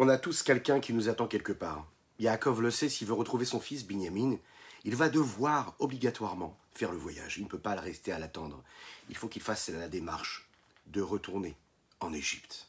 On 0.00 0.08
a 0.08 0.16
tous 0.16 0.44
quelqu'un 0.44 0.78
qui 0.78 0.92
nous 0.92 1.08
attend 1.08 1.26
quelque 1.26 1.52
part. 1.52 1.84
Yaakov 2.20 2.62
le 2.62 2.70
sait, 2.70 2.88
s'il 2.88 3.08
veut 3.08 3.14
retrouver 3.14 3.44
son 3.44 3.58
fils 3.58 3.84
Binyamin, 3.84 4.36
il 4.84 4.94
va 4.94 5.08
devoir 5.08 5.74
obligatoirement 5.80 6.56
faire 6.72 6.92
le 6.92 6.98
voyage. 6.98 7.38
Il 7.38 7.44
ne 7.44 7.48
peut 7.48 7.58
pas 7.58 7.74
le 7.74 7.80
rester 7.80 8.12
à 8.12 8.20
l'attendre. 8.20 8.62
Il 9.08 9.16
faut 9.16 9.26
qu'il 9.26 9.42
fasse 9.42 9.70
la 9.70 9.88
démarche 9.88 10.48
de 10.86 11.02
retourner 11.02 11.56
en 11.98 12.12
Égypte. 12.12 12.68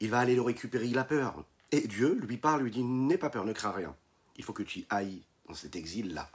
Il 0.00 0.08
va 0.08 0.20
aller 0.20 0.34
le 0.34 0.40
récupérer, 0.40 0.86
il 0.86 0.96
a 0.96 1.04
peur. 1.04 1.44
Et 1.70 1.86
Dieu 1.86 2.14
lui 2.14 2.38
parle, 2.38 2.62
lui 2.62 2.70
dit 2.70 2.82
N'aie 2.82 3.18
pas 3.18 3.28
peur, 3.28 3.44
ne 3.44 3.52
crains 3.52 3.72
rien. 3.72 3.94
Il 4.36 4.44
faut 4.44 4.54
que 4.54 4.62
tu 4.62 4.86
ailles 4.88 5.22
dans 5.48 5.54
cet 5.54 5.76
exil-là. 5.76 6.30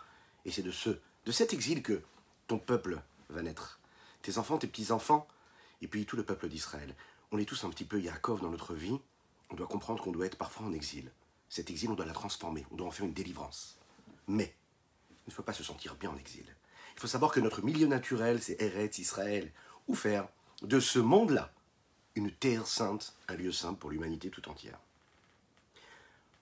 Et 0.46 0.52
c'est 0.52 0.62
de 0.62 0.72
ce, 0.72 0.92
de 1.26 1.32
cet 1.32 1.54
exil 1.54 1.82
que 1.82 2.04
ton 2.46 2.60
peuple 2.60 3.02
va 3.30 3.42
naître. 3.42 3.80
Tes 4.22 4.38
enfants, 4.38 4.60
tes 4.60 4.68
petits-enfants, 4.68 5.28
et 5.82 5.88
puis 5.88 6.06
tout 6.06 6.18
le 6.18 6.24
peuple 6.24 6.50
d'Israël. 6.50 6.96
On 7.32 7.40
est 7.40 7.46
tous 7.46 7.64
un 7.64 7.70
petit 7.72 7.84
peu 7.84 8.00
Yaakov 8.00 8.42
dans 8.42 8.52
notre 8.52 8.76
vie. 8.76 9.00
On 9.50 9.56
doit 9.56 9.68
comprendre 9.68 10.04
qu'on 10.04 10.12
doit 10.12 10.26
être 10.26 10.38
parfois 10.38 10.68
en 10.68 10.74
exil. 10.74 11.12
Cet 11.50 11.70
exil, 11.70 11.90
on 11.90 11.96
doit 11.96 12.06
la 12.06 12.14
transformer, 12.14 12.66
on 12.72 12.76
doit 12.76 12.88
en 12.88 12.92
faire 12.92 13.06
une 13.06 13.14
délivrance. 13.14 13.78
Mais 14.28 14.54
il 15.26 15.30
ne 15.30 15.34
faut 15.34 15.44
pas 15.44 15.54
se 15.54 15.64
sentir 15.64 15.96
bien 15.96 16.10
en 16.10 16.18
exil. 16.18 16.46
Il 16.96 17.00
faut 17.00 17.08
savoir 17.08 17.32
que 17.32 17.40
notre 17.40 17.64
milieu 17.64 17.88
naturel, 17.88 18.42
c'est 18.42 18.62
Eretz, 18.62 18.98
Israël, 18.98 19.52
ou 19.88 19.96
faire 19.96 20.28
de 20.62 20.80
ce 20.80 21.00
monde-là 21.00 21.52
une 22.16 22.32
terre 22.32 22.66
sainte, 22.66 23.14
un 23.28 23.36
lieu 23.36 23.52
saint 23.52 23.76
pour 23.76 23.92
l'humanité 23.92 24.30
tout 24.30 24.50
entière. 24.50 24.80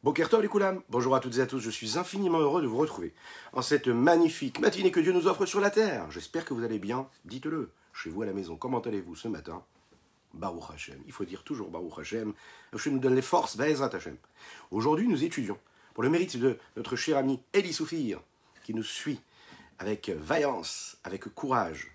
Bokertov 0.04 0.42
les 0.42 0.48
Koulam, 0.48 0.82
bonjour 0.90 1.16
à 1.16 1.20
toutes 1.20 1.38
et 1.38 1.42
à 1.42 1.48
tous, 1.48 1.60
je 1.60 1.70
suis 1.70 1.98
infiniment 1.98 2.40
heureux 2.40 2.62
de 2.62 2.68
vous 2.68 2.78
retrouver 2.78 3.14
en 3.54 3.62
cette 3.62 3.88
magnifique 3.88 4.60
matinée 4.60 4.92
que 4.92 5.00
Dieu 5.00 5.12
nous 5.12 5.28
offre 5.28 5.46
sur 5.46 5.60
la 5.60 5.72
terre. 5.72 6.10
J'espère 6.12 6.46
que 6.46 6.54
vous 6.54 6.64
allez 6.64 6.80
bien, 6.80 7.10
dites-le 7.26 7.72
chez 7.92 8.10
vous 8.10 8.22
à 8.22 8.26
la 8.26 8.34
maison. 8.34 8.56
Comment 8.56 8.80
allez-vous 8.80 9.16
ce 9.16 9.28
matin? 9.28 9.64
Baruch 10.36 10.72
Hashem. 10.74 11.02
Il 11.06 11.12
faut 11.12 11.26
dire 11.26 11.44
toujours 11.44 11.70
Baruch 11.70 12.00
Hashem. 12.00 12.34
Hashem 12.74 12.94
nous 12.94 13.00
donne 13.00 13.16
les 13.16 13.22
forces, 13.22 13.58
Be'ezrat 13.58 13.90
Hashem. 13.94 14.18
Aujourd'hui, 14.72 15.08
nous 15.08 15.24
étudions, 15.24 15.58
pour 15.94 16.04
le 16.04 16.10
mérite 16.10 16.38
de 16.38 16.58
notre 16.76 16.96
cher 16.96 17.18
ami 17.18 17.42
Eli 17.54 17.74
Soufir, 17.74 18.20
qui 18.64 18.74
nous 18.74 18.84
suit 18.84 19.20
avec 19.80 20.10
vaillance, 20.10 20.98
avec 21.04 21.26
courage, 21.34 21.92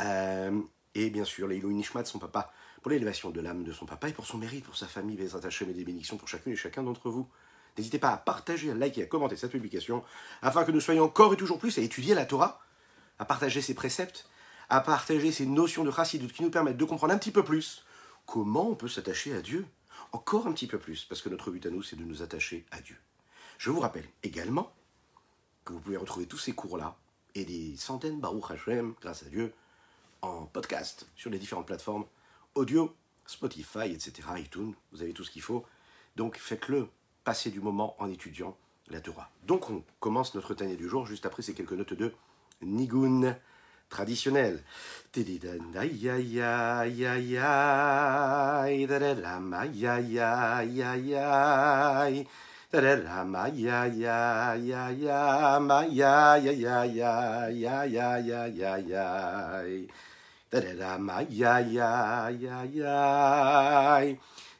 euh, 0.00 0.60
et 0.94 1.10
bien 1.10 1.24
sûr, 1.24 1.46
les 1.46 1.60
Nishmat 1.60 2.02
de 2.02 2.08
son 2.08 2.18
papa, 2.18 2.52
pour 2.82 2.90
l'élévation 2.90 3.30
de 3.30 3.40
l'âme 3.40 3.64
de 3.64 3.72
son 3.72 3.86
papa 3.86 4.08
et 4.08 4.12
pour 4.12 4.26
son 4.26 4.38
mérite, 4.38 4.64
pour 4.64 4.76
sa 4.76 4.86
famille, 4.86 5.16
Bezrat 5.16 5.46
Hashem 5.46 5.68
et 5.70 5.74
des 5.74 5.84
bénédictions 5.84 6.16
pour 6.16 6.28
chacune 6.28 6.52
et 6.52 6.56
chacun 6.56 6.82
d'entre 6.82 7.10
vous. 7.10 7.28
N'hésitez 7.76 7.98
pas 7.98 8.10
à 8.10 8.16
partager, 8.16 8.70
à 8.70 8.74
liker, 8.74 9.02
à 9.02 9.06
commenter 9.06 9.36
cette 9.36 9.52
publication, 9.52 10.02
afin 10.42 10.64
que 10.64 10.72
nous 10.72 10.80
soyons 10.80 11.04
encore 11.04 11.32
et 11.32 11.36
toujours 11.36 11.58
plus 11.58 11.78
à 11.78 11.82
étudier 11.82 12.14
la 12.14 12.24
Torah, 12.24 12.60
à 13.18 13.24
partager 13.24 13.60
ses 13.60 13.74
préceptes, 13.74 14.28
à 14.70 14.80
partager 14.80 15.32
ces 15.32 15.46
notions 15.46 15.84
de 15.84 15.90
chassidut 15.90 16.28
qui 16.28 16.44
nous 16.44 16.50
permettent 16.50 16.76
de 16.76 16.84
comprendre 16.84 17.12
un 17.12 17.18
petit 17.18 17.32
peu 17.32 17.44
plus 17.44 17.84
comment 18.24 18.70
on 18.70 18.76
peut 18.76 18.88
s'attacher 18.88 19.34
à 19.34 19.42
Dieu. 19.42 19.66
Encore 20.12 20.46
un 20.46 20.52
petit 20.52 20.66
peu 20.66 20.78
plus, 20.78 21.04
parce 21.04 21.20
que 21.20 21.28
notre 21.28 21.50
but 21.50 21.66
à 21.66 21.70
nous, 21.70 21.82
c'est 21.82 21.96
de 21.96 22.04
nous 22.04 22.22
attacher 22.22 22.64
à 22.70 22.80
Dieu. 22.80 22.96
Je 23.58 23.70
vous 23.70 23.80
rappelle 23.80 24.08
également 24.22 24.72
que 25.64 25.72
vous 25.72 25.80
pouvez 25.80 25.96
retrouver 25.96 26.26
tous 26.26 26.38
ces 26.38 26.52
cours-là 26.52 26.96
et 27.34 27.44
des 27.44 27.76
centaines, 27.76 28.20
Baruch 28.20 28.50
Hashem, 28.50 28.94
grâce 29.00 29.24
à 29.24 29.26
Dieu, 29.26 29.52
en 30.22 30.46
podcast 30.46 31.06
sur 31.16 31.30
les 31.30 31.38
différentes 31.38 31.66
plateformes 31.66 32.06
audio, 32.54 32.94
Spotify, 33.26 33.92
etc., 33.92 34.28
iTunes, 34.36 34.74
vous 34.92 35.02
avez 35.02 35.12
tout 35.12 35.24
ce 35.24 35.30
qu'il 35.30 35.42
faut. 35.42 35.64
Donc 36.16 36.36
faites-le, 36.36 36.88
passez 37.24 37.50
du 37.50 37.60
moment 37.60 37.94
en 38.02 38.10
étudiant 38.10 38.56
la 38.88 39.00
Torah. 39.00 39.30
Donc 39.46 39.70
on 39.70 39.84
commence 40.00 40.34
notre 40.34 40.54
tannée 40.54 40.76
du 40.76 40.88
jour 40.88 41.06
juste 41.06 41.26
après 41.26 41.42
ces 41.42 41.54
quelques 41.54 41.72
notes 41.72 41.94
de 41.94 42.12
Nigun 42.62 43.36
traditionnelle. 43.90 44.62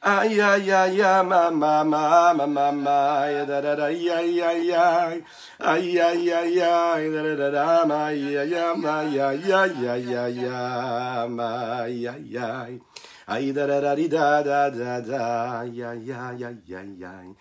Ay, 0.00 0.38
ay, 0.40 0.70
ay, 0.70 1.02
ay, 1.02 1.22
ma, 1.26 1.50
ma, 1.50 1.82
ma, 1.82 2.32
ma, 2.32 2.46
ma, 2.46 2.70
ma, 2.70 3.18
ay, 3.26 3.44
da, 3.46 3.60
da, 3.60 3.74
da, 3.74 3.86
ay, 3.90 4.06
ay, 4.08 4.38
ay, 4.40 4.70
ay, 4.70 5.24
ay, 5.58 5.98
ay, 5.98 6.30
ay, 6.30 6.60
ay, 6.62 7.10
da, 7.10 7.22
da, 7.22 7.34
da, 7.34 7.50
da, 7.50 7.84
ma, 7.84 8.06
ay, 8.06 8.38
ay, 8.38 8.54
ay, 8.54 8.76
ma, 8.78 9.00
ay, 9.02 9.18
ay, 9.18 9.42
ay, 9.50 9.74
ay, 9.90 10.14
ay, 10.14 10.38
ay, 10.46 11.28
ma, 11.34 11.82
ay, 11.82 12.06
ay, 12.06 12.36
ay, 12.38 12.78
ay, 13.26 13.50
da, 13.52 13.66
da, 13.66 13.80
da, 13.82 13.94
da, 13.98 14.42
da, 14.46 14.70
da, 14.70 15.00
da, 15.02 15.66
ay, 15.66 15.82
ay, 15.82 16.12
ay, 16.14 16.44
ay, 16.46 16.62
ay, 16.70 17.02
ay. 17.02 17.34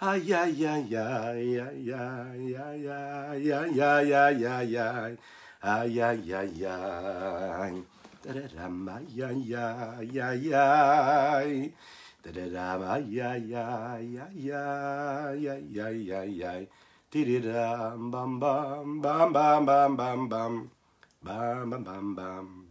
Ay, 0.00 0.32
ay, 0.32 0.64
ay, 0.64 0.94
ay, 0.96 1.60
ay, 1.60 1.60
ay, 1.60 1.92
ay, 1.92 2.88
ay, 2.88 3.52
ay, 3.52 3.76
ay, 3.84 4.14
ay, 4.16 4.44
ay, 4.48 4.76
ay, 4.80 5.16
ay, 5.60 6.00
ay, 6.00 6.32
ay, 6.32 6.64
ay. 6.64 7.97
Dee-dee-dum, 17.08 18.10
bum 18.10 18.38
bum 18.40 19.00
bum 19.00 19.32
bum 19.32 19.64
bum 19.64 19.96
bum 19.96 20.28
bum 20.28 20.70
bum 21.24 21.70
bum 21.70 21.84
bum 21.84 22.14
bum 22.14 22.68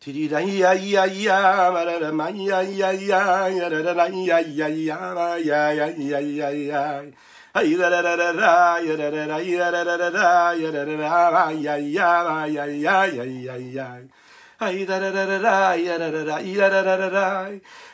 Tiri-da-ya-ya-ya, 0.00 1.72
ma-da-da-ma-ya-ya-ya, 1.72 3.20
ya-da-da-da-ya-ya-ya, 3.52 4.98
ma-ya-ya-ya-ya. 5.16 6.84
Ay 7.56 7.76
da 7.76 7.88
da 7.88 8.02
da 8.02 8.16
da 8.16 8.32
da 8.32 8.78
ya 8.82 8.96
da 8.96 9.10
da 9.10 9.26
da 9.26 9.38
ya 9.38 9.70
da 9.70 9.84
da 9.84 9.96
da 9.96 10.10
da 10.10 10.50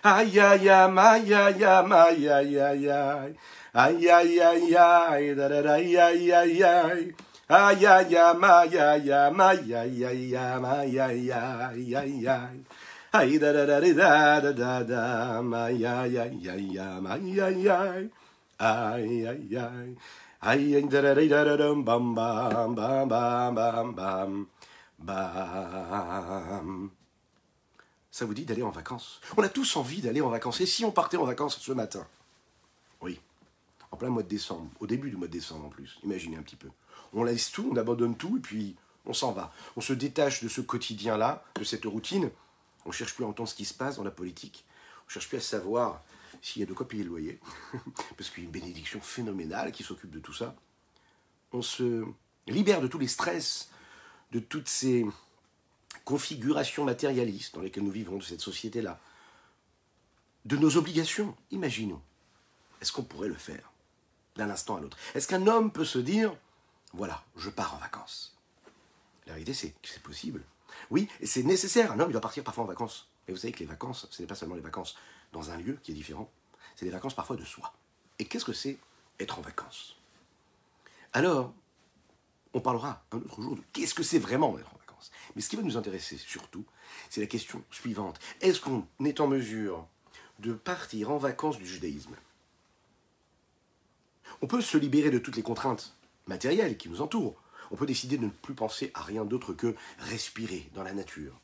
ay 0.03 0.25
ya 0.33 0.55
ya 0.55 0.89
ma 0.89 1.17
ya 1.17 1.51
ya 1.51 1.83
ma 1.83 2.09
ya 2.09 2.41
ya 2.41 2.73
ya 2.73 3.29
ay 3.75 4.01
ya 4.01 4.21
ya 4.23 4.53
ya 4.55 5.35
da 5.37 5.49
da 5.49 5.61
da 5.63 5.77
ya 5.77 6.09
ya 6.09 6.43
ya 6.45 6.97
ay 7.51 7.77
ya 7.81 8.01
ya 8.01 8.33
ma 8.33 8.65
ya 8.65 8.95
ya 8.97 9.31
ma 9.31 9.53
ya 9.53 9.85
ya 9.85 10.11
ya 10.11 10.59
ma 10.59 10.83
ya 10.85 11.13
ya 11.13 11.71
ya 11.77 12.03
ya 12.03 12.49
ay 13.13 13.39
da 13.39 13.53
da 13.53 13.67
da 13.67 13.81
da 13.81 14.41
da 14.41 14.53
da 14.53 14.83
da 14.85 15.43
ma 15.43 15.69
ya 15.69 16.07
ya 16.07 16.25
ya 16.33 16.55
ya 16.57 16.99
ma 17.03 17.17
ya 17.21 17.49
ya 17.53 18.09
ay 18.61 19.27
ay 19.27 19.57
ay 20.43 20.77
ay 20.77 20.83
da 20.89 21.03
da 21.03 21.15
da 21.15 21.27
da 21.27 21.57
da 21.57 21.75
bam 21.75 22.15
bam 22.15 22.75
bam 22.75 23.09
bam 23.09 23.55
bam 23.55 23.95
bam 23.95 24.47
Bam. 25.03 26.91
Ça 28.11 28.27
vous 28.27 28.35
dit 28.35 28.45
d'aller 28.45 28.63
en 28.63 28.71
vacances? 28.71 29.21
On 29.39 29.43
a 29.43 29.49
tous 29.49 29.77
envie 29.77 30.03
d'aller 30.03 30.21
en 30.21 30.29
vacances. 30.29 30.61
Et 30.61 30.67
si 30.67 30.85
on 30.85 30.93
partait 30.93 31.17
en 31.17 31.25
vacances 31.25 31.59
ce 31.59 31.73
matin? 31.73 32.07
Oui, 33.01 33.19
en 33.93 33.97
plein 33.97 34.11
mois 34.11 34.23
de 34.23 34.29
décembre, 34.29 34.71
au 34.79 34.87
début 34.87 35.09
du 35.09 35.17
mois 35.17 35.27
de 35.27 35.33
décembre 35.33 35.65
en 35.65 35.71
plus. 35.71 35.99
Imaginez 36.03 36.37
un 36.37 36.43
petit 36.43 36.57
peu. 36.57 36.69
On 37.15 37.25
laisse 37.25 37.51
tout, 37.51 37.71
on 37.73 37.77
abandonne 37.77 38.15
tout 38.15 38.37
et 38.37 38.41
puis 38.41 38.77
on 39.07 39.15
s'en 39.15 39.33
va. 39.33 39.53
On 39.77 39.81
se 39.81 39.95
détache 39.95 40.43
de 40.43 40.49
ce 40.49 40.61
quotidien-là, 40.61 41.45
de 41.55 41.65
cette 41.65 41.87
routine. 41.87 42.31
On 42.85 42.93
cherche 42.93 43.15
plus 43.15 43.25
à 43.25 43.29
entendre 43.29 43.49
ce 43.49 43.55
qui 43.55 43.65
se 43.65 43.73
passe 43.73 43.97
dans 43.97 44.05
la 44.05 44.11
politique. 44.11 44.67
On 45.07 45.09
cherche 45.09 45.29
plus 45.29 45.39
à 45.39 45.41
savoir 45.41 46.03
s'il 46.43 46.61
y 46.61 46.63
a 46.63 46.67
de 46.67 46.73
quoi 46.73 46.89
payer 46.89 47.05
le 47.05 47.11
loyer. 47.11 47.41
Parce 48.17 48.31
qu'il 48.31 48.43
y 48.43 48.43
a 48.43 48.47
une 48.47 48.53
bénédiction 48.53 49.01
phénoménale 49.01 49.73
qui 49.73 49.83
s'occupe 49.83 50.11
de 50.11 50.21
tout 50.21 50.33
ça. 50.33 50.55
On 51.53 51.63
se 51.63 52.05
libère 52.47 52.81
de 52.81 52.87
tous 52.87 52.99
les 52.99 53.09
stress, 53.09 53.71
de 54.33 54.41
toutes 54.41 54.69
ces 54.69 55.07
configurations 56.05 56.85
matérialistes 56.85 57.55
dans 57.55 57.61
lesquelles 57.61 57.85
nous 57.85 57.91
vivons, 57.91 58.19
de 58.19 58.23
cette 58.23 58.41
société-là, 58.41 59.01
de 60.45 60.57
nos 60.57 60.77
obligations. 60.77 61.37
Imaginons, 61.51 62.01
est-ce 62.81 62.93
qu'on 62.93 63.03
pourrait 63.03 63.29
le 63.29 63.35
faire 63.35 63.73
d'un 64.37 64.51
instant 64.51 64.77
à 64.77 64.81
l'autre? 64.81 64.97
Est-ce 65.15 65.29
qu'un 65.29 65.47
homme 65.47 65.73
peut 65.73 65.85
se 65.85 65.99
dire, 65.99 66.35
voilà, 66.93 67.25
je 67.37 67.51
pars 67.51 67.75
en 67.75 67.79
vacances? 67.79 68.37
La 69.27 69.35
réalité, 69.35 69.55
c'est 69.55 69.71
que 69.71 69.89
c'est 69.89 70.03
possible. 70.03 70.43
Oui, 70.91 71.09
et 71.21 71.27
c'est 71.27 71.43
nécessaire. 71.43 71.93
Un 71.93 72.01
homme, 72.01 72.11
il 72.11 72.13
doit 72.13 72.21
partir 72.21 72.43
parfois 72.43 72.65
en 72.65 72.67
vacances. 72.67 73.09
Mais 73.27 73.35
vous 73.35 73.41
savez 73.41 73.53
que 73.53 73.61
les 73.61 73.67
vacances, 73.67 74.09
ce 74.11 74.23
n'est 74.23 74.27
pas 74.27 74.35
seulement 74.35 74.55
les 74.55 74.61
vacances 74.61 74.97
dans 75.33 75.51
un 75.51 75.57
lieu 75.57 75.79
qui 75.83 75.93
est 75.93 75.95
différent. 75.95 76.31
C'est 76.77 76.85
des 76.85 76.91
vacances 76.91 77.15
parfois 77.15 77.37
de 77.37 77.45
soi. 77.45 77.73
Et 78.19 78.25
qu'est-ce 78.25 78.45
que 78.45 78.53
c'est 78.53 78.79
être 79.19 79.39
en 79.39 79.43
vacances? 79.43 79.97
Alors, 81.13 81.53
on 82.55 82.61
parlera 82.61 83.05
un 83.13 83.19
autre 83.19 83.41
jour 83.41 83.57
de 83.57 83.63
qu'est-ce 83.73 83.95
que 83.95 84.03
c'est 84.03 84.19
vraiment 84.19 84.59
être 84.59 84.73
en 84.75 84.79
vacances. 84.79 85.11
Mais 85.35 85.43
ce 85.43 85.49
qui 85.49 85.57
va 85.57 85.63
nous 85.63 85.77
intéresser 85.77 86.17
surtout, 86.17 86.65
c'est 87.09 87.21
la 87.21 87.27
question 87.27 87.65
suivante. 87.71 88.19
Est-ce 88.41 88.61
qu'on 88.61 88.87
est 89.05 89.21
en 89.21 89.29
mesure 89.29 89.87
de 90.39 90.53
partir 90.53 91.11
en 91.11 91.19
vacances 91.19 91.59
du 91.59 91.67
judaïsme? 91.67 92.17
On 94.43 94.47
peut 94.47 94.63
se 94.63 94.79
libérer 94.79 95.11
de 95.11 95.19
toutes 95.19 95.37
les 95.37 95.43
contraintes 95.43 95.95
matérielles 96.27 96.77
qui 96.77 96.89
nous 96.89 97.03
entourent. 97.03 97.41
On 97.71 97.77
peut 97.77 97.87
décider 97.87 98.17
de 98.17 98.25
ne 98.25 98.31
plus 98.31 98.55
penser 98.55 98.91
à 98.95 99.03
rien 99.03 99.25
d'autre 99.25 99.53
que 99.53 99.77
respirer 99.99 100.69
dans 100.75 100.83
la 100.83 100.93
nature. 100.93 101.39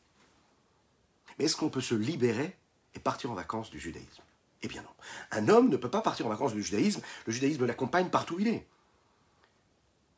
Mais 1.39 1.45
est-ce 1.45 1.57
qu'on 1.57 1.71
peut 1.71 1.81
se 1.81 1.95
libérer 1.95 2.57
et 2.97 3.01
partir 3.01 3.31
en 3.31 3.35
vacances 3.35 3.71
du 3.71 3.79
judaïsme 3.79 4.23
Eh 4.63 4.69
bien 4.69 4.83
non. 4.83 4.89
Un 5.31 5.49
homme 5.49 5.69
ne 5.69 5.77
peut 5.77 5.91
pas 5.91 6.01
partir 6.01 6.27
en 6.27 6.31
vacances 6.31 6.55
du 6.55 6.63
judaïsme. 6.63 7.03
Le 7.27 7.33
judaïsme 7.33 7.67
l'accompagne 7.67 8.09
partout 8.09 8.37
où 8.37 8.41
il 8.41 8.49
est. 8.49 8.67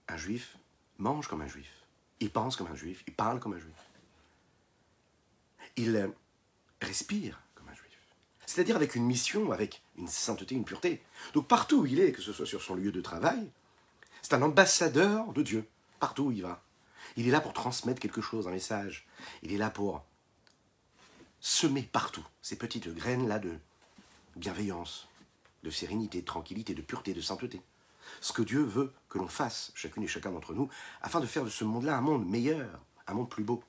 Un 0.09 0.17
juif 0.17 0.57
mange 0.99 1.27
comme 1.29 1.43
un 1.43 1.49
juif. 1.49 1.71
Il 2.21 2.31
pense 2.31 2.57
comme 2.57 2.69
un 2.69 2.77
juif. 2.77 3.03
Il 3.07 3.15
parle 3.15 3.41
comme 3.41 3.55
un 3.55 3.59
juif. 3.59 3.75
Il 5.77 5.95
euh, 5.97 6.09
respire 6.81 7.41
comme 7.55 7.69
un 7.69 7.75
juif. 7.75 7.99
C'est-à-dire 8.47 8.77
avec 8.77 8.95
une 8.95 9.05
mission, 9.05 9.53
avec 9.53 9.83
une 9.97 10.09
sainteté, 10.09 10.55
une 10.55 10.65
pureté. 10.65 11.03
Donc 11.35 11.47
partout 11.49 11.81
où 11.81 11.87
il 11.87 12.01
est, 12.01 12.13
que 12.13 12.23
ce 12.23 12.33
soit 12.33 12.47
sur 12.47 12.63
son 12.63 12.75
lieu 12.75 12.93
de 12.93 13.01
travail, 13.01 13.51
c'est 14.23 14.35
un 14.35 14.43
ambassadeur 14.43 15.33
de 15.33 15.43
Dieu. 15.43 15.69
Partout 16.01 16.25
où 16.25 16.33
il 16.33 16.43
va. 16.43 16.63
Il 17.17 17.27
est 17.27 17.31
là 17.33 17.41
pour 17.41 17.53
transmettre 17.53 18.01
quelque 18.01 18.21
chose, 18.21 18.47
un 18.47 18.53
message. 18.53 19.07
Il 19.43 19.53
est 19.53 19.59
là 19.59 19.71
pour 19.71 20.05
semer 21.41 21.83
partout 21.83 22.27
ces 22.43 22.57
petites 22.57 22.89
graines-là 22.89 23.39
de 23.39 23.59
bienveillance, 24.37 25.09
de 25.63 25.71
sérénité, 25.71 26.21
de 26.21 26.27
tranquillité, 26.27 26.75
de 26.75 26.83
pureté, 26.83 27.15
de 27.15 27.21
sainteté. 27.21 27.63
Ce 28.21 28.33
que 28.33 28.43
Dieu 28.43 28.63
veut 28.63 28.93
que 29.09 29.19
l'on 29.19 29.29
fasse, 29.29 29.73
chacune 29.75 30.03
et 30.03 30.09
chacun 30.09 30.31
d'entre 30.31 30.55
nous, 30.55 30.69
afin 31.03 31.21
de 31.21 31.27
faire 31.27 31.45
de 31.45 31.51
ce 31.51 31.65
monde-là 31.65 31.97
un 31.97 32.01
monde 32.01 32.27
meilleur, 32.27 32.81
un 33.07 33.15
monde 33.15 33.29
plus 33.29 33.45
beau. 33.45 33.63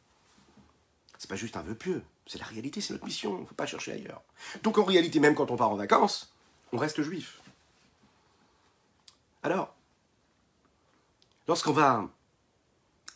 C'est 1.18 1.30
pas 1.30 1.36
juste 1.36 1.58
un 1.58 1.62
vœu 1.62 1.76
pieux, 1.76 2.04
c'est 2.26 2.40
la 2.40 2.46
réalité, 2.46 2.80
c'est 2.80 2.94
notre 2.94 3.06
mission, 3.06 3.38
il 3.38 3.42
ne 3.42 3.46
faut 3.46 3.56
pas 3.56 3.66
chercher 3.66 3.92
ailleurs. 3.92 4.22
Donc 4.64 4.78
en 4.78 4.84
réalité, 4.86 5.20
même 5.20 5.36
quand 5.36 5.52
on 5.52 5.58
part 5.58 5.72
en 5.72 5.76
vacances, 5.76 6.34
on 6.72 6.78
reste 6.78 7.02
juif. 7.02 7.42
Alors, 9.44 9.76
lorsqu'on 11.48 11.74
va 11.74 12.10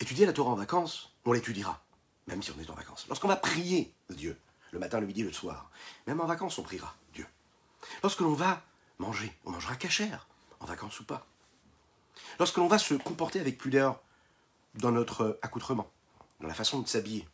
étudier 0.00 0.26
la 0.26 0.32
Torah 0.32 0.50
en 0.50 0.56
vacances, 0.56 1.12
on 1.24 1.32
l'étudiera, 1.32 1.82
même 2.26 2.42
si 2.42 2.50
on 2.50 2.60
est 2.60 2.68
en 2.68 2.74
vacances. 2.74 3.06
Lorsqu'on 3.08 3.28
va 3.28 3.36
prier 3.36 3.94
Dieu, 4.10 4.38
le 4.74 4.80
matin, 4.80 5.00
le 5.00 5.06
midi, 5.06 5.22
le 5.22 5.32
soir, 5.32 5.70
même 6.06 6.20
en 6.20 6.26
vacances, 6.26 6.58
on 6.58 6.62
priera 6.62 6.94
Dieu. 7.14 7.26
Lorsque 8.02 8.20
l'on 8.20 8.34
va 8.34 8.60
manger, 8.98 9.32
on 9.44 9.52
mangera 9.52 9.76
cachère, 9.76 10.26
en 10.58 10.66
vacances 10.66 10.98
ou 10.98 11.04
pas. 11.04 11.26
Lorsque 12.40 12.56
l'on 12.56 12.66
va 12.66 12.78
se 12.78 12.94
comporter 12.94 13.38
avec 13.38 13.56
pudeur 13.56 14.02
dans 14.74 14.90
notre 14.90 15.38
accoutrement, 15.42 15.88
dans 16.40 16.48
la 16.48 16.54
façon 16.54 16.80
de 16.80 16.88
s'habiller, 16.88 17.26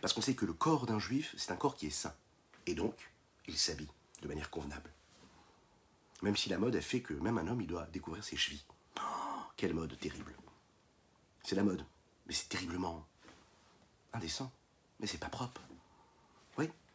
parce 0.00 0.14
qu'on 0.14 0.22
sait 0.22 0.34
que 0.34 0.46
le 0.46 0.54
corps 0.54 0.86
d'un 0.86 0.98
juif, 0.98 1.34
c'est 1.36 1.52
un 1.52 1.56
corps 1.56 1.76
qui 1.76 1.86
est 1.86 1.90
sain, 1.90 2.14
et 2.66 2.74
donc, 2.74 3.12
il 3.46 3.58
s'habille 3.58 3.90
de 4.22 4.28
manière 4.28 4.50
convenable. 4.50 4.90
Même 6.22 6.36
si 6.36 6.48
la 6.48 6.58
mode 6.58 6.74
a 6.74 6.80
fait 6.80 7.02
que 7.02 7.14
même 7.14 7.36
un 7.36 7.46
homme, 7.48 7.60
il 7.60 7.66
doit 7.66 7.86
découvrir 7.92 8.24
ses 8.24 8.36
chevilles. 8.36 8.64
Oh, 8.98 9.42
quelle 9.56 9.74
mode 9.74 9.96
terrible. 9.98 10.34
C'est 11.42 11.54
la 11.54 11.62
mode, 11.62 11.84
mais 12.26 12.32
c'est 12.32 12.48
terriblement 12.48 13.06
indécent, 14.14 14.50
mais 15.00 15.06
c'est 15.06 15.18
pas 15.18 15.28
propre. 15.28 15.60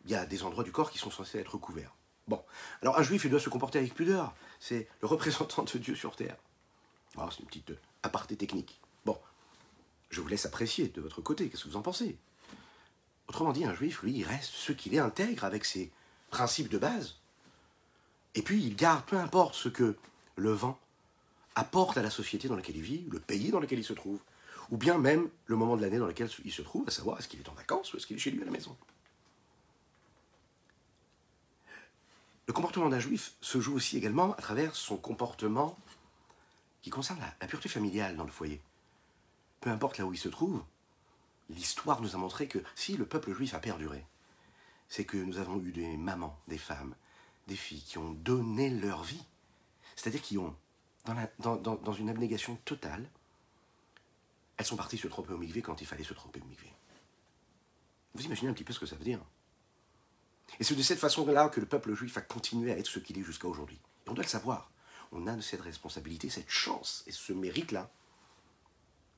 Il 0.05 0.11
y 0.11 0.15
a 0.15 0.25
des 0.25 0.43
endroits 0.43 0.63
du 0.63 0.71
corps 0.71 0.91
qui 0.91 0.97
sont 0.97 1.11
censés 1.11 1.39
être 1.39 1.57
couverts. 1.57 1.95
Bon, 2.27 2.41
alors 2.81 2.97
un 2.97 3.03
juif, 3.03 3.25
il 3.25 3.31
doit 3.31 3.39
se 3.39 3.49
comporter 3.49 3.79
avec 3.79 3.93
pudeur. 3.93 4.33
C'est 4.59 4.87
le 5.01 5.07
représentant 5.07 5.63
de 5.63 5.77
Dieu 5.77 5.95
sur 5.95 6.15
terre. 6.15 6.37
Oh, 7.17 7.23
c'est 7.29 7.39
une 7.39 7.45
petite 7.45 7.71
euh, 7.71 7.79
aparté 8.01 8.35
technique. 8.35 8.79
Bon, 9.05 9.17
je 10.09 10.21
vous 10.21 10.27
laisse 10.27 10.45
apprécier 10.45 10.87
de 10.87 11.01
votre 11.01 11.21
côté. 11.21 11.49
Qu'est-ce 11.49 11.65
que 11.65 11.69
vous 11.69 11.77
en 11.77 11.81
pensez? 11.81 12.17
Autrement 13.27 13.51
dit, 13.51 13.65
un 13.65 13.73
juif, 13.73 14.01
lui, 14.01 14.13
il 14.13 14.23
reste 14.23 14.51
ce 14.51 14.71
qu'il 14.71 14.95
est 14.95 14.99
intègre 14.99 15.43
avec 15.43 15.65
ses 15.65 15.91
principes 16.29 16.69
de 16.69 16.77
base. 16.77 17.15
Et 18.35 18.41
puis, 18.41 18.61
il 18.61 18.75
garde 18.75 19.05
peu 19.05 19.17
importe 19.17 19.55
ce 19.55 19.69
que 19.69 19.95
le 20.35 20.51
vent 20.51 20.79
apporte 21.55 21.97
à 21.97 22.01
la 22.01 22.09
société 22.09 22.47
dans 22.47 22.55
laquelle 22.55 22.77
il 22.77 22.81
vit, 22.81 23.05
le 23.11 23.19
pays 23.19 23.51
dans 23.51 23.59
lequel 23.59 23.79
il 23.79 23.85
se 23.85 23.93
trouve, 23.93 24.19
ou 24.71 24.77
bien 24.77 24.97
même 24.97 25.29
le 25.45 25.55
moment 25.55 25.77
de 25.77 25.81
l'année 25.81 25.99
dans 25.99 26.07
lequel 26.07 26.29
il 26.43 26.51
se 26.51 26.63
trouve, 26.63 26.87
à 26.87 26.91
savoir 26.91 27.19
est-ce 27.19 27.27
qu'il 27.27 27.39
est 27.39 27.49
en 27.49 27.53
vacances 27.53 27.93
ou 27.93 27.97
est-ce 27.97 28.07
qu'il 28.07 28.15
est 28.15 28.19
chez 28.19 28.31
lui 28.31 28.41
à 28.41 28.45
la 28.45 28.51
maison? 28.51 28.75
Le 32.45 32.53
comportement 32.53 32.89
d'un 32.89 32.99
juif 32.99 33.35
se 33.41 33.61
joue 33.61 33.75
aussi 33.75 33.97
également 33.97 34.33
à 34.33 34.41
travers 34.41 34.75
son 34.75 34.97
comportement 34.97 35.77
qui 36.81 36.89
concerne 36.89 37.19
la, 37.19 37.47
pureté 37.47 37.69
familiale 37.69 38.17
dans 38.17 38.25
le 38.25 38.31
foyer. 38.31 38.61
Peu 39.61 39.69
importe 39.69 39.97
là 39.97 40.05
où 40.05 40.13
il 40.13 40.19
se 40.19 40.27
trouve, 40.27 40.61
l'histoire 41.49 42.01
nous 42.01 42.15
a 42.15 42.17
montré 42.17 42.47
que 42.47 42.59
si 42.75 42.97
le 42.97 43.05
peuple 43.05 43.33
juif 43.33 43.53
a 43.53 43.59
perduré, 43.59 44.05
c'est 44.89 45.05
que 45.05 45.17
nous 45.17 45.37
avons 45.37 45.59
eu 45.61 45.71
des 45.71 45.95
mamans, 45.95 46.37
des 46.49 46.57
femmes, 46.57 46.95
des 47.47 47.55
filles 47.55 47.81
qui 47.81 47.97
ont 47.97 48.11
donné 48.11 48.69
leur 48.69 49.03
vie, 49.03 49.23
c'est-à-dire 49.95 50.21
qui 50.21 50.37
ont, 50.37 50.53
dans, 51.39 51.93
une 51.93 52.09
abnégation 52.09 52.57
totale, 52.65 53.09
elles 54.57 54.65
sont 54.65 54.75
parties 54.75 54.97
se 54.97 55.07
tromper 55.07 55.33
au 55.33 55.37
mikvé 55.37 55.61
quand 55.61 55.79
il 55.79 55.87
fallait 55.87 56.03
se 56.03 56.13
tromper 56.13 56.41
au 56.41 56.45
mikvé. 56.45 56.71
Vous 58.13 58.25
imaginez 58.25 58.49
un 58.49 58.53
petit 58.53 58.65
peu 58.65 58.73
ce 58.73 58.79
que 58.79 58.85
ça 58.85 58.97
veut 58.97 59.05
dire 59.05 59.21
et 60.59 60.63
c'est 60.63 60.75
de 60.75 60.81
cette 60.81 60.99
façon-là 60.99 61.49
que 61.49 61.59
le 61.59 61.65
peuple 61.65 61.93
juif 61.93 62.17
a 62.17 62.21
continué 62.21 62.71
à 62.71 62.77
être 62.77 62.87
ce 62.87 62.99
qu'il 62.99 63.17
est 63.17 63.23
jusqu'à 63.23 63.47
aujourd'hui. 63.47 63.79
Et 64.05 64.09
on 64.09 64.13
doit 64.13 64.23
le 64.23 64.29
savoir. 64.29 64.71
On 65.11 65.27
a 65.27 65.41
cette 65.41 65.61
responsabilité, 65.61 66.29
cette 66.29 66.49
chance 66.49 67.03
et 67.07 67.11
ce 67.11 67.33
mérite-là, 67.33 67.89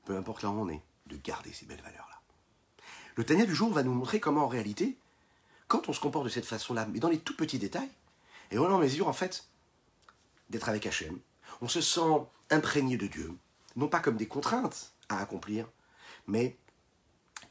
peu 0.04 0.16
importe 0.16 0.42
là 0.42 0.50
où 0.50 0.60
on 0.60 0.68
est, 0.68 0.82
de 1.06 1.16
garder 1.16 1.52
ces 1.52 1.66
belles 1.66 1.82
valeurs-là. 1.82 2.20
Le 3.16 3.24
Tania 3.24 3.46
du 3.46 3.54
jour 3.54 3.72
va 3.72 3.82
nous 3.82 3.94
montrer 3.94 4.20
comment 4.20 4.44
en 4.44 4.48
réalité, 4.48 4.98
quand 5.68 5.88
on 5.88 5.92
se 5.92 6.00
comporte 6.00 6.24
de 6.24 6.30
cette 6.30 6.44
façon-là, 6.44 6.86
mais 6.86 7.00
dans 7.00 7.08
les 7.08 7.18
tout 7.18 7.36
petits 7.36 7.58
détails, 7.58 7.90
et 8.50 8.58
on 8.58 8.68
est 8.68 8.72
en 8.72 8.78
mesure 8.78 9.08
en 9.08 9.12
fait 9.12 9.48
d'être 10.50 10.68
avec 10.68 10.86
Hachem, 10.86 11.18
on 11.60 11.68
se 11.68 11.80
sent 11.80 12.26
imprégné 12.50 12.96
de 12.96 13.06
Dieu, 13.06 13.32
non 13.74 13.88
pas 13.88 14.00
comme 14.00 14.16
des 14.16 14.28
contraintes 14.28 14.92
à 15.08 15.18
accomplir, 15.18 15.68
mais 16.26 16.58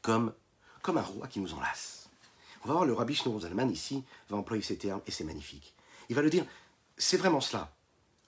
comme, 0.02 0.32
comme 0.82 0.98
un 0.98 1.02
roi 1.02 1.26
qui 1.26 1.40
nous 1.40 1.54
enlace. 1.54 2.05
Voir 2.66 2.84
le 2.84 2.94
rabbi 2.94 3.14
Zalman 3.14 3.70
ici, 3.70 4.02
va 4.28 4.36
employer 4.36 4.60
ces 4.60 4.76
termes 4.76 5.00
et 5.06 5.12
c'est 5.12 5.22
magnifique. 5.22 5.72
Il 6.08 6.16
va 6.16 6.22
le 6.22 6.30
dire, 6.30 6.44
c'est 6.96 7.16
vraiment 7.16 7.40
cela. 7.40 7.72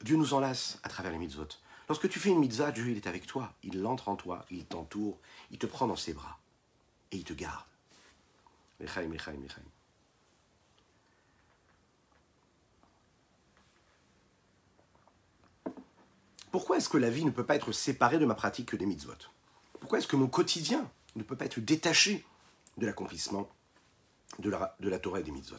Dieu 0.05 0.17
nous 0.17 0.33
enlace 0.33 0.79
à 0.85 0.89
travers 0.89 1.11
les 1.11 1.19
mitzvot. 1.19 1.49
Lorsque 1.89 2.09
tu 2.09 2.21
fais 2.21 2.29
une 2.29 2.39
mitzvah, 2.39 2.71
Dieu 2.71 2.89
il 2.89 2.97
est 2.97 3.09
avec 3.09 3.27
toi, 3.27 3.53
il 3.65 3.85
entre 3.85 4.09
en 4.09 4.15
toi, 4.15 4.47
il 4.53 4.65
t'entoure, 4.65 5.19
il 5.51 5.59
te 5.59 5.67
prend 5.67 5.89
dans 5.89 5.97
ses 5.97 6.13
bras 6.13 6.39
et 7.11 7.17
il 7.17 7.25
te 7.25 7.33
garde. 7.33 7.65
Pourquoi 16.53 16.77
est-ce 16.77 16.89
que 16.89 16.97
la 16.97 17.11
vie 17.11 17.25
ne 17.25 17.31
peut 17.31 17.45
pas 17.45 17.57
être 17.57 17.73
séparée 17.73 18.21
de 18.21 18.25
ma 18.25 18.37
pratique 18.37 18.69
que 18.69 18.77
des 18.77 18.87
mitzvot? 18.87 19.19
Pourquoi 19.81 19.99
est-ce 19.99 20.07
que 20.07 20.15
mon 20.15 20.29
quotidien 20.29 20.89
ne 21.17 21.25
peut 21.25 21.35
pas 21.35 21.47
être 21.47 21.59
détaché 21.59 22.25
de 22.77 22.87
l'accomplissement 22.87 23.49
de 24.39 24.51
la, 24.51 24.77
de 24.81 24.89
la 24.89 24.99
Torah 24.99 25.21
et 25.21 25.23
des 25.23 25.31
mitzvot. 25.31 25.57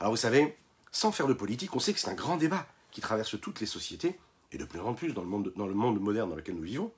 Alors 0.00 0.12
vous 0.12 0.16
savez, 0.16 0.56
sans 0.92 1.12
faire 1.12 1.26
de 1.26 1.34
politique, 1.34 1.74
on 1.74 1.80
sait 1.80 1.92
que 1.92 2.00
c'est 2.00 2.08
un 2.08 2.14
grand 2.14 2.36
débat 2.36 2.66
qui 2.90 3.00
traverse 3.00 3.38
toutes 3.40 3.60
les 3.60 3.66
sociétés, 3.66 4.18
et 4.50 4.58
de 4.58 4.64
plus 4.64 4.80
en 4.80 4.94
plus 4.94 5.12
dans 5.12 5.22
le 5.22 5.28
monde, 5.28 5.52
dans 5.56 5.66
le 5.66 5.74
monde 5.74 6.00
moderne 6.00 6.30
dans 6.30 6.36
lequel 6.36 6.54
nous 6.54 6.62
vivons. 6.62 6.92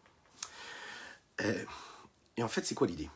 Euh, 1.41 1.65
et 2.37 2.43
en 2.43 2.49
fait, 2.49 2.65
c'est 2.65 2.77
quoi 2.77 2.87
l'idée? 2.87 3.11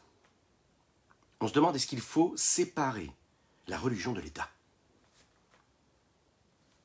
On 1.40 1.46
se 1.46 1.52
demande 1.52 1.76
est-ce 1.76 1.86
qu'il 1.86 2.00
faut 2.00 2.32
séparer 2.36 3.12
la 3.68 3.78
religion 3.78 4.12
de 4.12 4.20
l'État? 4.20 4.48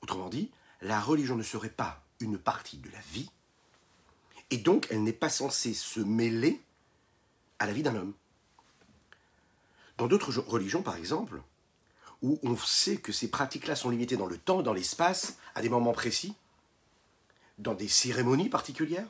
Autrement 0.02 0.30
dit, 0.30 0.52
la 0.82 1.00
religion 1.00 1.36
ne 1.36 1.44
serait 1.44 1.70
pas 1.70 2.04
une 2.20 2.38
partie 2.38 2.78
de 2.78 2.90
la 2.92 3.00
vie, 3.00 3.30
et 4.52 4.58
donc 4.58 4.88
elle 4.92 5.04
n'est 5.04 5.14
pas 5.14 5.30
censée 5.30 5.74
se 5.74 6.00
mêler 6.00 6.62
à 7.58 7.66
la 7.66 7.74
vie 7.74 7.84
d'un 7.84 7.96
homme. 7.96 8.14
Dans 10.00 10.08
d'autres 10.08 10.32
religions, 10.40 10.82
par 10.82 10.96
exemple, 10.96 11.42
où 12.22 12.40
on 12.42 12.56
sait 12.56 12.98
que 12.98 13.12
ces 13.12 13.30
pratiques-là 13.30 13.76
sont 13.76 13.90
limitées 13.90 14.16
dans 14.16 14.28
le 14.28 14.38
temps, 14.38 14.62
dans 14.62 14.72
l'espace, 14.72 15.38
à 15.56 15.62
des 15.62 15.68
moments 15.68 15.92
précis, 15.92 16.36
dans 17.58 17.74
des 17.74 17.90
cérémonies 17.90 18.48
particulières, 18.48 19.08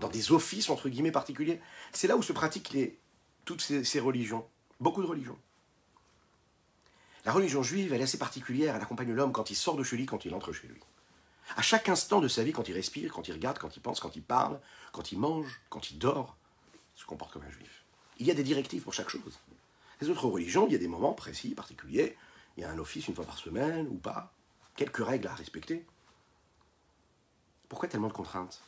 dans 0.00 0.08
des 0.08 0.32
offices, 0.32 0.70
entre 0.70 0.88
guillemets, 0.88 1.12
particuliers, 1.12 1.60
c'est 1.92 2.08
là 2.08 2.16
où 2.16 2.22
se 2.22 2.32
pratiquent 2.32 2.98
toutes 3.44 3.62
ces, 3.62 4.00
religions, 4.00 4.44
beaucoup 4.80 5.02
de 5.02 5.06
religions. 5.06 5.38
La 7.24 7.30
religion 7.30 7.62
juive, 7.62 7.92
elle 7.92 8.00
est 8.00 8.04
assez 8.04 8.18
particulière, 8.18 8.74
elle 8.74 8.82
accompagne 8.82 9.12
l'homme 9.12 9.32
quand 9.32 9.50
il 9.50 9.54
sort 9.54 9.76
de 9.76 9.84
chez 9.84 9.96
lui, 9.96 10.06
quand 10.06 10.24
il 10.24 10.34
entre 10.34 10.52
chez 10.52 10.66
lui. 10.66 10.80
À 11.56 11.62
chaque 11.62 11.88
instant 11.88 12.20
de 12.20 12.26
sa 12.26 12.42
vie, 12.42 12.52
quand 12.52 12.68
il 12.68 12.74
respire, 12.74 13.12
quand 13.12 13.28
il 13.28 13.34
regarde, 13.34 13.58
quand 13.58 13.76
il 13.76 13.80
pense, 13.80 14.00
quand 14.00 14.16
il 14.16 14.22
parle, 14.22 14.58
quand 14.90 15.12
il 15.12 15.18
mange, 15.18 15.60
quand 15.70 15.92
il 15.92 15.98
dort, 15.98 16.36
il 16.96 17.00
se 17.00 17.06
comporte 17.06 17.32
comme 17.32 17.44
un 17.44 17.50
juif. 17.50 17.84
Il 18.18 18.26
y 18.26 18.32
a 18.32 18.34
des 18.34 18.42
directives 18.42 18.82
pour 18.82 18.94
chaque 18.94 19.10
chose. 19.10 19.38
Les 20.00 20.10
autres 20.10 20.26
religions, 20.26 20.66
il 20.66 20.72
y 20.72 20.76
a 20.76 20.78
des 20.78 20.88
moments 20.88 21.12
précis, 21.12 21.54
particuliers. 21.54 22.16
Il 22.56 22.62
y 22.62 22.64
a 22.64 22.70
un 22.70 22.78
office 22.78 23.08
une 23.08 23.14
fois 23.14 23.24
par 23.24 23.38
semaine 23.38 23.88
ou 23.88 23.96
pas. 23.96 24.32
Quelques 24.76 25.04
règles 25.04 25.26
à 25.26 25.34
respecter. 25.34 25.86
Pourquoi 27.68 27.88
tellement 27.88 28.08
de 28.08 28.12
contraintes? 28.12 28.62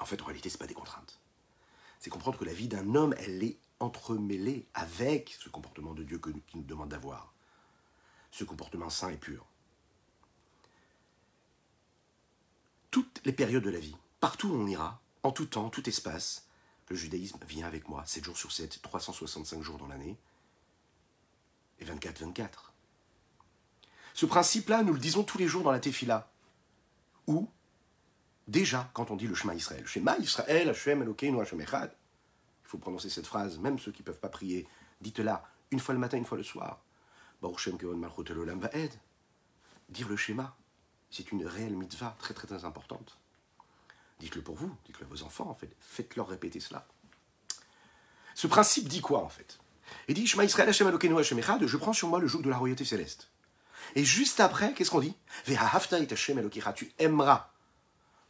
En 0.00 0.06
fait, 0.06 0.20
en 0.22 0.24
réalité, 0.24 0.48
ce 0.48 0.58
pas 0.58 0.66
des 0.66 0.74
contraintes. 0.74 1.20
C'est 2.00 2.10
comprendre 2.10 2.38
que 2.38 2.44
la 2.44 2.52
vie 2.52 2.68
d'un 2.68 2.94
homme, 2.94 3.14
elle 3.18 3.42
est 3.42 3.58
entremêlée 3.80 4.66
avec 4.74 5.36
ce 5.38 5.48
comportement 5.48 5.94
de 5.94 6.02
Dieu 6.02 6.18
qu'il 6.18 6.60
nous 6.60 6.64
demande 6.64 6.88
d'avoir. 6.88 7.32
Ce 8.30 8.44
comportement 8.44 8.90
saint 8.90 9.10
et 9.10 9.16
pur. 9.16 9.46
Toutes 12.90 13.20
les 13.24 13.32
périodes 13.32 13.64
de 13.64 13.70
la 13.70 13.78
vie, 13.78 13.96
partout 14.20 14.48
où 14.48 14.54
on 14.54 14.66
ira, 14.66 15.00
en 15.22 15.32
tout 15.32 15.46
temps, 15.46 15.70
tout 15.70 15.88
espace, 15.88 16.46
le 16.88 16.96
judaïsme 16.96 17.38
vient 17.46 17.66
avec 17.66 17.88
moi, 17.88 18.04
7 18.06 18.24
jours 18.24 18.36
sur 18.36 18.52
7, 18.52 18.80
365 18.82 19.62
jours 19.62 19.78
dans 19.78 19.86
l'année, 19.86 20.18
et 21.78 21.84
24-24. 21.84 22.72
Ce 24.12 24.26
principe-là, 24.26 24.82
nous 24.82 24.92
le 24.92 24.98
disons 24.98 25.24
tous 25.24 25.38
les 25.38 25.48
jours 25.48 25.62
dans 25.62 25.72
la 25.72 25.80
Tefila, 25.80 26.30
ou 27.26 27.48
déjà 28.46 28.90
quand 28.92 29.10
on 29.10 29.16
dit 29.16 29.26
le 29.26 29.34
Shema 29.34 29.54
Israël. 29.54 29.86
Shema 29.86 30.16
Israël, 30.18 30.68
Hashem 30.68 31.02
Elokeinu 31.02 31.40
Hashem 31.40 31.60
Echad. 31.60 31.94
Il 32.64 32.68
faut 32.68 32.78
prononcer 32.78 33.10
cette 33.10 33.26
phrase, 33.26 33.58
même 33.58 33.78
ceux 33.78 33.92
qui 33.92 34.02
ne 34.02 34.06
peuvent 34.06 34.20
pas 34.20 34.28
prier. 34.28 34.68
Dites-la 35.00 35.44
une 35.70 35.80
fois 35.80 35.94
le 35.94 36.00
matin, 36.00 36.16
une 36.16 36.24
fois 36.24 36.38
le 36.38 36.44
soir. 36.44 36.82
Dire 39.88 40.08
le 40.08 40.16
schéma, 40.16 40.56
c'est 41.10 41.32
une 41.32 41.46
réelle 41.46 41.76
mitzvah 41.76 42.16
très 42.18 42.32
très 42.34 42.46
très 42.46 42.64
importante. 42.64 43.18
Dites-le 44.20 44.42
pour 44.42 44.54
vous, 44.54 44.74
dites-le 44.86 45.06
à 45.06 45.08
vos 45.08 45.22
enfants 45.22 45.48
en 45.48 45.54
fait. 45.54 45.74
Faites-leur 45.80 46.28
répéter 46.28 46.60
cela. 46.60 46.86
Ce 48.34 48.46
principe 48.46 48.88
dit 48.88 49.00
quoi 49.00 49.22
en 49.22 49.28
fait? 49.28 49.58
Il 50.08 50.14
dit 50.14 50.22
Israël 50.22 50.68
Hashem 50.68 50.88
Hashem 50.88 51.66
je 51.66 51.76
prends 51.76 51.92
sur 51.92 52.08
moi 52.08 52.18
le 52.18 52.26
joug 52.26 52.42
de 52.42 52.50
la 52.50 52.56
royauté 52.56 52.84
céleste. 52.84 53.30
Et 53.94 54.04
juste 54.04 54.40
après, 54.40 54.72
qu'est-ce 54.72 54.90
qu'on 54.90 55.00
dit? 55.00 55.16
Hashem 55.46 56.48
tu 56.74 56.92
aimeras 56.98 57.50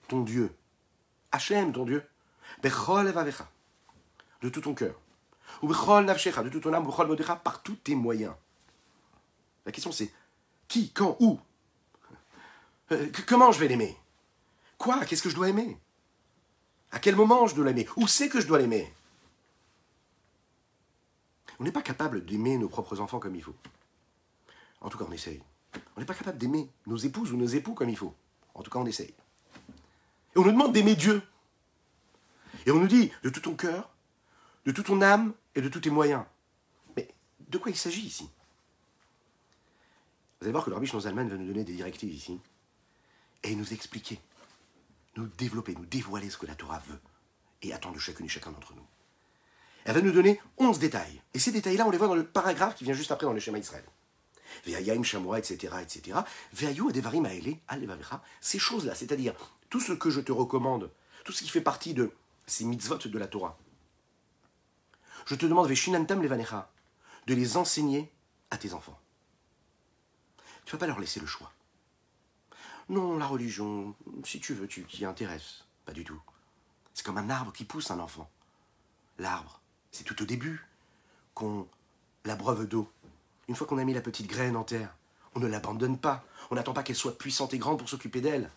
ton 0.09 0.23
Dieu. 0.23 0.55
Hachem, 1.33 1.73
ton 1.73 1.85
Dieu. 1.85 2.05
De 2.63 4.49
tout 4.49 4.61
ton 4.61 4.75
cœur. 4.75 5.01
Ou 5.63 5.69
de 5.69 6.49
tout 6.49 6.61
ton 6.61 6.73
âme, 6.73 7.41
par 7.43 7.63
tous 7.63 7.77
tes 7.77 7.95
moyens. 7.95 8.35
La 9.65 9.73
question 9.73 9.93
c'est 9.93 10.13
qui, 10.69 10.91
quand, 10.91 11.17
où? 11.21 11.39
Euh, 12.93 13.11
Comment 13.27 13.53
je 13.53 13.61
vais 13.61 13.69
l'aimer? 13.69 13.97
Quoi? 14.85 15.03
Qu'est-ce 15.07 15.23
que 15.23 15.31
je 15.31 15.35
dois 15.35 15.49
aimer? 15.49 15.79
À 16.93 16.99
quel 16.99 17.17
moment 17.17 17.47
je 17.47 17.55
dois 17.55 17.65
l'aimer? 17.65 17.89
Où 17.97 18.07
c'est 18.07 18.29
que 18.29 18.39
je 18.39 18.47
dois 18.47 18.59
l'aimer? 18.59 18.93
On 21.59 21.65
n'est 21.65 21.73
pas 21.73 21.81
capable 21.81 22.23
d'aimer 22.27 22.59
nos 22.59 22.69
propres 22.69 23.01
enfants 23.01 23.19
comme 23.19 23.35
il 23.35 23.43
faut. 23.43 23.57
En 24.83 24.91
tout 24.91 24.99
cas, 24.99 25.07
on 25.09 25.13
essaye. 25.13 25.41
On 25.97 26.01
n'est 26.01 26.07
pas 26.07 26.13
capable 26.13 26.37
d'aimer 26.37 26.71
nos 26.87 26.99
épouses 26.99 27.33
ou 27.33 27.39
nos 27.39 27.47
époux 27.47 27.73
comme 27.73 27.89
il 27.89 27.97
faut. 27.97 28.15
En 28.53 28.63
tout 28.63 28.71
cas, 28.71 28.79
on 28.79 28.85
essaye. 28.85 29.15
Et 30.35 30.39
on 30.39 30.45
nous 30.45 30.53
demande 30.53 30.75
d'aimer 30.75 30.97
Dieu. 30.97 31.23
Et 32.67 32.71
on 32.71 32.79
nous 32.79 32.87
dit 32.87 33.11
de 33.23 33.31
tout 33.31 33.41
ton 33.41 33.57
cœur, 33.57 33.89
de 34.67 34.71
toute 34.71 34.85
ton 34.85 35.01
âme 35.01 35.33
et 35.55 35.63
de 35.63 35.71
tous 35.71 35.81
tes 35.81 35.89
moyens. 35.89 36.27
Mais 36.95 37.09
de 37.49 37.57
quoi 37.57 37.71
il 37.71 37.79
s'agit 37.79 38.05
ici? 38.05 38.29
Vous 40.39 40.45
allez 40.45 40.53
voir 40.53 40.63
que 40.63 40.69
le 40.69 40.77
Rabbi 40.77 40.87
Zalman 40.89 41.27
va 41.27 41.39
nous 41.39 41.47
donner 41.47 41.65
des 41.65 41.73
directives 41.73 42.13
ici 42.13 42.39
et 43.45 43.55
nous 43.57 43.73
expliquer, 43.73 44.21
nous 45.17 45.27
développer, 45.27 45.75
nous 45.75 45.87
dévoiler 45.87 46.31
ce 46.31 46.39
que 46.39 46.47
la 46.47 46.55
Torah 46.55 46.83
veut 46.89 47.01
et 47.63 47.73
attend 47.73 47.93
de 47.93 47.99
chacune 47.99 48.27
et 48.27 48.29
chacun 48.29 48.51
d'entre 48.51 48.75
nous. 48.75 48.87
Elle 49.85 49.95
va 49.95 50.01
nous 50.01 50.13
donner 50.13 50.41
11 50.59 50.79
détails. 50.79 51.21
Et 51.35 51.39
ces 51.39 51.53
détails-là, 51.53 51.87
on 51.87 51.91
les 51.91 51.99
voit 51.99 52.09
dans 52.09 52.15
le 52.15 52.27
paragraphe 52.27 52.75
qui 52.75 52.85
vient 52.85 52.95
juste 52.95 53.13
après 53.13 53.27
dans 53.27 53.33
le 53.33 53.41
schéma 53.41 53.59
Israël. 53.59 53.85
Ve'ayim 54.67 55.03
Shamua, 55.03 55.39
etc., 55.39 55.75
etc. 55.83 56.19
Ve'ayu 56.53 56.89
Adevarim 56.89 57.27
Aele, 57.27 57.59
Ces 58.41 58.59
choses-là, 58.59 58.95
c'est-à-dire 58.95 59.35
tout 59.69 59.81
ce 59.81 59.93
que 59.93 60.11
je 60.11 60.21
te 60.21 60.33
recommande, 60.33 60.91
tout 61.25 61.33
ce 61.33 61.43
qui 61.43 61.51
fait 61.51 61.61
partie 61.61 61.95
de 61.95 62.13
ces 62.47 62.65
mitzvot 62.65 62.99
de 62.99 63.19
la 63.19 63.27
Torah. 63.27 63.59
Je 65.27 65.35
te 65.35 65.47
demande, 65.47 65.69
Veshinantam 65.69 66.23
Levanecha, 66.23 66.71
de 67.27 67.35
les 67.35 67.57
enseigner 67.57 68.11
à 68.51 68.59
tes 68.59 68.75
enfants. 68.75 68.99
Tu 70.65 70.69
ne 70.69 70.73
vas 70.73 70.79
pas 70.79 70.87
leur 70.87 71.01
laisser 71.01 71.21
le 71.21 71.27
choix. 71.27 71.53
Non, 72.89 73.17
la 73.17 73.27
religion, 73.27 73.95
si 74.25 74.41
tu 74.41 74.55
veux, 74.55 74.69
tu 74.69 74.85
t'y 74.85 75.05
intéresses. 75.05 75.65
Pas 75.87 75.93
du 75.93 76.05
tout. 76.05 76.21
C'est 76.93 77.05
comme 77.05 77.19
un 77.19 77.31
arbre 77.31 77.53
qui 77.53 77.65
pousse 77.65 77.91
un 77.91 77.99
enfant. 77.99 78.31
L'arbre, 79.19 79.61
c'est 79.91 80.05
tout 80.05 80.21
au 80.23 80.27
début 80.27 80.67
qu'on 81.35 81.67
l'abreuve 82.25 82.67
d'eau. 82.67 82.91
Une 83.49 83.55
fois 83.55 83.67
qu'on 83.67 83.79
a 83.79 83.85
mis 83.85 83.95
la 83.95 84.01
petite 84.01 84.27
graine 84.27 84.57
en 84.57 84.65
terre, 84.65 84.95
on 85.35 85.41
ne 85.41 85.47
l'abandonne 85.47 85.99
pas. 85.99 86.25
On 86.51 86.55
n'attend 86.55 86.73
pas 86.73 86.83
qu'elle 86.83 86.97
soit 86.97 87.19
puissante 87.19 87.55
et 87.55 87.59
grande 87.59 87.79
pour 87.79 87.89
s'occuper 87.89 88.21
d'elle. 88.21 88.51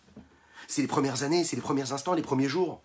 C'est 0.66 0.82
les 0.82 0.88
premières 0.88 1.22
années, 1.22 1.44
c'est 1.44 1.56
les 1.56 1.62
premiers 1.62 1.92
instants, 1.92 2.14
les 2.14 2.22
premiers 2.22 2.48
jours. 2.48 2.82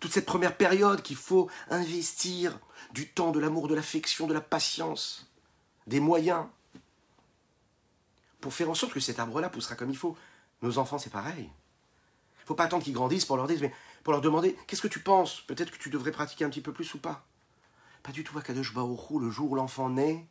Toute 0.00 0.12
cette 0.12 0.26
première 0.26 0.56
période 0.56 1.02
qu'il 1.02 1.16
faut 1.16 1.48
investir 1.70 2.58
du 2.92 3.08
temps, 3.08 3.30
de 3.30 3.40
l'amour, 3.40 3.68
de 3.68 3.74
l'affection, 3.74 4.26
de 4.26 4.34
la 4.34 4.40
patience, 4.40 5.30
des 5.86 6.00
moyens, 6.00 6.46
pour 8.44 8.52
faire 8.52 8.68
en 8.68 8.74
sorte 8.74 8.92
que 8.92 9.00
cet 9.00 9.18
arbre-là 9.18 9.48
poussera 9.48 9.74
comme 9.74 9.88
il 9.88 9.96
faut. 9.96 10.18
Nos 10.60 10.76
enfants, 10.76 10.98
c'est 10.98 11.08
pareil. 11.08 11.50
Il 12.42 12.44
faut 12.44 12.54
pas 12.54 12.64
attendre 12.64 12.84
qu'ils 12.84 12.92
grandissent 12.92 13.24
pour 13.24 13.38
leur 13.38 13.46
dire, 13.46 13.56
mais 13.62 13.72
pour 14.02 14.12
leur 14.12 14.20
demander, 14.20 14.54
qu'est-ce 14.66 14.82
que 14.82 14.86
tu 14.86 15.00
penses? 15.00 15.40
Peut-être 15.46 15.70
que 15.70 15.78
tu 15.78 15.88
devrais 15.88 16.12
pratiquer 16.12 16.44
un 16.44 16.50
petit 16.50 16.60
peu 16.60 16.70
plus 16.70 16.92
ou 16.92 16.98
pas. 16.98 17.24
Pas 18.02 18.12
du 18.12 18.22
tout 18.22 18.38
à 18.38 18.42
Baruch 18.42 19.10
le 19.18 19.30
jour 19.30 19.50
où 19.50 19.54
l'enfant 19.54 19.88
naît, 19.88 20.26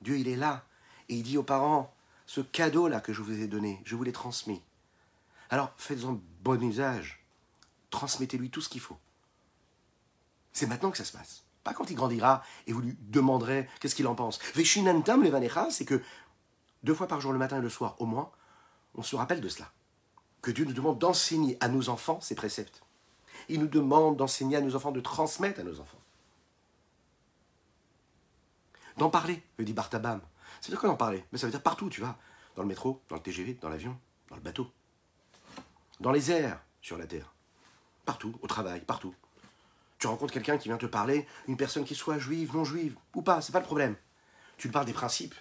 Dieu 0.00 0.16
il 0.16 0.28
est 0.28 0.36
là. 0.36 0.64
Et 1.08 1.16
il 1.16 1.24
dit 1.24 1.36
aux 1.38 1.42
parents, 1.42 1.92
ce 2.26 2.40
cadeau-là 2.40 3.00
que 3.00 3.12
je 3.12 3.20
vous 3.20 3.32
ai 3.32 3.48
donné, 3.48 3.82
je 3.84 3.96
vous 3.96 4.04
l'ai 4.04 4.12
transmis. 4.12 4.62
Alors 5.50 5.72
faites-en 5.76 6.20
bon 6.44 6.62
usage. 6.62 7.24
Transmettez-lui 7.90 8.50
tout 8.50 8.60
ce 8.60 8.68
qu'il 8.68 8.80
faut. 8.80 8.98
C'est 10.52 10.68
maintenant 10.68 10.92
que 10.92 10.98
ça 10.98 11.04
se 11.04 11.12
passe. 11.12 11.42
Pas 11.64 11.74
quand 11.74 11.90
il 11.90 11.96
grandira 11.96 12.44
et 12.68 12.72
vous 12.72 12.80
lui 12.80 12.96
demanderez 13.00 13.68
qu'est-ce 13.80 13.96
qu'il 13.96 14.06
en 14.06 14.14
pense. 14.14 14.38
Veshinantam 14.54 15.24
levanecha, 15.24 15.68
c'est 15.72 15.84
que 15.84 16.00
deux 16.86 16.94
fois 16.94 17.06
par 17.06 17.20
jour, 17.20 17.32
le 17.32 17.38
matin 17.38 17.58
et 17.58 17.62
le 17.62 17.68
soir 17.68 17.96
au 17.98 18.06
moins, 18.06 18.30
on 18.94 19.02
se 19.02 19.14
rappelle 19.14 19.42
de 19.42 19.48
cela. 19.48 19.70
Que 20.40 20.50
Dieu 20.50 20.64
nous 20.64 20.72
demande 20.72 20.98
d'enseigner 20.98 21.58
à 21.60 21.68
nos 21.68 21.90
enfants 21.90 22.20
ses 22.22 22.34
préceptes. 22.34 22.82
Il 23.48 23.60
nous 23.60 23.68
demande 23.68 24.16
d'enseigner 24.16 24.56
à 24.56 24.60
nos 24.62 24.74
enfants, 24.74 24.92
de 24.92 25.00
transmettre 25.00 25.60
à 25.60 25.64
nos 25.64 25.80
enfants. 25.80 26.00
D'en 28.96 29.10
parler, 29.10 29.42
me 29.58 29.64
dit 29.64 29.74
Bartabam. 29.74 30.20
Veut 30.62 30.70
dire 30.70 30.80
quoi 30.80 30.88
d'en 30.88 30.96
parler? 30.96 31.22
Mais 31.30 31.38
ça 31.38 31.46
veut 31.46 31.50
dire 31.50 31.62
partout, 31.62 31.90
tu 31.90 32.00
vas. 32.00 32.16
Dans 32.54 32.62
le 32.62 32.68
métro, 32.68 33.02
dans 33.10 33.16
le 33.16 33.22
TGV, 33.22 33.58
dans 33.60 33.68
l'avion, 33.68 33.98
dans 34.30 34.36
le 34.36 34.42
bateau 34.42 34.70
dans 36.00 36.12
les 36.12 36.30
airs, 36.30 36.60
sur 36.82 36.98
la 36.98 37.06
terre. 37.06 37.32
Partout, 38.04 38.34
au 38.42 38.46
travail, 38.46 38.80
partout. 38.80 39.14
Tu 39.98 40.06
rencontres 40.06 40.32
quelqu'un 40.32 40.58
qui 40.58 40.68
vient 40.68 40.76
te 40.76 40.86
parler, 40.86 41.26
une 41.48 41.56
personne 41.56 41.84
qui 41.84 41.94
soit 41.94 42.18
juive, 42.18 42.54
non 42.54 42.64
juive, 42.64 42.96
ou 43.14 43.22
pas, 43.22 43.40
c'est 43.40 43.52
pas 43.52 43.60
le 43.60 43.64
problème. 43.64 43.96
Tu 44.58 44.68
parles 44.68 44.86
des 44.86 44.92
principes, 44.92 45.34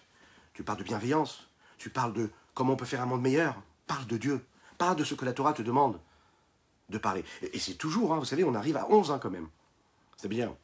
tu 0.56 0.64
parles 0.64 0.80
de 0.80 0.84
bienveillance, 0.84 1.48
tu 1.78 1.92
parles 1.92 2.14
de 2.14 2.32
comment 2.56 2.74
on 2.74 2.78
peut 2.78 2.86
faire 2.86 3.02
un 3.02 3.06
monde 3.06 3.22
meilleur, 3.22 3.62
parle 3.86 4.08
de 4.08 4.18
Dieu, 4.18 4.44
parle 4.78 4.96
de 4.96 5.04
ce 5.04 5.14
que 5.14 5.26
la 5.26 5.34
Torah 5.34 5.54
te 5.54 5.62
demande 5.62 6.00
de 6.90 6.98
parler. 6.98 7.24
Et, 7.54 7.60
c'est 7.60 7.76
toujours, 7.76 8.14
hein, 8.14 8.18
vous 8.18 8.26
savez, 8.26 8.44
on 8.44 8.56
arrive 8.56 8.78
à 8.78 8.90
11 8.90 9.12
ans 9.12 9.20
quand 9.20 9.30
même. 9.30 9.50
C'est 10.18 10.30
bien. 10.30 10.56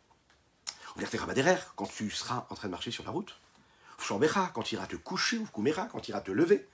Quand 1.75 1.86
tu 1.86 2.10
seras 2.10 2.48
en 2.50 2.55
train 2.55 2.67
de 2.67 2.71
marcher 2.71 2.91
sur 2.91 3.03
la 3.03 3.12
route, 3.12 3.38
quand 4.53 4.63
tu 4.63 4.75
iras 4.75 4.88
te 4.88 4.95
coucher, 4.95 5.38
ou 5.38 5.45
quand 5.53 6.00
tu 6.00 6.12
iras 6.12 6.21
te 6.21 6.31
lever, 6.31 6.67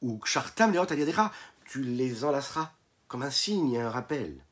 ou 0.00 0.20
Chartam 0.24 0.72
Leot 0.72 0.86
tu 1.64 1.82
les 1.82 2.24
enlaceras 2.24 2.72
comme 3.08 3.22
un 3.22 3.30
signe 3.30 3.72
et 3.72 3.80
un 3.80 3.90
rappel 3.90 4.42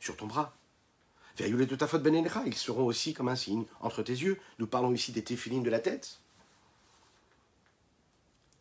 sur 0.00 0.16
ton 0.16 0.26
bras. 0.26 0.54
de 1.38 1.76
ta 1.76 1.86
faute 1.86 2.06
ils 2.46 2.54
seront 2.54 2.84
aussi 2.84 3.12
comme 3.12 3.28
un 3.28 3.36
signe 3.36 3.64
entre 3.80 4.02
tes 4.02 4.12
yeux. 4.12 4.38
Nous 4.58 4.66
parlons 4.66 4.92
ici 4.92 5.12
des 5.12 5.24
téphilines 5.24 5.62
de 5.62 5.70
la 5.70 5.80
tête. 5.80 6.20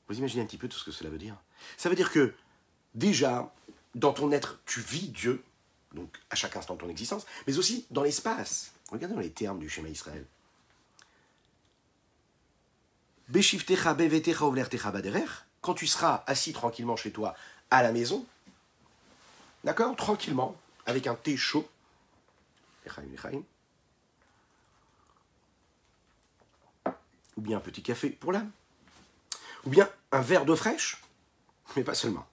Vous 0.07 0.17
imaginez 0.17 0.43
un 0.43 0.45
petit 0.45 0.57
peu 0.57 0.67
tout 0.67 0.77
ce 0.77 0.86
que 0.86 0.91
cela 0.91 1.10
veut 1.10 1.17
dire. 1.17 1.36
Ça 1.77 1.89
veut 1.89 1.95
dire 1.95 2.12
que 2.12 2.33
déjà, 2.93 3.53
dans 3.95 4.13
ton 4.13 4.31
être, 4.31 4.60
tu 4.65 4.81
vis 4.81 5.10
Dieu, 5.10 5.43
donc 5.93 6.19
à 6.29 6.36
chaque 6.36 6.55
instant 6.55 6.75
de 6.75 6.79
ton 6.79 6.89
existence, 6.89 7.25
mais 7.48 7.57
aussi 7.57 7.86
dans 7.91 8.03
l'espace. 8.03 8.74
Regardez 8.91 9.15
dans 9.15 9.22
les 9.22 9.31
termes 9.31 9.60
du 9.60 9.69
schéma 9.69 9.89
Israël. 9.89 10.25
Quand 15.62 15.74
tu 15.74 15.88
seras 15.88 16.24
assis 16.27 16.53
tranquillement 16.53 16.95
chez 16.95 17.12
toi 17.12 17.36
à 17.72 17.81
la 17.81 17.91
maison, 17.91 18.25
d'accord, 19.63 19.95
tranquillement, 19.95 20.55
avec 20.86 21.07
un 21.07 21.15
thé 21.15 21.38
chaud, 21.38 21.67
ou 27.38 27.41
bien 27.41 27.57
un 27.57 27.62
petit 27.62 27.81
café 27.81 28.10
pour 28.10 28.33
l'âme, 28.33 28.51
ou 29.65 29.70
bien 29.70 29.89
un 30.12 30.22
verre 30.22 30.46
d'eau 30.46 30.55
fraîche, 30.55 31.01
mais 31.75 31.84
pas 31.84 31.96
seulement. 31.96 32.27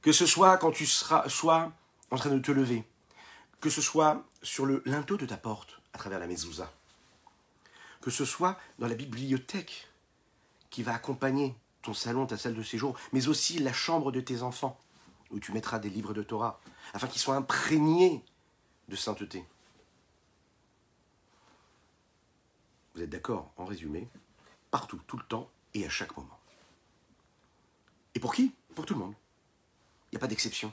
Que 0.00 0.12
ce 0.12 0.26
soit 0.26 0.58
quand 0.58 0.72
tu 0.72 0.86
seras 0.86 1.28
soit 1.28 1.72
en 2.10 2.16
train 2.16 2.30
de 2.30 2.38
te 2.38 2.50
lever, 2.50 2.84
que 3.60 3.70
ce 3.70 3.80
soit 3.80 4.24
sur 4.42 4.66
le 4.66 4.82
linteau 4.84 5.16
de 5.16 5.26
ta 5.26 5.36
porte 5.36 5.80
à 5.92 5.98
travers 5.98 6.18
la 6.18 6.26
mezouza, 6.26 6.72
que 8.00 8.10
ce 8.10 8.24
soit 8.24 8.58
dans 8.78 8.88
la 8.88 8.94
bibliothèque 8.94 9.88
qui 10.70 10.82
va 10.82 10.94
accompagner 10.94 11.54
ton 11.82 11.94
salon, 11.94 12.26
ta 12.26 12.36
salle 12.36 12.54
de 12.54 12.62
séjour, 12.62 12.96
mais 13.12 13.28
aussi 13.28 13.58
la 13.58 13.72
chambre 13.72 14.12
de 14.12 14.20
tes 14.20 14.42
enfants, 14.42 14.78
où 15.30 15.38
tu 15.38 15.52
mettras 15.52 15.78
des 15.78 15.90
livres 15.90 16.14
de 16.14 16.22
Torah, 16.22 16.60
afin 16.94 17.06
qu'ils 17.06 17.20
soient 17.20 17.36
imprégnés 17.36 18.24
de 18.88 18.96
sainteté. 18.96 19.44
Vous 22.94 23.02
êtes 23.02 23.10
d'accord, 23.10 23.52
en 23.56 23.64
résumé, 23.64 24.08
partout, 24.72 25.00
tout 25.06 25.16
le 25.16 25.22
temps 25.22 25.48
et 25.74 25.86
à 25.86 25.88
chaque 25.88 26.16
moment. 26.16 26.38
Et 28.16 28.20
pour 28.20 28.34
qui? 28.34 28.52
Pour 28.74 28.84
tout 28.84 28.94
le 28.94 29.00
monde. 29.00 29.14
Il 30.10 30.16
n'y 30.16 30.18
a 30.18 30.20
pas 30.20 30.26
d'exception. 30.26 30.72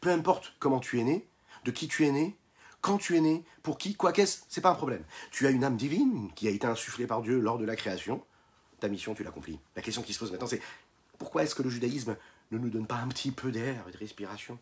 Peu 0.00 0.10
importe 0.10 0.54
comment 0.58 0.80
tu 0.80 0.98
es 0.98 1.04
né, 1.04 1.28
de 1.64 1.70
qui 1.70 1.86
tu 1.86 2.04
es 2.04 2.10
né, 2.10 2.36
quand 2.80 2.98
tu 2.98 3.16
es 3.16 3.20
né, 3.20 3.44
pour 3.62 3.78
qui, 3.78 3.94
quoi 3.94 4.12
qu'est-ce, 4.12 4.42
c'est 4.48 4.60
pas 4.60 4.70
un 4.70 4.74
problème. 4.74 5.04
Tu 5.30 5.46
as 5.46 5.50
une 5.50 5.62
âme 5.62 5.76
divine 5.76 6.32
qui 6.34 6.48
a 6.48 6.50
été 6.50 6.66
insufflée 6.66 7.06
par 7.06 7.22
Dieu 7.22 7.38
lors 7.38 7.58
de 7.58 7.64
la 7.64 7.76
création. 7.76 8.24
Ta 8.80 8.88
mission, 8.88 9.14
tu 9.14 9.22
l'accomplis. 9.22 9.60
La 9.76 9.82
question 9.82 10.02
qui 10.02 10.12
se 10.12 10.18
pose 10.18 10.32
maintenant, 10.32 10.48
c'est 10.48 10.60
pourquoi 11.18 11.44
est-ce 11.44 11.54
que 11.54 11.62
le 11.62 11.70
judaïsme 11.70 12.16
ne 12.50 12.58
nous 12.58 12.70
donne 12.70 12.86
pas 12.86 12.96
un 12.96 13.08
petit 13.08 13.30
peu 13.30 13.52
d'air 13.52 13.86
et 13.88 13.92
de 13.92 13.96
respiration? 13.96 14.58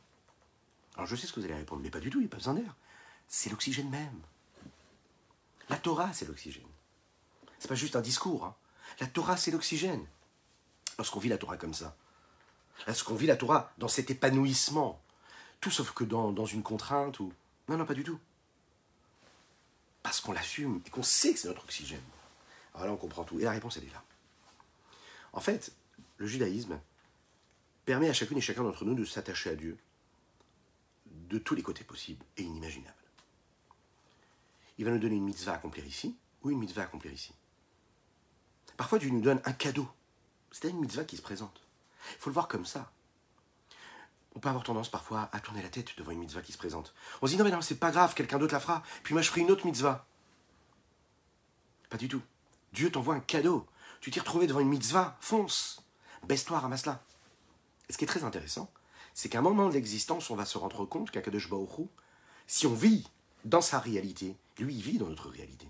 Alors 0.97 1.07
je 1.07 1.17
sais 1.17 1.27
ce 1.27 1.33
que 1.33 1.41
vous 1.41 1.47
allez 1.47 1.55
répondre, 1.55 1.83
mais 1.83 1.91
pas 1.91 2.01
du 2.01 2.11
tout, 2.11 2.19
il 2.19 2.23
n'y 2.23 2.27
a 2.27 2.31
pas 2.31 2.37
besoin 2.37 2.55
d'air. 2.55 2.77
C'est 3.27 3.51
l'oxygène 3.51 3.89
même. 3.91 4.21
La 5.69 5.79
Torah, 5.79 6.13
c'est 6.13 6.27
l'oxygène. 6.27 6.63
C'est 7.59 7.69
pas 7.69 7.75
juste 7.75 7.97
un 7.97 8.01
discours. 8.01 8.45
Hein. 8.45 8.55
La 9.01 9.07
Torah, 9.07 9.37
c'est 9.37 9.51
l'oxygène. 9.51 10.07
Lorsqu'on 10.99 11.21
vit 11.21 11.29
la 11.29 11.39
Torah 11.39 11.57
comme 11.57 11.75
ça, 11.75 11.97
lorsqu'on 12.87 13.15
vit 13.15 13.27
la 13.27 13.37
Torah 13.37 13.73
dans 13.79 13.89
cet 13.89 14.11
épanouissement, 14.11 15.01
tout 15.61 15.71
sauf 15.71 15.93
que 15.93 16.05
dans, 16.05 16.33
dans 16.33 16.47
une 16.47 16.63
contrainte 16.63 17.21
ou. 17.21 17.33
Non, 17.69 17.77
non, 17.77 17.87
pas 17.87 17.95
du 17.95 18.05
tout. 18.05 18.19
Parce 20.03 20.21
qu'on 20.21 20.33
l'assume 20.33 20.83
et 20.85 20.91
qu'on 20.91 21.03
sait 21.03 21.33
que 21.33 21.39
c'est 21.39 21.49
notre 21.49 21.65
oxygène. 21.65 22.03
Alors 22.75 22.87
là, 22.87 22.93
on 22.93 22.97
comprend 22.97 23.25
tout. 23.25 23.39
Et 23.39 23.45
la 23.45 23.53
réponse, 23.53 23.77
elle 23.77 23.85
est 23.85 23.93
là. 23.93 24.03
En 25.33 25.41
fait, 25.41 25.73
le 26.19 26.27
judaïsme 26.27 26.79
permet 27.85 28.09
à 28.09 28.13
chacune 28.13 28.39
et 28.39 28.43
chacun 28.43 28.63
d'entre 28.63 28.85
nous 28.85 28.95
de 28.95 29.05
s'attacher 29.05 29.51
à 29.51 29.55
Dieu 29.55 29.79
de 31.07 31.39
tous 31.39 31.55
les 31.55 31.63
côtés 31.63 31.85
possibles 31.85 32.25
et 32.37 32.43
inimaginables. 32.43 32.95
Il 34.79 34.85
va 34.85 34.91
nous 34.91 34.99
donner 34.99 35.17
une 35.17 35.25
mitzvah 35.25 35.53
à 35.53 35.55
accomplir 35.57 35.87
ici 35.87 36.17
ou 36.43 36.51
une 36.51 36.59
mitzvah 36.59 36.83
à 36.83 36.85
accomplir 36.85 37.13
ici. 37.13 37.33
Parfois, 38.77 38.99
Dieu 38.99 39.11
nous 39.11 39.21
donne 39.21 39.41
un 39.45 39.53
cadeau. 39.53 39.89
C'est 40.51 40.69
une 40.69 40.81
mitzvah 40.81 41.05
qui 41.05 41.17
se 41.17 41.23
présente. 41.23 41.63
Il 42.11 42.19
faut 42.19 42.31
le 42.31 42.35
voir 42.35 42.49
comme 42.49 42.67
ça. 42.67 42.91
On 44.35 44.41
peut 44.41 44.49
avoir 44.49 44.65
tendance 44.65 44.89
parfois 44.89 45.29
à 45.33 45.41
tourner 45.41 45.63
la 45.63 45.69
tête 45.69 45.97
devant 45.99 46.11
une 46.11 46.21
mitzvah 46.21 46.43
qui 46.43 46.53
se 46.53 46.59
présente. 46.59 46.95
On 47.21 47.27
se 47.27 47.33
dit 47.33 47.39
non 47.39 47.45
mais 47.45 47.51
non, 47.51 47.61
c'est 47.61 47.79
pas 47.79 47.91
grave, 47.91 48.15
quelqu'un 48.15 48.39
d'autre 48.39 48.55
la 48.55 48.61
fera. 48.61 48.83
Puis 49.03 49.13
moi 49.13 49.23
je 49.23 49.29
ferai 49.29 49.43
une 49.43 49.51
autre 49.51 49.67
mitzvah. 49.67 50.07
Pas 51.91 51.99
du 51.99 52.09
tout. 52.09 52.23
Dieu 52.73 52.91
t'envoie 52.91 53.15
un 53.15 53.21
cadeau. 53.21 53.67
Tu 54.01 54.11
t'es 54.11 54.21
retrouvé 54.21 54.47
devant 54.47 54.61
une 54.61 54.69
mitzvah, 54.69 55.17
fonce. 55.21 55.83
Baisse-toi, 56.27 56.59
ramasse-la. 56.59 57.03
Et 57.89 57.93
ce 57.93 57.99
qui 57.99 58.05
est 58.05 58.09
très 58.09 58.25
intéressant, 58.25 58.71
c'est 59.13 59.29
qu'à 59.29 59.41
un 59.41 59.43
moment 59.43 59.69
de 59.69 59.75
l'existence, 59.75 60.31
on 60.31 60.37
va 60.37 60.47
se 60.47 60.57
rendre 60.57 60.87
compte 60.87 61.11
qu'Akadosh 61.11 61.51
Baruch 61.51 61.89
si 62.47 62.67
on 62.67 62.75
vit 62.75 63.07
dans 63.45 63.61
sa 63.61 63.79
réalité, 63.79 64.37
lui, 64.59 64.75
il 64.75 64.83
vit 64.83 64.99
dans 64.99 65.09
notre 65.09 65.29
réalité. 65.29 65.69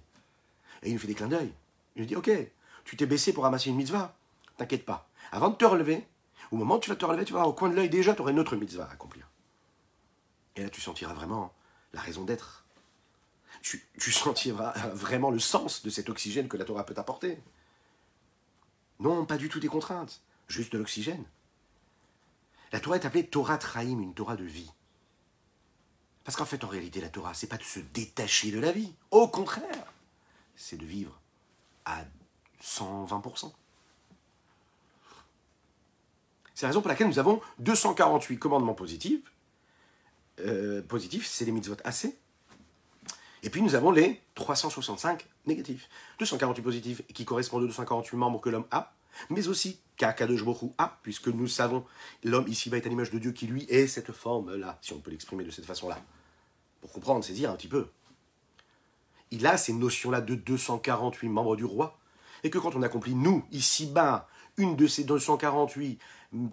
Et 0.83 0.89
il 0.89 0.95
nous 0.95 0.99
fait 0.99 1.07
des 1.07 1.15
clins 1.15 1.29
d'œil. 1.29 1.53
Il 1.97 2.03
nous 2.03 2.09
dit, 2.09 2.17
ok, 2.17 2.31
tu 2.85 2.97
t'es 2.97 3.07
baissé 3.07 3.33
pour 3.33 3.45
ramasser 3.45 3.71
une 3.71 3.77
mitzvah, 3.77 4.17
t'inquiète 4.57 4.85
pas. 4.85 5.09
Avant 5.31 5.51
de 5.51 5.57
te 5.57 5.65
relever, 5.65 6.07
au 6.51 6.57
moment 6.57 6.77
où 6.77 6.81
tu 6.81 6.91
vas 6.91 6.97
te 6.97 7.05
relever, 7.05 7.25
tu 7.25 7.33
vas 7.33 7.47
au 7.47 7.53
coin 7.53 7.69
de 7.69 7.75
l'œil 7.75 7.89
déjà, 7.89 8.15
tu 8.15 8.21
auras 8.21 8.31
une 8.31 8.39
autre 8.39 8.57
mitzvah 8.57 8.85
à 8.85 8.93
accomplir. 8.93 9.29
Et 10.57 10.63
là, 10.63 10.69
tu 10.69 10.81
sentiras 10.81 11.15
vraiment 11.15 11.55
la 11.93 12.01
raison 12.01 12.25
d'être. 12.25 12.67
Tu, 13.63 13.87
tu 13.99 14.13
sentiras 14.13 14.73
vraiment 14.89 15.31
le 15.31 15.39
sens 15.39 15.83
de 15.83 15.91
cet 15.91 16.11
oxygène 16.11 16.49
que 16.49 16.57
la 16.57 16.65
Torah 16.65 16.85
peut 16.85 16.95
t'apporter. 16.95 17.39
Non, 19.01 19.25
pas 19.25 19.37
du 19.37 19.49
tout 19.49 19.61
des 19.61 19.69
contraintes, 19.69 20.23
juste 20.49 20.73
de 20.73 20.79
l'oxygène. 20.79 21.25
La 22.73 22.81
Torah 22.81 22.97
est 22.97 23.05
appelée 23.05 23.27
Torah 23.27 23.59
Traim, 23.59 24.01
une 24.01 24.15
Torah 24.15 24.37
de 24.37 24.45
vie. 24.45 24.71
Parce 26.25 26.37
qu'en 26.37 26.45
fait, 26.45 26.65
en 26.65 26.69
réalité, 26.69 27.01
la 27.01 27.09
Torah, 27.09 27.35
c'est 27.35 27.47
pas 27.47 27.57
de 27.57 27.63
se 27.63 27.81
détacher 27.81 28.51
de 28.51 28.61
la 28.61 28.73
vie. 28.73 28.95
Au 29.11 29.29
contraire, 29.29 29.93
c'est 30.55 30.77
de 30.77 30.87
vivre 30.87 31.21
à 31.85 32.05
120%. 32.63 33.53
C'est 36.55 36.67
la 36.67 36.69
raison 36.69 36.81
pour 36.81 36.89
laquelle 36.89 37.09
nous 37.09 37.19
avons 37.19 37.41
248 37.59 38.39
commandements 38.39 38.75
positifs. 38.75 39.33
Euh, 40.41 40.83
positifs, 40.83 41.27
c'est 41.27 41.45
les 41.45 41.53
mitzvot 41.53 41.77
assez. 41.85 42.17
Et 43.43 43.51
puis 43.51 43.63
nous 43.63 43.75
avons 43.75 43.91
les 43.91 44.21
365 44.35 45.27
négatifs. 45.47 45.89
248 46.19 46.63
positifs 46.63 47.03
qui 47.13 47.25
correspondent 47.25 47.65
aux 47.65 47.67
248 47.67 48.17
membres 48.17 48.41
que 48.41 48.51
l'homme 48.51 48.67
a, 48.71 48.95
mais 49.31 49.49
aussi 49.49 49.81
qu'Akadosh 49.97 50.45
a, 50.79 50.99
puisque 51.03 51.29
nous 51.29 51.49
savons, 51.49 51.85
l'homme 52.23 52.47
ici 52.49 52.71
va 52.71 52.77
être 52.77 52.87
à 52.87 52.89
l'image 52.89 53.11
de 53.11 53.19
Dieu 53.19 53.33
qui 53.33 53.47
lui 53.47 53.65
est 53.65 53.87
cette 53.87 54.13
forme-là, 54.13 54.79
si 54.81 54.93
on 54.93 55.01
peut 55.01 55.11
l'exprimer 55.11 55.45
de 55.45 55.51
cette 55.51 55.67
façon-là. 55.67 55.99
Pour 56.81 56.93
comprendre, 56.93 57.25
saisir 57.25 57.51
un 57.51 57.57
petit 57.57 57.69
peu. 57.69 57.89
Il 59.31 59.47
a 59.47 59.57
ces 59.57 59.73
notions-là 59.73 60.21
de 60.21 60.35
248 60.35 61.29
membres 61.29 61.57
du 61.57 61.65
roi, 61.65 61.99
et 62.45 62.51
que 62.51 62.59
quand 62.59 62.75
on 62.75 62.83
accomplit, 62.83 63.15
nous, 63.15 63.45
ici-bas, 63.53 64.29
une 64.57 64.77
de 64.77 64.87
ces 64.87 65.05
248 65.05 65.99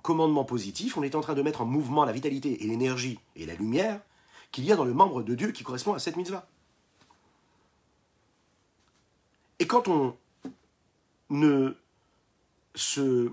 commandements 0.02 0.45
positifs, 0.45 0.97
on 0.97 1.04
est 1.04 1.15
en 1.15 1.21
train 1.21 1.34
de 1.34 1.41
mettre 1.41 1.62
en 1.62 1.65
mouvement 1.65 2.06
la 2.06 2.12
vitalité 2.12 2.63
et 2.63 2.67
l'énergie 2.67 3.19
et 3.36 3.45
la 3.45 3.56
lumière 3.56 4.02
qu'il 4.52 4.65
y 4.65 4.71
a 4.71 4.75
dans 4.75 4.86
le 4.86 4.93
membre 4.93 5.23
de 5.23 5.36
Dieu 5.36 5.52
qui 5.52 5.63
correspond 5.63 5.93
à 5.93 5.99
cette 5.99 6.15
mitzvah. 6.15 6.47
Et 9.60 9.67
quand 9.67 9.88
on 9.88 10.15
ne 11.30 11.75
se 12.75 13.32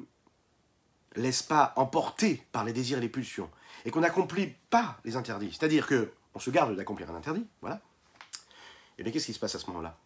laisse 1.15 1.43
pas 1.43 1.73
emporter 1.77 2.43
par 2.53 2.65
les 2.65 2.73
désirs 2.73 2.99
et 2.99 3.01
les 3.01 3.09
pulsions, 3.09 3.51
et 3.85 3.91
qu'on 3.91 4.01
n'accomplit 4.01 4.55
pas 4.71 4.99
les 5.05 5.17
interdits, 5.17 5.53
c'est-à-dire 5.53 5.87
que 5.87 6.13
on 6.35 6.39
se 6.39 6.51
garde 6.51 6.77
d'accomplir 6.77 7.11
un 7.11 7.15
interdit, 7.15 7.47
voilà, 7.63 7.77
et 7.77 9.01
eh 9.01 9.03
bien 9.03 9.13
qu'est-ce 9.13 9.27
qui 9.27 9.33
se 9.33 9.39
passe 9.39 9.55
à 9.55 9.59
ce 9.59 9.67
moment-là? 9.69 9.97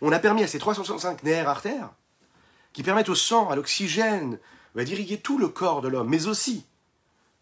On 0.00 0.12
a 0.12 0.18
permis 0.18 0.42
à 0.42 0.46
ces 0.46 0.58
365 0.58 1.22
nerfs 1.22 1.48
artères, 1.48 1.90
qui 2.72 2.82
permettent 2.82 3.08
au 3.08 3.14
sang, 3.14 3.48
à 3.50 3.56
l'oxygène, 3.56 4.38
d'irriguer 4.74 5.20
tout 5.20 5.38
le 5.38 5.48
corps 5.48 5.80
de 5.80 5.88
l'homme, 5.88 6.08
mais 6.08 6.26
aussi, 6.26 6.66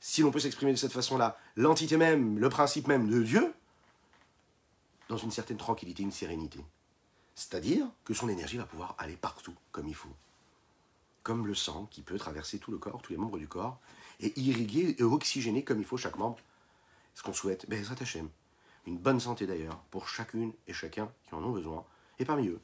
si 0.01 0.21
l'on 0.21 0.31
peut 0.31 0.41
s'exprimer 0.41 0.73
de 0.73 0.79
cette 0.79 0.93
façon-là, 0.93 1.39
l'entité 1.57 1.97
même, 1.97 2.39
le 2.39 2.49
principe 2.49 2.89
même 2.89 3.09
de 3.09 3.23
Dieu, 3.23 3.55
dans 5.09 5.17
une 5.17 5.31
certaine 5.31 5.57
tranquillité, 5.57 6.03
une 6.03 6.13
sérénité. 6.13 6.61
C'est-à-dire 7.35 7.87
que 8.05 8.13
son 8.13 8.29
énergie 8.29 8.59
va 8.59 8.65
pouvoir 8.65 8.95
aller 8.99 9.17
partout 9.17 9.55
comme 9.71 9.89
il 9.89 9.95
faut. 9.95 10.15
Comme 11.23 11.47
le 11.47 11.55
sang 11.55 11.87
qui 11.91 12.03
peut 12.03 12.19
traverser 12.19 12.59
tout 12.59 12.71
le 12.71 12.79
corps, 12.79 13.01
tous 13.01 13.13
les 13.13 13.19
membres 13.19 13.39
du 13.39 13.49
corps, 13.49 13.79
et 14.21 14.39
irriguer 14.39 14.97
et 14.99 15.03
oxygéner 15.03 15.65
comme 15.65 15.79
il 15.79 15.85
faut 15.85 15.97
chaque 15.97 16.19
membre. 16.19 16.39
Ce 17.15 17.23
qu'on 17.23 17.33
souhaite, 17.33 17.69
ben, 17.69 17.85
ça 17.85 17.95
Une 18.87 18.99
bonne 18.99 19.21
santé 19.21 19.47
d'ailleurs, 19.47 19.79
pour 19.91 20.09
chacune 20.09 20.53
et 20.67 20.73
chacun 20.73 21.11
qui 21.25 21.35
en 21.35 21.43
ont 21.43 21.53
besoin. 21.53 21.85
Et 22.23 22.25
parmi 22.25 22.47
eux, 22.47 22.61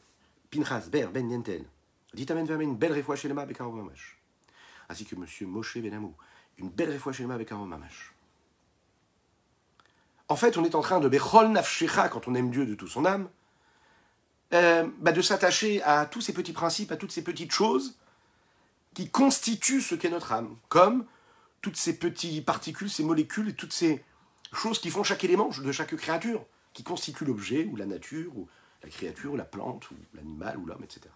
Pinchas 0.53 0.87
Ber 0.88 1.11
Ben 1.11 1.29
Yentel, 1.29 1.64
dit 2.14 2.27
Amen 2.31 2.49
une 2.61 2.77
belle 2.77 2.92
réfoua 2.92 3.16
chez 3.16 3.29
avec 3.29 3.61
un 3.61 3.68
mamash. 3.68 4.16
Ainsi 4.88 5.05
que 5.05 5.16
Monsieur 5.16 5.49
Moshe 5.49 5.79
Benamou, 5.79 6.14
une 6.59 6.68
belle 6.68 6.90
réfoua 6.90 7.12
chez 7.12 7.25
avec 7.25 7.51
un 7.51 7.57
mamash. 7.66 8.14
En 10.29 10.37
fait, 10.37 10.57
on 10.59 10.64
est 10.64 10.77
en 10.77 10.81
train 10.81 11.01
de 11.01 11.09
Bechol 11.09 11.49
Nafshecha, 11.49 12.09
quand 12.09 12.29
on 12.29 12.37
aime 12.37 12.51
Dieu 12.51 12.66
de 12.66 12.77
toute 12.77 12.88
son 12.88 13.05
âme, 13.05 13.29
euh, 14.55 14.88
bah, 15.01 15.11
de 15.11 15.23
s'attacher 15.23 15.83
à 15.83 16.07
tous 16.07 16.21
ces 16.21 16.33
petits 16.33 16.53
principes, 16.53 16.92
à 16.92 16.97
toutes 16.97 17.11
ces 17.11 17.25
petites 17.25 17.51
choses 17.51 17.99
qui 18.94 19.11
constituent 19.11 19.81
ce 19.81 19.97
qu'est 19.97 20.11
notre 20.11 20.31
âme, 20.31 20.55
comme 20.68 21.05
toutes 21.62 21.77
ces 21.77 21.99
petites 21.99 22.47
particules, 22.47 22.90
ces 22.90 23.03
molécules 23.03 23.57
toutes 23.57 23.73
ces 23.73 24.05
choses 24.53 24.79
qui 24.79 24.90
font 24.90 25.03
chaque 25.03 25.25
élément 25.25 25.49
de 25.49 25.73
chaque 25.73 25.97
créature, 25.97 26.47
qui 26.75 26.85
constituent 26.85 27.25
l'objet 27.25 27.64
ou 27.64 27.75
la 27.75 27.87
nature 27.87 28.31
ou 28.37 28.47
la 28.83 28.88
créature 28.88 29.37
la 29.37 29.45
plante 29.45 29.88
l'animal 30.14 30.59
ou 30.59 30.67
l'homme, 30.67 30.85
etc. 30.85 31.07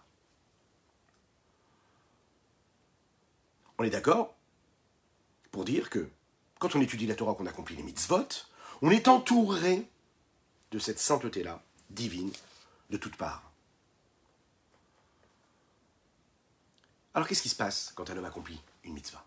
On 3.77 3.83
est 3.83 3.89
d'accord 3.89 4.35
pour 5.51 5.65
dire 5.65 5.89
que 5.89 6.09
quand 6.59 6.75
on 6.75 6.81
étudie 6.81 7.07
la 7.07 7.15
Torah, 7.15 7.35
qu'on 7.35 7.45
accomplit 7.45 7.75
les 7.75 7.83
mitzvot, 7.83 8.27
on 8.81 8.89
est 8.89 9.07
entouré 9.07 9.87
de 10.71 10.79
cette 10.79 10.99
sainteté-là, 10.99 11.61
divine, 11.89 12.31
de 12.89 12.97
toutes 12.97 13.15
parts. 13.15 13.51
Alors 17.13 17.27
qu'est-ce 17.27 17.41
qui 17.41 17.49
se 17.49 17.55
passe 17.55 17.91
quand 17.95 18.09
un 18.09 18.17
homme 18.17 18.25
accomplit 18.25 18.59
une 18.83 18.93
mitzvah? 18.93 19.23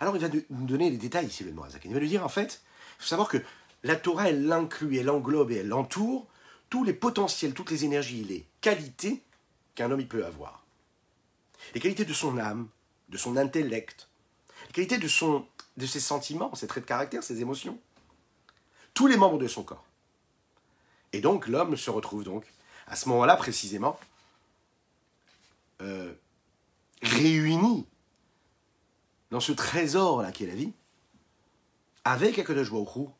Alors 0.00 0.16
il 0.16 0.22
va 0.22 0.28
nous 0.28 0.66
donner 0.66 0.90
les 0.90 0.96
détails 0.96 1.26
ici, 1.26 1.44
le 1.44 1.52
Morazak. 1.52 1.84
Il 1.84 1.92
va 1.92 2.00
lui 2.00 2.08
dire 2.08 2.24
en 2.24 2.28
fait, 2.28 2.62
il 2.98 3.02
faut 3.02 3.08
savoir 3.08 3.28
que 3.28 3.38
la 3.82 3.96
Torah, 3.96 4.28
elle 4.28 4.50
inclut, 4.52 4.96
elle 4.96 5.10
englobe 5.10 5.50
et 5.50 5.56
elle 5.56 5.72
entoure 5.72 6.26
tous 6.70 6.84
les 6.84 6.92
potentiels, 6.92 7.54
toutes 7.54 7.70
les 7.70 7.84
énergies, 7.84 8.24
les 8.24 8.46
qualités 8.60 9.22
qu'un 9.74 9.90
homme 9.90 10.04
peut 10.06 10.24
avoir. 10.24 10.64
Les 11.74 11.80
qualités 11.80 12.04
de 12.04 12.12
son 12.12 12.38
âme, 12.38 12.68
de 13.08 13.16
son 13.16 13.36
intellect, 13.36 14.08
les 14.68 14.72
qualités 14.72 14.98
de, 14.98 15.86
ses 15.86 16.00
sentiments, 16.00 16.54
ses 16.54 16.66
traits 16.66 16.84
de 16.84 16.88
caractère, 16.88 17.22
ses 17.22 17.40
émotions. 17.40 17.78
Tous 18.94 19.06
les 19.06 19.16
membres 19.16 19.38
de 19.38 19.48
son 19.48 19.62
corps. 19.62 19.84
Et 21.12 21.20
donc 21.20 21.46
l'homme 21.46 21.76
se 21.76 21.90
retrouve 21.90 22.24
donc 22.24 22.44
à 22.86 22.96
ce 22.96 23.08
moment-là 23.10 23.36
précisément, 23.36 23.98
euh, 25.80 26.12
réunis 27.02 27.86
dans 29.30 29.40
ce 29.40 29.52
trésor-là 29.52 30.32
qui 30.32 30.44
est 30.44 30.46
la 30.46 30.54
vie, 30.54 30.72
avec 32.04 32.38
Akadosh 32.38 32.70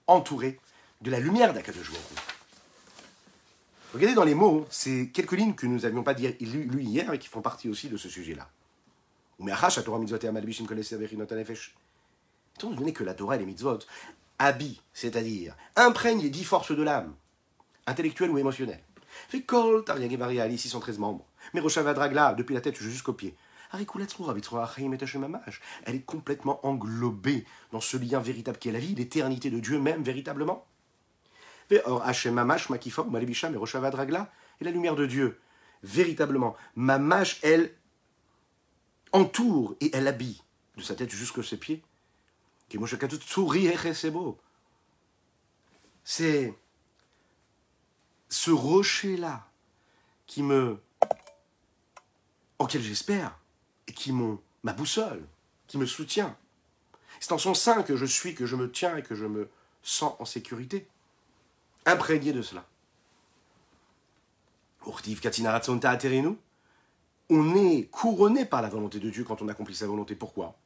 entouré 0.07 0.59
de 1.03 1.11
la 1.11 1.21
lumière 1.21 1.53
d'Akadosh 1.53 1.91
Baruch 1.91 2.38
Regardez 3.95 4.15
dans 4.15 4.25
les 4.25 4.35
mots, 4.35 4.67
c'est 4.69 5.09
quelques 5.15 5.33
lignes 5.33 5.55
que 5.55 5.67
nous 5.67 5.81
n'avions 5.81 6.03
pas 6.03 6.13
lues 6.13 6.83
hier 6.83 7.11
et 7.13 7.19
qui 7.19 7.29
font 7.29 7.41
partie 7.41 7.71
aussi 7.71 7.89
de 7.89 7.97
ce 7.97 8.11
sujet-là. 8.11 8.47
Étant 12.57 12.71
donné 12.71 12.93
que 12.93 13.05
la 13.05 13.15
Torah 13.15 13.37
et 13.37 13.39
les 13.39 13.47
mitzvot 13.47 13.79
habillent, 14.39 14.83
c'est-à-dire 14.93 15.57
imprègnent 15.75 16.21
les 16.21 16.29
dix 16.29 16.45
forces 16.45 16.73
de 16.73 16.83
l'âme, 16.83 17.15
intellectuelle 17.87 18.31
ou 18.31 18.37
émotionnelle. 18.37 18.83
Fait 19.31 19.41
kol, 19.41 19.85
Ali, 19.89 20.59
613 20.59 20.99
membres. 20.99 21.25
Mais 21.55 21.61
Roshavadragla, 21.61 22.35
depuis 22.35 22.55
la 22.55 22.61
tête 22.61 22.77
jusqu'au 22.77 23.15
pied. 23.15 23.35
Elle 23.73 23.81
est 25.95 26.05
complètement 26.05 26.67
englobée 26.67 27.47
dans 27.73 27.81
ce 27.81 27.97
lien 27.97 28.21
véritable 28.21 28.59
qui 28.59 28.69
est 28.69 28.73
la 28.73 28.79
vie, 28.81 28.95
l'éternité 28.95 29.51
de 29.51 29.61
Dieu 29.61 29.79
même, 29.79 30.03
véritablement. 30.03 30.67
Et 31.71 31.81
la 34.65 34.71
lumière 34.71 34.97
de 34.97 35.07
Dieu, 35.07 35.41
véritablement. 35.83 36.57
Mamash, 36.77 37.39
elle 37.43 37.75
entoure 39.13 39.77
et 39.81 39.91
elle 39.95 40.09
habille 40.09 40.43
de 40.77 40.83
sa 40.83 40.95
tête 40.95 41.11
jusqu'à 41.11 41.43
ses 41.43 41.57
pieds. 41.57 41.83
C'est 46.05 46.55
ce 48.29 48.51
rocher-là 48.51 49.49
qui 50.27 50.43
me. 50.43 50.79
auquel 52.59 52.83
j'espère, 52.83 53.39
et 53.87 53.93
qui 53.93 54.13
m'ont 54.13 54.41
ma 54.63 54.73
boussole, 54.73 55.27
qui 55.67 55.79
me 55.79 55.87
soutient. 55.87 56.37
C'est 57.21 57.33
en 57.33 57.39
son 57.39 57.55
sein 57.55 57.83
que 57.83 57.97
je 57.97 58.05
suis, 58.05 58.35
que 58.35 58.47
je 58.47 58.57
me 58.57 58.71
tiens 58.71 58.97
et 58.97 59.03
que 59.03 59.15
je 59.15 59.27
me 59.27 59.49
sens 59.83 60.15
en 60.19 60.25
sécurité, 60.25 60.89
imprégné 61.89 62.33
de 62.33 62.43
cela. 62.43 62.65
On 67.31 67.55
est 67.57 67.91
couronné 67.91 68.45
par 68.47 68.63
la 68.63 68.69
volonté 68.69 68.99
de 68.99 69.11
Dieu 69.11 69.25
quand 69.25 69.43
on 69.43 69.49
accomplit 69.49 69.75
sa 69.75 69.87
volonté. 69.87 70.15
Pourquoi? 70.15 70.57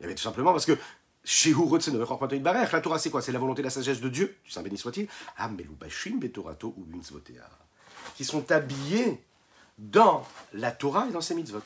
Eh 0.00 0.06
bien, 0.06 0.14
tout 0.14 0.22
simplement 0.22 0.52
parce 0.52 0.66
que 0.66 0.76
chez 1.24 1.54
la 1.54 2.80
Torah, 2.80 2.98
c'est 2.98 3.10
quoi? 3.10 3.22
C'est 3.22 3.30
la 3.30 3.38
volonté 3.38 3.62
de 3.62 3.66
la 3.66 3.70
sagesse 3.70 4.00
de 4.00 4.08
Dieu, 4.08 4.36
du 4.44 4.50
Saint 4.50 4.62
béni 4.62 4.76
soit-il, 4.76 5.06
qui 8.16 8.24
sont 8.24 8.50
habillés 8.50 9.22
dans 9.78 10.26
la 10.52 10.72
Torah 10.72 11.06
et 11.08 11.12
dans 11.12 11.20
ses 11.20 11.36
mitzvot. 11.36 11.62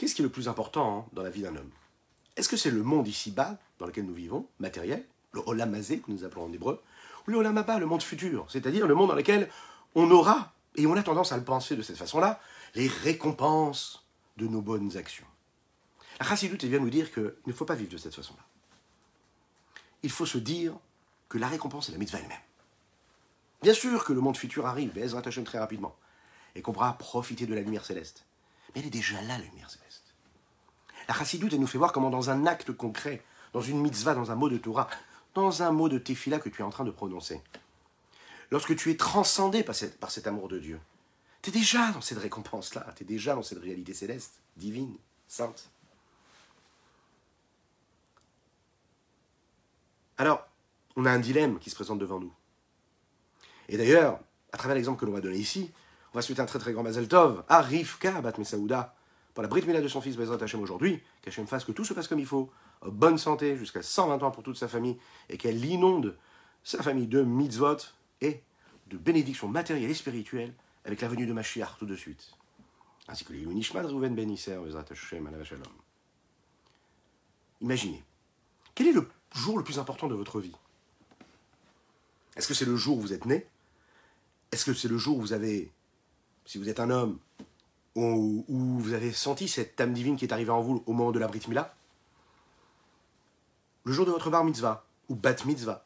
Qu'est-ce 0.00 0.14
qui 0.14 0.22
est 0.22 0.24
le 0.24 0.30
plus 0.30 0.48
important 0.48 1.00
hein, 1.00 1.06
dans 1.12 1.22
la 1.22 1.28
vie 1.28 1.42
d'un 1.42 1.54
homme? 1.54 1.70
Est-ce 2.34 2.48
que 2.48 2.56
c'est 2.56 2.70
le 2.70 2.82
monde 2.82 3.06
ici-bas, 3.06 3.58
dans 3.78 3.84
lequel 3.84 4.06
nous 4.06 4.14
vivons, 4.14 4.46
matériel, 4.58 5.04
le 5.32 5.42
olamazé 5.44 5.98
que 5.98 6.10
nous 6.10 6.24
appelons 6.24 6.44
en 6.44 6.52
hébreu, 6.54 6.82
ou 7.28 7.32
le 7.32 7.36
olamaba, 7.36 7.78
le 7.78 7.84
monde 7.84 8.02
futur, 8.02 8.46
c'est-à-dire 8.48 8.86
le 8.86 8.94
monde 8.94 9.10
dans 9.10 9.14
lequel 9.14 9.50
on 9.94 10.10
aura, 10.10 10.54
et 10.76 10.86
on 10.86 10.96
a 10.96 11.02
tendance 11.02 11.32
à 11.32 11.36
le 11.36 11.44
penser 11.44 11.76
de 11.76 11.82
cette 11.82 11.98
façon-là, 11.98 12.40
les 12.74 12.88
récompenses 12.88 14.02
de 14.38 14.46
nos 14.46 14.62
bonnes 14.62 14.96
actions? 14.96 15.26
La 16.18 16.24
chassidoute 16.24 16.64
vient 16.64 16.80
nous 16.80 16.88
dire 16.88 17.12
qu'il 17.12 17.34
ne 17.46 17.52
faut 17.52 17.66
pas 17.66 17.74
vivre 17.74 17.92
de 17.92 17.98
cette 17.98 18.14
façon-là. 18.14 18.42
Il 20.02 20.10
faut 20.10 20.24
se 20.24 20.38
dire 20.38 20.72
que 21.28 21.36
la 21.36 21.48
récompense 21.48 21.90
est 21.90 21.92
la 21.92 21.98
mitzvah 21.98 22.20
elle-même. 22.20 22.38
Bien 23.60 23.74
sûr 23.74 24.02
que 24.06 24.14
le 24.14 24.22
monde 24.22 24.38
futur 24.38 24.64
arrive, 24.64 24.96
Ezra 24.96 25.20
très 25.20 25.58
rapidement, 25.58 25.94
et 26.54 26.62
qu'on 26.62 26.72
pourra 26.72 26.96
profiter 26.96 27.44
de 27.44 27.54
la 27.54 27.60
lumière 27.60 27.84
céleste. 27.84 28.24
Mais 28.74 28.80
elle 28.80 28.86
est 28.86 28.90
déjà 28.90 29.20
là, 29.20 29.36
la 29.36 29.44
lumière 29.44 29.68
céleste. 29.68 29.89
La 31.10 31.16
chassidoute, 31.16 31.54
nous 31.54 31.66
fait 31.66 31.76
voir 31.76 31.92
comment 31.92 32.08
dans 32.08 32.30
un 32.30 32.46
acte 32.46 32.70
concret, 32.70 33.20
dans 33.52 33.60
une 33.60 33.80
mitzvah, 33.80 34.14
dans 34.14 34.30
un 34.30 34.36
mot 34.36 34.48
de 34.48 34.58
Torah, 34.58 34.88
dans 35.34 35.64
un 35.64 35.72
mot 35.72 35.88
de 35.88 35.98
tefila 35.98 36.38
que 36.38 36.48
tu 36.48 36.62
es 36.62 36.64
en 36.64 36.70
train 36.70 36.84
de 36.84 36.92
prononcer, 36.92 37.42
lorsque 38.52 38.76
tu 38.76 38.92
es 38.92 38.96
transcendé 38.96 39.64
par, 39.64 39.74
cet 39.74 40.26
amour 40.28 40.46
de 40.46 40.60
Dieu, 40.60 40.78
tu 41.42 41.50
es 41.50 41.52
déjà 41.52 41.90
dans 41.90 42.00
cette 42.00 42.18
récompense-là, 42.18 42.86
tu 42.94 43.02
es 43.02 43.06
déjà 43.06 43.34
dans 43.34 43.42
cette 43.42 43.58
réalité 43.58 43.92
céleste, 43.92 44.34
divine, 44.56 44.94
sainte. 45.26 45.68
Alors, 50.16 50.46
on 50.94 51.06
a 51.06 51.10
un 51.10 51.18
dilemme 51.18 51.58
qui 51.58 51.70
se 51.70 51.74
présente 51.74 51.98
devant 51.98 52.20
nous. 52.20 52.32
Et 53.68 53.76
d'ailleurs, 53.76 54.20
à 54.52 54.58
travers 54.58 54.76
l'exemple 54.76 55.00
que 55.00 55.06
l'on 55.06 55.12
va 55.12 55.20
donner 55.20 55.38
ici, 55.38 55.72
on 56.14 56.18
va 56.18 56.22
souhaiter 56.22 56.42
un 56.42 56.46
très 56.46 56.60
très 56.60 56.72
grand 56.72 56.84
Mazel 56.84 57.08
Tov 57.08 57.42
à 57.48 57.62
Rivka 57.62 58.20
Bat 58.20 58.38
Mesaouda, 58.38 58.94
pour 59.34 59.42
la 59.42 59.48
Brit 59.48 59.62
de 59.62 59.88
son 59.88 60.00
fils 60.00 60.16
Bezrat 60.16 60.42
Hashem 60.42 60.60
aujourd'hui, 60.60 61.00
qu'Hachem 61.22 61.46
fasse 61.46 61.64
que 61.64 61.72
tout 61.72 61.84
se 61.84 61.94
passe 61.94 62.08
comme 62.08 62.18
il 62.18 62.26
faut, 62.26 62.50
bonne 62.84 63.18
santé 63.18 63.56
jusqu'à 63.56 63.82
120 63.82 64.22
ans 64.22 64.30
pour 64.30 64.42
toute 64.42 64.56
sa 64.56 64.68
famille, 64.68 64.98
et 65.28 65.36
qu'elle 65.36 65.64
inonde 65.64 66.16
sa 66.62 66.82
famille 66.82 67.06
de 67.06 67.22
mitzvot 67.22 67.76
et 68.20 68.42
de 68.88 68.96
bénédictions 68.96 69.48
matérielles 69.48 69.90
et 69.90 69.94
spirituelles 69.94 70.52
avec 70.84 71.00
la 71.00 71.08
venue 71.08 71.26
de 71.26 71.32
Mashiach 71.32 71.78
tout 71.78 71.86
de 71.86 71.96
suite. 71.96 72.32
Ainsi 73.08 73.24
que 73.24 73.32
les 73.32 73.44
Nishmat 73.44 73.82
Rouven 73.82 74.14
Ben 74.14 74.28
Bezrat 74.28 74.84
Shalom. 74.94 75.62
Imaginez, 77.60 78.02
quel 78.74 78.88
est 78.88 78.92
le 78.92 79.08
jour 79.34 79.58
le 79.58 79.64
plus 79.64 79.78
important 79.78 80.08
de 80.08 80.14
votre 80.14 80.40
vie? 80.40 80.54
Est-ce 82.36 82.48
que 82.48 82.54
c'est 82.54 82.64
le 82.64 82.76
jour 82.76 82.98
où 82.98 83.00
vous 83.00 83.12
êtes 83.12 83.26
né? 83.26 83.46
Est-ce 84.52 84.64
que 84.64 84.74
c'est 84.74 84.88
le 84.88 84.98
jour 84.98 85.18
où 85.18 85.20
vous 85.20 85.32
avez, 85.32 85.70
si 86.46 86.58
vous 86.58 86.68
êtes 86.68 86.80
un 86.80 86.90
homme, 86.90 87.18
où, 87.96 88.44
vous 88.48 88.92
avez 88.92 89.12
senti 89.12 89.48
cette 89.48 89.80
âme 89.80 89.92
divine 89.92 90.16
qui 90.16 90.24
est 90.24 90.32
arrivée 90.32 90.50
en 90.50 90.60
vous 90.60 90.82
au 90.86 90.92
moment 90.92 91.12
de 91.12 91.18
la 91.18 91.26
Brit 91.26 91.42
Mila 91.48 91.74
Le 93.84 93.92
jour 93.92 94.06
de 94.06 94.10
votre 94.10 94.30
bar 94.30 94.44
mitzvah 94.44 94.84
ou 95.08 95.14
bat 95.14 95.36
mitzvah 95.44 95.84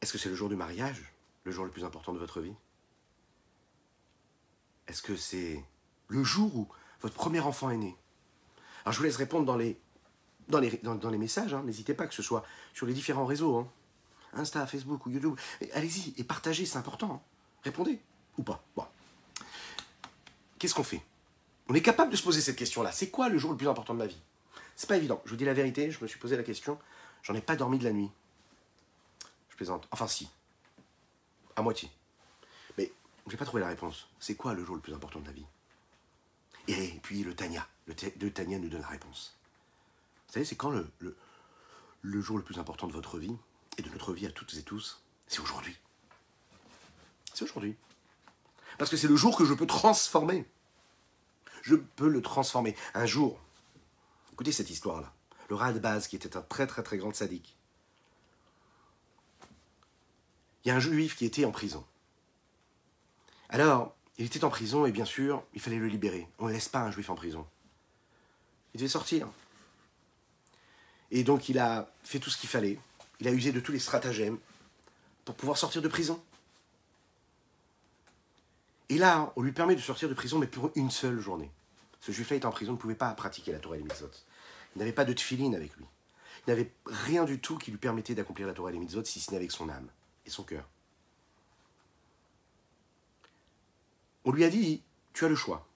Est-ce 0.00 0.12
que 0.12 0.18
c'est 0.18 0.28
le 0.28 0.34
jour 0.34 0.48
du 0.48 0.56
mariage, 0.56 1.12
le 1.44 1.52
jour 1.52 1.64
le 1.64 1.70
plus 1.70 1.84
important 1.84 2.12
de 2.12 2.18
votre 2.18 2.40
vie 2.40 2.54
Est-ce 4.88 5.02
que 5.02 5.16
c'est 5.16 5.64
le 6.08 6.22
jour 6.22 6.54
où 6.54 6.68
votre 7.00 7.14
premier 7.14 7.40
enfant 7.40 7.70
est 7.70 7.76
né 7.76 7.96
Alors 8.84 8.92
je 8.92 8.98
vous 8.98 9.04
laisse 9.04 9.16
répondre 9.16 9.46
dans 9.46 9.56
les, 9.56 11.18
messages, 11.18 11.54
hein. 11.54 11.62
n'hésitez 11.64 11.94
pas 11.94 12.06
que 12.06 12.14
ce 12.14 12.22
soit 12.22 12.44
sur 12.72 12.86
les 12.86 12.92
différents 12.92 13.26
réseaux, 13.26 13.56
hein. 13.56 13.68
Insta, 14.36 14.66
Facebook 14.66 15.06
ou 15.06 15.10
YouTube. 15.10 15.38
Allez-y 15.74 16.12
et 16.16 16.24
partagez, 16.24 16.66
c'est 16.66 16.78
important. 16.78 17.14
Hein. 17.14 17.20
Répondez 17.62 18.00
ou 18.36 18.42
pas. 18.42 18.64
Qu'est-ce 20.64 20.74
qu'on 20.74 20.82
fait? 20.82 21.02
On 21.68 21.74
est 21.74 21.82
capable 21.82 22.10
de 22.10 22.16
se 22.16 22.22
poser 22.22 22.40
cette 22.40 22.56
question-là. 22.56 22.90
C'est 22.90 23.10
quoi 23.10 23.28
le 23.28 23.36
jour 23.36 23.50
le 23.50 23.56
plus 23.58 23.68
important 23.68 23.92
de 23.92 23.98
ma 23.98 24.06
vie? 24.06 24.20
C'est 24.76 24.88
pas 24.88 24.96
évident. 24.96 25.20
Je 25.26 25.30
vous 25.30 25.36
dis 25.36 25.44
la 25.44 25.52
vérité, 25.52 25.90
je 25.90 26.00
me 26.00 26.08
suis 26.08 26.18
posé 26.18 26.38
la 26.38 26.42
question. 26.42 26.78
J'en 27.22 27.34
ai 27.34 27.42
pas 27.42 27.54
dormi 27.54 27.78
de 27.78 27.84
la 27.84 27.92
nuit. 27.92 28.10
Je 29.50 29.56
plaisante. 29.56 29.86
Enfin, 29.90 30.06
si. 30.06 30.30
À 31.54 31.60
moitié. 31.60 31.90
Mais 32.78 32.90
j'ai 33.26 33.36
pas 33.36 33.44
trouvé 33.44 33.60
la 33.60 33.68
réponse. 33.68 34.08
C'est 34.18 34.36
quoi 34.36 34.54
le 34.54 34.64
jour 34.64 34.74
le 34.74 34.80
plus 34.80 34.94
important 34.94 35.20
de 35.20 35.26
la 35.26 35.32
vie? 35.32 35.44
Et 36.68 36.98
puis 37.02 37.22
le 37.24 37.34
Tania. 37.34 37.68
Le, 37.86 38.30
Tania 38.30 38.58
nous 38.58 38.70
donne 38.70 38.80
la 38.80 38.88
réponse. 38.88 39.36
Vous 40.28 40.32
savez, 40.32 40.46
c'est 40.46 40.56
quand 40.56 40.70
le, 40.70 40.90
le, 40.98 41.14
le 42.00 42.20
jour 42.22 42.38
le 42.38 42.42
plus 42.42 42.58
important 42.58 42.86
de 42.86 42.92
votre 42.94 43.18
vie 43.18 43.36
et 43.76 43.82
de 43.82 43.90
notre 43.90 44.14
vie 44.14 44.24
à 44.24 44.30
toutes 44.30 44.54
et 44.54 44.62
tous 44.62 45.02
C'est 45.26 45.40
aujourd'hui. 45.40 45.76
C'est 47.34 47.44
aujourd'hui. 47.44 47.76
Parce 48.78 48.90
que 48.90 48.96
c'est 48.96 49.08
le 49.08 49.16
jour 49.16 49.36
que 49.36 49.44
je 49.44 49.54
peux 49.54 49.66
transformer 49.66 50.46
je 51.64 51.76
peux 51.76 52.08
le 52.08 52.20
transformer. 52.20 52.76
Un 52.92 53.06
jour, 53.06 53.40
écoutez 54.32 54.52
cette 54.52 54.70
histoire-là. 54.70 55.12
Le 55.48 55.78
base, 55.78 56.08
qui 56.08 56.16
était 56.16 56.36
un 56.36 56.42
très 56.42 56.66
très 56.66 56.82
très 56.82 56.98
grand 56.98 57.14
sadique. 57.14 57.56
Il 60.64 60.68
y 60.68 60.70
a 60.70 60.76
un 60.76 60.80
juif 60.80 61.16
qui 61.16 61.24
était 61.24 61.44
en 61.44 61.50
prison. 61.50 61.84
Alors, 63.48 63.94
il 64.18 64.26
était 64.26 64.44
en 64.44 64.50
prison 64.50 64.86
et 64.86 64.92
bien 64.92 65.04
sûr, 65.04 65.42
il 65.54 65.60
fallait 65.60 65.78
le 65.78 65.88
libérer. 65.88 66.28
On 66.38 66.48
ne 66.48 66.52
laisse 66.52 66.68
pas 66.68 66.80
un 66.80 66.90
juif 66.90 67.08
en 67.10 67.14
prison. 67.14 67.46
Il 68.74 68.78
devait 68.78 68.88
sortir. 68.88 69.28
Et 71.10 71.24
donc 71.24 71.48
il 71.48 71.58
a 71.58 71.90
fait 72.02 72.18
tout 72.18 72.30
ce 72.30 72.36
qu'il 72.36 72.48
fallait. 72.48 72.78
Il 73.20 73.28
a 73.28 73.32
usé 73.32 73.52
de 73.52 73.60
tous 73.60 73.72
les 73.72 73.78
stratagèmes 73.78 74.38
pour 75.24 75.34
pouvoir 75.34 75.56
sortir 75.56 75.80
de 75.80 75.88
prison. 75.88 76.22
Et 78.88 78.98
là, 78.98 79.32
on 79.36 79.42
lui 79.42 79.52
permet 79.52 79.74
de 79.74 79.80
sortir 79.80 80.08
de 80.08 80.14
prison, 80.14 80.38
mais 80.38 80.46
pour 80.46 80.70
une 80.74 80.90
seule 80.90 81.18
journée. 81.18 81.50
Ce 82.00 82.12
juif-là 82.12 82.36
est 82.36 82.44
en 82.44 82.50
prison, 82.50 82.72
ne 82.72 82.76
pouvait 82.76 82.94
pas 82.94 83.12
pratiquer 83.14 83.52
la 83.52 83.58
Torah 83.58 83.76
et 83.76 83.78
les 83.78 83.84
mitzvot. 83.84 84.10
Il 84.74 84.78
n'avait 84.78 84.92
pas 84.92 85.04
de 85.04 85.12
tefilin 85.12 85.54
avec 85.54 85.74
lui. 85.76 85.86
Il 86.46 86.50
n'avait 86.50 86.70
rien 86.84 87.24
du 87.24 87.40
tout 87.40 87.56
qui 87.56 87.70
lui 87.70 87.78
permettait 87.78 88.14
d'accomplir 88.14 88.46
la 88.46 88.52
Torah 88.52 88.70
et 88.70 88.74
les 88.74 88.78
mitzvot, 88.78 89.04
si 89.04 89.20
ce 89.20 89.30
n'est 89.30 89.38
avec 89.38 89.50
son 89.50 89.70
âme 89.70 89.88
et 90.26 90.30
son 90.30 90.42
cœur. 90.42 90.68
On 94.26 94.32
lui 94.32 94.44
a 94.44 94.50
dit, 94.50 94.82
tu 95.14 95.24
as 95.24 95.28
le 95.28 95.34
choix. 95.34 95.66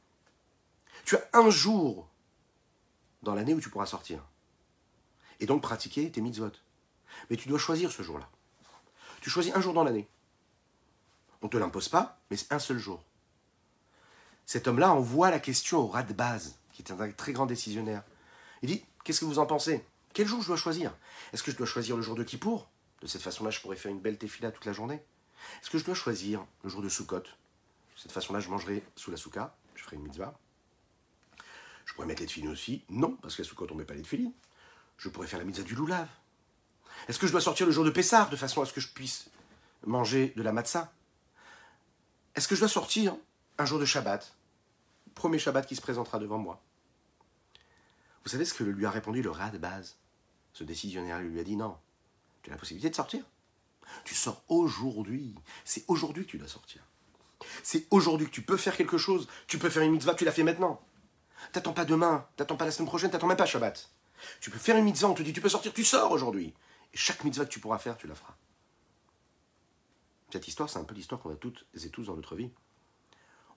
Tu 1.04 1.16
as 1.16 1.28
un 1.32 1.48
jour 1.48 2.08
dans 3.22 3.34
l'année 3.34 3.54
où 3.54 3.60
tu 3.60 3.70
pourras 3.70 3.86
sortir. 3.86 4.22
Et 5.40 5.46
donc 5.46 5.62
pratiquer 5.62 6.10
tes 6.10 6.20
mitzvot. 6.20 6.52
Mais 7.30 7.36
tu 7.36 7.48
dois 7.48 7.58
choisir 7.58 7.90
ce 7.90 8.02
jour-là. 8.02 8.28
Tu 9.20 9.30
choisis 9.30 9.54
un 9.54 9.60
jour 9.60 9.72
dans 9.72 9.84
l'année. 9.84 10.08
On 11.42 11.46
ne 11.46 11.50
te 11.50 11.56
l'impose 11.56 11.88
pas, 11.88 12.20
mais 12.30 12.36
c'est 12.36 12.52
un 12.52 12.58
seul 12.58 12.78
jour. 12.78 13.02
Cet 14.46 14.66
homme-là 14.66 14.92
envoie 14.92 15.30
la 15.30 15.40
question 15.40 15.78
au 15.78 15.86
rat 15.86 16.02
de 16.02 16.12
base, 16.12 16.56
qui 16.72 16.82
est 16.82 16.90
un 16.90 17.10
très 17.12 17.32
grand 17.32 17.46
décisionnaire. 17.46 18.02
Il 18.62 18.68
dit 18.68 18.84
Qu'est-ce 19.04 19.20
que 19.20 19.24
vous 19.24 19.38
en 19.38 19.46
pensez? 19.46 19.84
Quel 20.12 20.26
jour 20.26 20.42
je 20.42 20.48
dois 20.48 20.56
choisir? 20.56 20.92
Est-ce 21.32 21.42
que 21.42 21.50
je 21.50 21.56
dois 21.56 21.66
choisir 21.66 21.96
le 21.96 22.02
jour 22.02 22.14
de 22.14 22.24
Kippour? 22.24 22.68
De 23.00 23.06
cette 23.06 23.22
façon-là, 23.22 23.50
je 23.50 23.60
pourrais 23.60 23.76
faire 23.76 23.92
une 23.92 24.00
belle 24.00 24.18
tefila 24.18 24.50
toute 24.50 24.64
la 24.64 24.72
journée. 24.72 25.00
Est-ce 25.62 25.70
que 25.70 25.78
je 25.78 25.84
dois 25.84 25.94
choisir 25.94 26.44
le 26.62 26.68
jour 26.68 26.82
de 26.82 26.88
Sukkot? 26.88 27.20
De 27.20 27.26
cette 27.96 28.12
façon-là, 28.12 28.40
je 28.40 28.48
mangerai 28.48 28.82
sous 28.96 29.10
la 29.10 29.16
souka, 29.16 29.54
je 29.74 29.82
ferai 29.82 29.96
une 29.96 30.02
mitzvah. 30.02 30.36
Je 31.84 31.94
pourrais 31.94 32.06
mettre 32.06 32.20
les 32.20 32.26
tefilines 32.26 32.50
aussi 32.50 32.82
Non, 32.90 33.16
parce 33.22 33.36
qu'à 33.36 33.44
Sukkot, 33.44 33.66
on 33.70 33.74
ne 33.74 33.78
met 33.78 33.84
pas 33.84 33.94
les 33.94 34.02
tefilines. 34.02 34.32
Je 34.98 35.08
pourrais 35.08 35.26
faire 35.26 35.38
la 35.38 35.44
mitzvah 35.44 35.64
du 35.64 35.74
loulav. 35.74 36.08
Est-ce 37.08 37.18
que 37.18 37.26
je 37.26 37.32
dois 37.32 37.40
sortir 37.40 37.66
le 37.66 37.72
jour 37.72 37.84
de 37.84 37.90
Pessah 37.90 38.26
de 38.26 38.36
façon 38.36 38.60
à 38.62 38.66
ce 38.66 38.72
que 38.72 38.80
je 38.80 38.88
puisse 38.88 39.30
manger 39.86 40.32
de 40.36 40.42
la 40.42 40.52
matzah? 40.52 40.92
Est-ce 42.38 42.46
que 42.46 42.54
je 42.54 42.60
dois 42.60 42.68
sortir 42.68 43.16
un 43.58 43.64
jour 43.64 43.80
de 43.80 43.84
Shabbat? 43.84 44.32
Premier 45.16 45.40
Shabbat 45.40 45.66
qui 45.66 45.74
se 45.74 45.80
présentera 45.80 46.20
devant 46.20 46.38
moi. 46.38 46.62
Vous 48.22 48.30
savez 48.30 48.44
ce 48.44 48.54
que 48.54 48.62
lui 48.62 48.86
a 48.86 48.92
répondu 48.92 49.22
le 49.22 49.30
rat 49.32 49.50
de 49.50 49.58
base 49.58 49.96
Ce 50.52 50.62
décisionnaire 50.62 51.18
lui 51.18 51.40
a 51.40 51.42
dit 51.42 51.56
non. 51.56 51.76
Tu 52.42 52.50
as 52.50 52.52
la 52.52 52.56
possibilité 52.56 52.90
de 52.90 52.94
sortir. 52.94 53.24
Tu 54.04 54.14
sors 54.14 54.44
aujourd'hui. 54.46 55.34
C'est 55.64 55.84
aujourd'hui 55.88 56.26
que 56.26 56.30
tu 56.30 56.38
dois 56.38 56.46
sortir. 56.46 56.80
C'est 57.64 57.88
aujourd'hui 57.90 58.28
que 58.28 58.32
tu 58.32 58.42
peux 58.42 58.56
faire 58.56 58.76
quelque 58.76 58.98
chose. 58.98 59.26
Tu 59.48 59.58
peux 59.58 59.68
faire 59.68 59.82
une 59.82 59.90
mitzvah, 59.90 60.14
tu 60.14 60.24
l'as 60.24 60.30
fait 60.30 60.44
maintenant. 60.44 60.80
T'attends 61.50 61.72
pas 61.72 61.84
demain, 61.84 62.24
t'attends 62.36 62.56
pas 62.56 62.66
la 62.66 62.70
semaine 62.70 62.86
prochaine, 62.86 63.10
t'attends 63.10 63.26
même 63.26 63.36
pas 63.36 63.46
Shabbat. 63.46 63.90
Tu 64.40 64.50
peux 64.50 64.58
faire 64.58 64.76
une 64.76 64.84
mitzvah, 64.84 65.08
on 65.08 65.14
te 65.14 65.24
dit 65.24 65.32
tu 65.32 65.40
peux 65.40 65.48
sortir, 65.48 65.72
tu 65.72 65.82
sors 65.82 66.12
aujourd'hui. 66.12 66.54
Et 66.94 66.96
chaque 66.96 67.24
mitzvah 67.24 67.46
que 67.46 67.50
tu 67.50 67.58
pourras 67.58 67.78
faire, 67.78 67.96
tu 67.96 68.06
la 68.06 68.14
feras. 68.14 68.36
Cette 70.30 70.46
histoire, 70.46 70.68
c'est 70.68 70.78
un 70.78 70.84
peu 70.84 70.94
l'histoire 70.94 71.20
qu'on 71.20 71.32
a 71.32 71.36
toutes 71.36 71.66
et 71.82 71.88
tous 71.88 72.04
dans 72.04 72.16
notre 72.16 72.36
vie. 72.36 72.50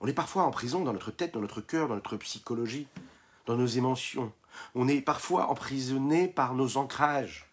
On 0.00 0.06
est 0.06 0.14
parfois 0.14 0.44
en 0.44 0.50
prison 0.50 0.82
dans 0.82 0.92
notre 0.92 1.10
tête, 1.10 1.34
dans 1.34 1.40
notre 1.40 1.60
cœur, 1.60 1.88
dans 1.88 1.94
notre 1.94 2.16
psychologie, 2.16 2.88
dans 3.46 3.56
nos 3.56 3.66
émotions. 3.66 4.32
On 4.74 4.88
est 4.88 5.00
parfois 5.00 5.48
emprisonné 5.48 6.28
par 6.28 6.54
nos 6.54 6.76
ancrages. 6.76 7.48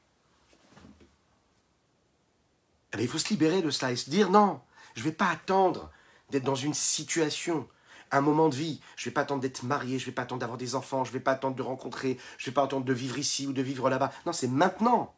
Eh 2.97 3.01
il 3.01 3.07
faut 3.07 3.19
se 3.19 3.29
libérer 3.29 3.61
de 3.61 3.69
cela 3.69 3.91
et 3.91 3.95
se 3.95 4.09
dire 4.09 4.31
non, 4.31 4.61
je 4.95 5.01
ne 5.01 5.05
vais 5.05 5.15
pas 5.15 5.29
attendre 5.29 5.91
d'être 6.31 6.43
dans 6.43 6.55
une 6.55 6.73
situation, 6.73 7.67
un 8.11 8.21
moment 8.21 8.49
de 8.49 8.55
vie. 8.55 8.81
Je 8.95 9.03
ne 9.03 9.05
vais 9.05 9.13
pas 9.13 9.21
attendre 9.21 9.41
d'être 9.41 9.63
marié, 9.63 9.99
je 9.99 10.05
ne 10.05 10.07
vais 10.07 10.15
pas 10.15 10.23
attendre 10.23 10.39
d'avoir 10.39 10.57
des 10.57 10.75
enfants, 10.75 11.03
je 11.03 11.11
ne 11.11 11.13
vais 11.13 11.19
pas 11.23 11.33
attendre 11.33 11.55
de 11.55 11.61
rencontrer, 11.61 12.17
je 12.37 12.45
ne 12.45 12.45
vais 12.47 12.55
pas 12.55 12.63
attendre 12.63 12.85
de 12.85 12.93
vivre 12.93 13.19
ici 13.19 13.45
ou 13.45 13.53
de 13.53 13.61
vivre 13.61 13.89
là-bas. 13.89 14.11
Non, 14.25 14.33
c'est 14.33 14.47
maintenant 14.47 15.15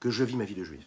que 0.00 0.10
je 0.10 0.24
vis 0.24 0.36
ma 0.36 0.44
vie 0.44 0.54
de 0.54 0.64
juif. 0.64 0.84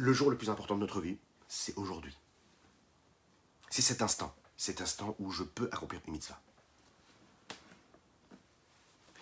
Le 0.00 0.14
jour 0.14 0.30
le 0.30 0.38
plus 0.38 0.48
important 0.48 0.76
de 0.76 0.80
notre 0.80 1.02
vie, 1.02 1.18
c'est 1.46 1.76
aujourd'hui. 1.76 2.16
C'est 3.68 3.82
cet 3.82 4.00
instant, 4.00 4.34
cet 4.56 4.80
instant 4.80 5.14
où 5.18 5.30
je 5.30 5.42
peux 5.42 5.68
accomplir 5.72 6.00
une 6.06 6.14
mitzvah. 6.14 6.40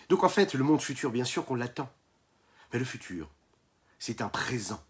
Donc 0.07 0.23
en 0.23 0.29
fait, 0.29 0.53
le 0.53 0.63
monde 0.63 0.79
futur, 0.81 1.11
bien 1.11 1.25
sûr 1.25 1.43
qu'on 1.43 1.55
l'attend. 1.55 1.91
Mais 2.71 2.79
le 2.79 2.85
futur, 2.85 3.29
c'est 3.99 4.21
un 4.21 4.29
présent 4.29 4.81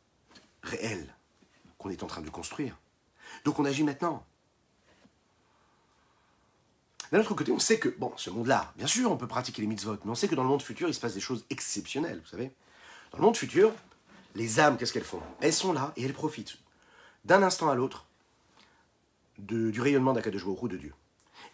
réel 0.62 1.12
qu'on 1.80 1.90
est 1.90 2.04
en 2.04 2.08
train 2.08 2.22
de 2.22 2.30
construire. 2.30 2.78
Donc 3.44 3.58
on 3.58 3.66
agit 3.66 3.84
maintenant. 3.84 4.24
D'un 7.12 7.20
autre 7.20 7.34
côté, 7.34 7.52
on 7.52 7.58
sait 7.58 7.80
que, 7.80 7.90
bon, 7.90 8.14
ce 8.16 8.30
monde-là, 8.30 8.72
bien 8.78 8.86
sûr, 8.86 9.12
on 9.12 9.18
peut 9.18 9.28
pratiquer 9.28 9.64
les 9.64 9.68
mitzvot, 9.68 9.98
mais 10.06 10.12
on 10.12 10.16
sait 10.16 10.28
que 10.28 10.36
dans 10.36 10.44
le 10.44 10.50
monde 10.50 10.62
futur, 10.62 10.88
il 10.88 10.94
se 10.94 11.00
passe 11.00 11.16
des 11.16 11.20
choses 11.20 11.48
exceptionnelles, 11.50 12.20
vous 12.20 12.30
savez. 12.30 12.54
Dans 13.12 13.18
le 13.18 13.24
monde 13.24 13.38
futur, 13.38 13.74
les 14.40 14.62
âmes, 14.62 14.78
qu'est-ce 14.78 14.94
qu'elles 14.94 15.04
font? 15.04 15.22
Elles 15.42 15.54
sont 15.54 15.74
là 15.74 15.92
et 15.98 16.04
elles 16.04 16.14
profitent 16.14 16.58
d'un 17.26 17.44
instant 17.44 17.70
à 17.70 17.76
l'autre 17.76 18.08
du 19.38 19.82
rayonnement 19.82 20.14
d'Akadosh 20.14 20.46
de 20.46 20.78
Dieu. 20.78 20.94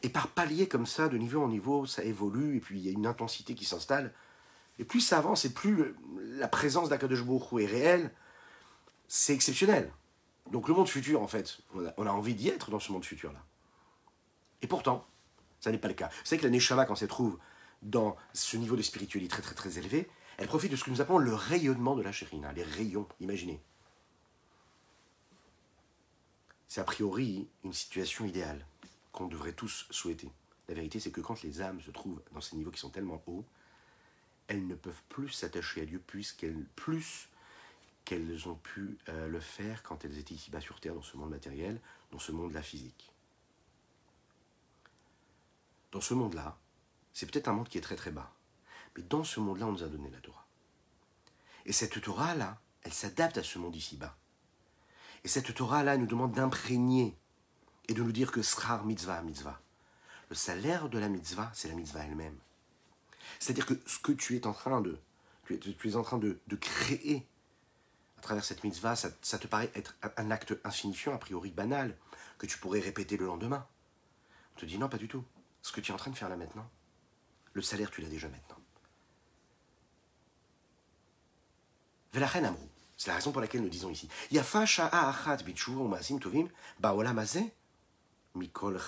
Et 0.04 0.10
par 0.10 0.28
palier 0.28 0.68
comme 0.68 0.86
ça, 0.86 1.08
de 1.08 1.18
niveau 1.18 1.42
en 1.42 1.48
niveau, 1.48 1.88
ça 1.88 2.04
évolue, 2.04 2.58
et 2.58 2.60
puis 2.60 2.80
il 2.80 2.86
y 2.86 2.90
a 2.90 2.92
une 2.92 3.08
intensité 3.08 3.56
qui 3.56 3.66
s'installe. 3.66 4.14
Et 4.78 4.84
plus 4.84 5.02
ça 5.02 5.18
avance, 5.18 5.46
et 5.46 5.54
plus 5.54 5.96
la 6.38 6.48
présence 6.48 6.90
d'Akadosh 6.90 7.22
est 7.60 7.66
réelle, 7.66 8.12
c'est 9.08 9.34
exceptionnel. 9.34 9.92
Donc 10.52 10.68
le 10.68 10.76
monde 10.76 10.88
futur, 10.88 11.22
en 11.22 11.28
fait, 11.28 11.58
on 11.98 12.06
a, 12.06 12.12
envie 12.12 12.36
d'y 12.36 12.50
être 12.50 12.70
dans 12.70 12.80
ce 12.80 12.92
monde 12.92 13.04
futur-là. 13.04 13.44
Et 14.62 14.68
pourtant, 14.68 15.08
ça 15.60 15.72
n'est 15.72 15.80
pas 15.80 15.88
le 15.88 15.96
cas. 15.96 16.10
Vous 16.10 16.26
savez 16.26 16.40
que 16.40 16.46
la 16.46 16.52
Neshama, 16.52 16.86
quand 16.86 16.96
se 16.96 17.06
trouve 17.06 17.40
dans 17.82 18.16
ce 18.34 18.58
niveau 18.58 18.76
de 18.76 18.84
spiritualité 18.84 19.28
très 19.28 19.42
très 19.42 19.56
très 19.56 19.80
élevé, 19.80 20.08
elle 20.38 20.48
profite 20.48 20.72
de 20.72 20.76
ce 20.76 20.84
que 20.84 20.90
nous 20.90 21.02
appelons 21.02 21.18
le 21.18 21.34
rayonnement 21.34 21.96
de 21.96 22.02
la 22.02 22.12
Chérina, 22.12 22.52
les 22.54 22.64
rayons, 22.64 23.08
imaginez. 23.20 23.62
C'est 26.68 26.82
a 26.82 26.84
priori 26.84 27.48
une 27.64 27.74
situation 27.74 28.26
idéale 28.26 28.66
qu'on 29.12 29.28
devrait 29.28 29.54
tous 29.54 29.88
souhaiter. 29.92 30.30
La 30.68 30.74
vérité, 30.74 31.00
c'est 31.00 31.12
que 31.12 31.22
quand 31.22 31.42
les 31.42 31.62
âmes 31.62 31.80
se 31.82 31.92
trouvent 31.92 32.22
dans 32.34 32.42
ces 32.42 32.56
niveaux 32.58 32.72
qui 32.72 32.80
sont 32.80 32.90
tellement 32.90 33.24
hauts, 33.28 33.46
elles 34.48 34.68
ne 34.68 34.76
peuvent 34.76 35.02
plus 35.10 35.30
s'attacher 35.30 35.82
à 35.82 35.86
Dieu 35.86 36.02
puisqu'elles, 36.06 36.66
plus 36.76 37.30
qu'elles 38.04 38.48
ont 38.48 38.56
pu 38.56 38.98
euh, 39.10 39.28
le 39.28 39.40
faire 39.40 39.84
quand 39.84 40.06
elles 40.06 40.18
étaient 40.18 40.36
ici-bas 40.36 40.62
sur 40.62 40.80
Terre, 40.80 40.96
dans 40.96 41.02
ce 41.02 41.18
monde 41.18 41.30
matériel, 41.30 41.80
dans 42.12 42.20
ce 42.20 42.32
monde-là 42.32 42.62
physique. 42.62 43.12
Dans 45.92 46.02
ce 46.02 46.14
monde-là, 46.14 46.58
c'est 47.14 47.26
peut-être 47.32 47.48
un 47.48 47.54
monde 47.54 47.70
qui 47.70 47.78
est 47.78 47.82
très 47.82 47.96
très 47.96 48.12
bas, 48.12 48.34
mais 48.96 49.04
dans 49.04 49.24
ce 49.24 49.40
monde-là, 49.40 49.68
on 49.68 49.72
nous 49.72 49.84
a 49.84 49.88
donné 49.88 50.10
la 50.10 50.20
Torah. 50.20 50.46
Et 51.66 51.74
cette 51.74 52.02
Torah-là, 52.02 52.60
elle 52.84 52.94
s'adapte 52.94 53.38
à 53.38 53.44
ce 53.44 53.58
monde 53.60 53.76
ici-bas. 53.76 54.16
Et 55.24 55.28
cette 55.28 55.54
Torah-là 55.54 55.98
nous 55.98 56.06
demande 56.06 56.34
d'imprégner 56.34 57.18
et 57.88 57.94
de 57.94 58.04
nous 58.04 58.12
dire 58.12 58.32
que 58.32 58.42
srar 58.42 58.86
mitzvah 58.86 59.22
mitzvah. 59.22 59.60
Le 60.30 60.36
salaire 60.36 60.90
de 60.90 61.00
la 61.00 61.10
mitzvah, 61.10 61.52
c'est 61.54 61.68
la 61.68 61.76
mitzvah 61.76 62.04
elle-même. 62.06 62.38
C'est-à-dire 63.40 63.66
que 63.66 63.74
ce 63.86 64.00
que 64.00 64.12
tu 64.12 64.36
es 64.36 64.48
en 64.48 64.54
train 64.54 64.82
de, 64.82 65.00
tu 65.46 65.60
es, 65.88 65.96
en 65.96 66.04
train 66.04 66.18
de, 66.18 66.40
créer 66.60 67.28
à 68.18 68.22
travers 68.22 68.46
cette 68.46 68.64
mitzvah, 68.64 68.96
ça, 68.96 69.10
ça, 69.22 69.38
te 69.38 69.48
paraît 69.48 69.72
être 69.76 69.96
un 70.18 70.32
acte 70.32 70.54
insignifiant, 70.64 71.14
a 71.14 71.18
priori 71.18 71.52
banal, 71.52 71.96
que 72.38 72.46
tu 72.46 72.58
pourrais 72.58 72.80
répéter 72.80 73.18
le 73.18 73.26
lendemain. 73.26 73.68
On 74.56 74.60
te 74.60 74.66
dit 74.66 74.78
non, 74.78 74.90
pas 74.90 74.98
du 74.98 75.08
tout. 75.08 75.24
Ce 75.62 75.72
que 75.72 75.82
tu 75.82 75.92
es 75.92 75.96
en 75.96 75.98
train 75.98 76.12
de 76.12 76.18
faire 76.18 76.30
là 76.30 76.38
maintenant, 76.38 76.70
le 77.54 77.62
salaire, 77.62 77.90
tu 77.90 78.02
l'as 78.02 78.10
déjà 78.10 78.30
maintenant. 78.30 78.58
Velachen 82.16 82.46
Amrou. 82.46 82.70
C'est 82.96 83.10
la 83.10 83.16
raison 83.16 83.34
pour 83.34 83.42
laquelle 83.42 83.62
nous 83.62 83.68
disons 83.68 83.90
ici. 83.90 84.08
mikol 88.36 88.80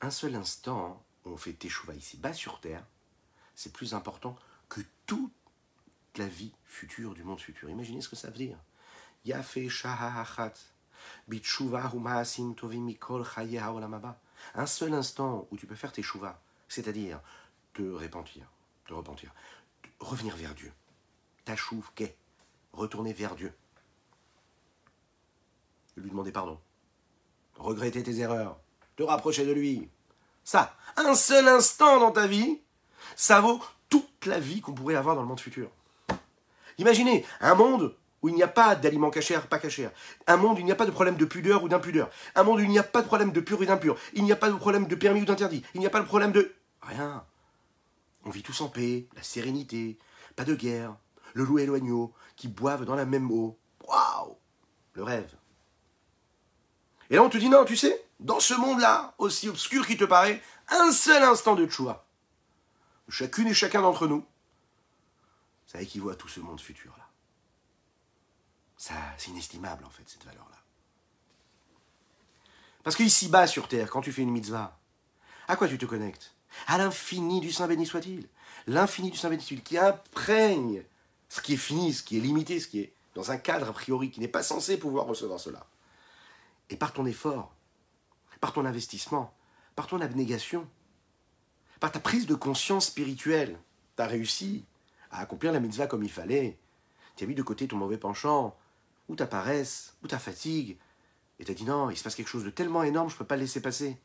Un 0.00 0.10
seul 0.10 0.34
instant 0.34 1.04
où 1.26 1.30
on 1.30 1.36
fait 1.36 1.52
teshuva 1.52 1.94
ici, 1.94 2.16
bas 2.16 2.32
sur 2.32 2.60
terre, 2.60 2.82
c'est 3.54 3.74
plus 3.74 3.92
important 3.92 4.36
que 4.70 4.80
toute 5.04 5.34
la 6.16 6.26
vie 6.26 6.54
future 6.64 7.12
du 7.12 7.24
monde 7.24 7.40
futur. 7.40 7.68
Imaginez 7.68 8.00
ce 8.00 8.08
que 8.08 8.16
ça 8.16 8.30
veut 8.30 8.38
dire. 8.38 8.58
Un 14.54 14.66
seul 14.66 14.94
instant 14.94 15.46
où 15.50 15.58
tu 15.58 15.66
peux 15.66 15.74
faire 15.74 15.92
tes 15.92 16.04
c'est-à-dire 16.68 17.20
te 17.74 17.82
repentir, 17.82 18.46
te 18.86 18.94
repentir, 18.94 19.32
revenir 20.00 20.36
vers 20.36 20.54
Dieu. 20.54 20.72
Tachouv 21.44 21.84
qu'est 21.94 22.16
retourner 22.72 23.12
vers 23.12 23.34
Dieu. 23.34 23.52
Lui 25.96 26.10
demander 26.10 26.32
pardon. 26.32 26.58
Regretter 27.56 28.02
tes 28.02 28.18
erreurs. 28.18 28.58
Te 28.96 29.02
rapprocher 29.02 29.46
de 29.46 29.52
lui. 29.52 29.88
Ça, 30.42 30.76
un 30.96 31.14
seul 31.14 31.48
instant 31.48 32.00
dans 32.00 32.10
ta 32.10 32.26
vie, 32.26 32.60
ça 33.16 33.40
vaut 33.40 33.62
toute 33.88 34.26
la 34.26 34.40
vie 34.40 34.60
qu'on 34.60 34.72
pourrait 34.72 34.96
avoir 34.96 35.14
dans 35.14 35.22
le 35.22 35.28
monde 35.28 35.40
futur. 35.40 35.70
Imaginez 36.78 37.24
un 37.40 37.54
monde 37.54 37.94
où 38.22 38.28
il 38.28 38.34
n'y 38.34 38.42
a 38.42 38.48
pas 38.48 38.74
d'aliments 38.74 39.10
cachés, 39.10 39.38
pas 39.48 39.58
cachés. 39.58 39.88
Un 40.26 40.36
monde 40.36 40.56
où 40.56 40.60
il 40.60 40.64
n'y 40.64 40.72
a 40.72 40.76
pas 40.76 40.86
de 40.86 40.90
problème 40.90 41.16
de 41.16 41.24
pudeur 41.24 41.62
ou 41.62 41.68
d'impudeur. 41.68 42.10
Un 42.34 42.42
monde 42.42 42.58
où 42.58 42.62
il 42.62 42.70
n'y 42.70 42.78
a 42.78 42.82
pas 42.82 43.02
de 43.02 43.06
problème 43.06 43.32
de 43.32 43.40
pur 43.40 43.62
et 43.62 43.66
d'impur. 43.66 43.96
Il 44.14 44.24
n'y 44.24 44.32
a 44.32 44.36
pas 44.36 44.50
de 44.50 44.56
problème 44.56 44.86
de 44.86 44.94
permis 44.94 45.22
ou 45.22 45.24
d'interdit. 45.26 45.62
Il 45.74 45.80
n'y 45.80 45.86
a 45.86 45.90
pas 45.90 46.00
de 46.00 46.06
problème 46.06 46.32
de... 46.32 46.54
Rien. 46.82 47.24
On 48.24 48.30
vit 48.30 48.42
tous 48.42 48.60
en 48.60 48.68
paix, 48.68 49.06
la 49.14 49.22
sérénité, 49.22 49.98
pas 50.36 50.44
de 50.44 50.54
guerre, 50.54 50.96
le 51.34 51.44
loup 51.44 51.58
et 51.58 51.68
qui 52.36 52.48
boivent 52.48 52.84
dans 52.84 52.94
la 52.94 53.04
même 53.04 53.30
eau. 53.30 53.58
Waouh 53.86 54.36
Le 54.94 55.02
rêve. 55.02 55.34
Et 57.10 57.16
là, 57.16 57.22
on 57.22 57.28
te 57.28 57.36
dit 57.36 57.48
non, 57.48 57.64
tu 57.64 57.76
sais, 57.76 58.04
dans 58.20 58.40
ce 58.40 58.54
monde-là, 58.54 59.14
aussi 59.18 59.48
obscur 59.48 59.86
qui 59.86 59.96
te 59.96 60.04
paraît, 60.04 60.42
un 60.68 60.90
seul 60.92 61.22
instant 61.22 61.54
de 61.54 61.68
choix. 61.68 62.06
Chacune 63.08 63.48
et 63.48 63.54
chacun 63.54 63.82
d'entre 63.82 64.06
nous, 64.06 64.24
ça 65.66 65.82
équivaut 65.82 66.10
à 66.10 66.16
tout 66.16 66.28
ce 66.28 66.40
monde 66.40 66.60
futur-là. 66.60 67.08
Ça, 68.76 68.94
c'est 69.18 69.30
inestimable, 69.30 69.84
en 69.84 69.90
fait, 69.90 70.02
cette 70.06 70.24
valeur-là. 70.24 70.56
Parce 72.82 72.96
qu'ici-bas 72.96 73.46
sur 73.46 73.68
terre, 73.68 73.90
quand 73.90 74.00
tu 74.00 74.12
fais 74.12 74.22
une 74.22 74.30
mitzvah, 74.30 74.78
à 75.48 75.56
quoi 75.56 75.68
tu 75.68 75.78
te 75.78 75.86
connectes? 75.86 76.33
À 76.66 76.78
l'infini 76.78 77.40
du 77.40 77.52
Saint 77.52 77.66
béni 77.66 77.86
soit-il. 77.86 78.28
L'infini 78.66 79.10
du 79.10 79.18
Saint 79.18 79.30
béni 79.30 79.42
soit-il 79.42 79.62
qui 79.62 79.78
imprègne 79.78 80.82
ce 81.28 81.40
qui 81.40 81.54
est 81.54 81.58
fini, 81.58 81.92
ce 81.92 82.02
qui 82.02 82.16
est 82.16 82.20
limité, 82.20 82.60
ce 82.60 82.68
qui 82.68 82.80
est 82.80 82.92
dans 83.14 83.30
un 83.30 83.36
cadre 83.36 83.68
a 83.68 83.72
priori 83.72 84.10
qui 84.10 84.20
n'est 84.20 84.28
pas 84.28 84.42
censé 84.42 84.76
pouvoir 84.76 85.06
recevoir 85.06 85.40
cela. 85.40 85.66
Et 86.70 86.76
par 86.76 86.92
ton 86.92 87.06
effort, 87.06 87.52
par 88.40 88.52
ton 88.52 88.64
investissement, 88.64 89.32
par 89.76 89.86
ton 89.86 90.00
abnégation, 90.00 90.68
par 91.80 91.92
ta 91.92 92.00
prise 92.00 92.26
de 92.26 92.34
conscience 92.34 92.86
spirituelle, 92.86 93.58
tu 93.96 94.02
as 94.02 94.06
réussi 94.06 94.64
à 95.10 95.20
accomplir 95.20 95.52
la 95.52 95.60
mitzvah 95.60 95.86
comme 95.86 96.02
il 96.02 96.10
fallait. 96.10 96.58
Tu 97.16 97.24
as 97.24 97.26
mis 97.26 97.34
de 97.34 97.42
côté 97.42 97.68
ton 97.68 97.76
mauvais 97.76 97.98
penchant, 97.98 98.56
ou 99.08 99.16
ta 99.16 99.26
paresse, 99.26 99.94
ou 100.02 100.08
ta 100.08 100.18
fatigue, 100.18 100.78
et 101.38 101.44
tu 101.44 101.50
as 101.50 101.54
dit 101.54 101.64
non, 101.64 101.90
il 101.90 101.96
se 101.96 102.02
passe 102.02 102.14
quelque 102.14 102.28
chose 102.28 102.44
de 102.44 102.50
tellement 102.50 102.82
énorme, 102.82 103.08
je 103.08 103.14
ne 103.14 103.18
peux 103.18 103.24
pas 103.24 103.36
le 103.36 103.42
laisser 103.42 103.60
passer. 103.60 103.98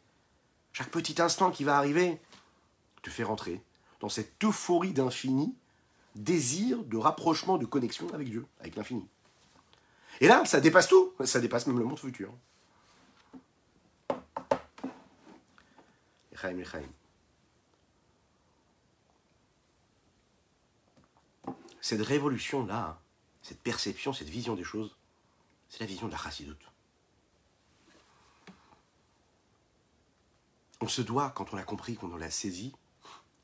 Chaque 0.73 0.89
petit 0.89 1.21
instant 1.21 1.51
qui 1.51 1.63
va 1.63 1.77
arriver 1.77 2.19
te 3.01 3.09
fait 3.09 3.23
rentrer 3.23 3.61
dans 3.99 4.09
cette 4.09 4.43
euphorie 4.43 4.93
d'infini, 4.93 5.53
désir 6.15 6.83
de 6.83 6.97
rapprochement, 6.97 7.57
de 7.57 7.65
connexion 7.65 8.07
avec 8.13 8.29
Dieu, 8.29 8.45
avec 8.59 8.75
l'infini. 8.75 9.07
Et 10.21 10.27
là, 10.27 10.43
ça 10.45 10.59
dépasse 10.59 10.87
tout, 10.87 11.13
ça 11.23 11.39
dépasse 11.39 11.67
même 11.67 11.79
le 11.79 11.85
monde 11.85 11.99
futur. 11.99 12.33
Cette 21.81 22.01
révolution-là, 22.01 22.99
cette 23.41 23.61
perception, 23.61 24.13
cette 24.13 24.29
vision 24.29 24.55
des 24.55 24.63
choses, 24.63 24.95
c'est 25.69 25.81
la 25.81 25.85
vision 25.85 26.07
de 26.07 26.11
la 26.11 26.17
chassidoute. 26.17 26.71
On 30.81 30.87
se 30.87 31.01
doit, 31.01 31.31
quand 31.31 31.51
on 31.51 31.57
l'a 31.57 31.63
compris, 31.63 31.95
qu'on 31.95 32.15
l'a 32.15 32.31
saisi, 32.31 32.73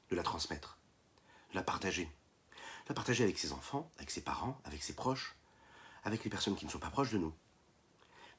de 0.10 0.16
la 0.16 0.24
transmettre, 0.24 0.78
de 1.52 1.56
la 1.56 1.64
partager. 1.64 2.06
De 2.06 2.90
la 2.90 2.96
partager 2.96 3.24
avec 3.24 3.38
ses 3.38 3.52
enfants, 3.52 3.92
avec 3.98 4.12
ses 4.12 4.22
parents, 4.22 4.60
avec 4.64 4.84
ses 4.84 4.94
proches, 4.94 5.36
avec 6.04 6.24
les 6.24 6.30
personnes 6.30 6.56
qui 6.56 6.66
ne 6.66 6.72
sont 6.72 6.80
pas 6.80 6.90
proches 6.92 7.12
de 7.12 7.18
nous. 7.18 7.34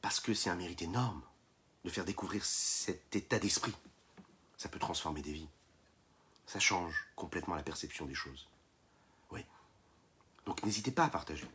Parce 0.01 0.21
que 0.21 0.35
c'est 0.35 0.51
un 0.51 0.55
mérite 0.55 0.83
énorme 0.83 1.23
de 1.85 1.91
faire 1.91 2.05
découvrir 2.05 2.45
cet 2.45 3.15
état 3.17 3.39
d'esprit. 3.39 3.75
Ça 4.57 4.69
peut 4.69 4.79
transformer 4.79 5.23
des 5.23 5.33
vies. 5.33 5.49
Ça 6.47 6.61
change 6.61 7.07
complètement 7.17 7.57
la 7.57 7.63
perception 7.63 8.07
des 8.07 8.15
choses. 8.15 8.49
Oui. 9.31 9.45
Donc 10.45 10.63
n'hésitez 10.63 10.93
pas 10.93 11.05
à 11.05 11.11
partager. 11.11 11.49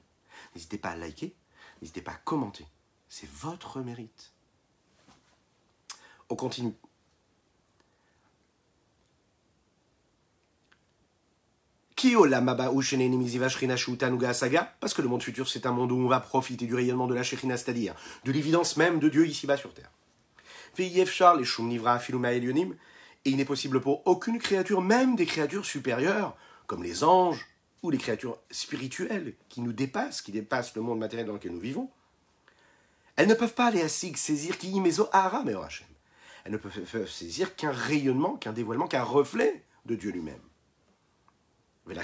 N'hésitez 0.53 0.77
pas 0.77 0.89
à 0.89 0.95
liker. 0.95 1.33
N'hésitez 1.81 2.01
pas 2.01 2.11
à 2.11 2.17
commenter. 2.17 2.67
C'est 3.07 3.29
votre 3.29 3.81
mérite. 3.81 4.33
On 6.29 6.35
continue. 6.35 6.75
Parce 14.79 14.93
que 14.93 15.01
le 15.01 15.07
monde 15.07 15.23
futur, 15.23 15.47
c'est 15.47 15.65
un 15.65 15.71
monde 15.71 15.91
où 15.91 15.95
on 15.95 16.07
va 16.07 16.19
profiter 16.19 16.65
du 16.65 16.75
rayonnement 16.75 17.07
de 17.07 17.13
la 17.13 17.23
Shekhinah, 17.23 17.57
c'est-à-dire 17.57 17.95
de 18.23 18.31
l'évidence 18.31 18.77
même 18.77 18.99
de 18.99 19.09
Dieu 19.09 19.27
ici-bas 19.27 19.57
sur 19.57 19.73
terre. 19.73 19.91
Et 20.79 20.89
il 23.25 23.37
n'est 23.37 23.45
possible 23.45 23.81
pour 23.81 24.07
aucune 24.07 24.39
créature, 24.39 24.81
même 24.81 25.15
des 25.15 25.25
créatures 25.25 25.65
supérieures, 25.65 26.35
comme 26.65 26.83
les 26.83 27.03
anges 27.03 27.47
ou 27.83 27.89
les 27.89 27.97
créatures 27.97 28.37
spirituelles 28.49 29.33
qui 29.49 29.61
nous 29.61 29.73
dépassent, 29.73 30.21
qui 30.21 30.31
dépassent 30.31 30.75
le 30.75 30.81
monde 30.81 30.99
matériel 30.99 31.27
dans 31.27 31.33
lequel 31.33 31.51
nous 31.51 31.59
vivons, 31.59 31.89
elles 33.15 33.27
ne 33.27 33.33
peuvent 33.33 33.53
pas 33.53 33.67
aller 33.67 33.81
à 33.81 33.89
Sig 33.89 34.17
saisir 34.17 34.57
qui 34.57 34.79
meso 34.79 35.07
ara 35.11 35.43
Elles 36.45 36.51
ne 36.51 36.57
peuvent 36.57 37.09
saisir 37.09 37.55
qu'un 37.55 37.71
rayonnement, 37.71 38.37
qu'un 38.37 38.53
dévoilement, 38.53 38.87
qu'un 38.87 39.03
reflet 39.03 39.63
de 39.85 39.95
Dieu 39.95 40.11
lui-même. 40.11 40.41
C'est 41.85 41.95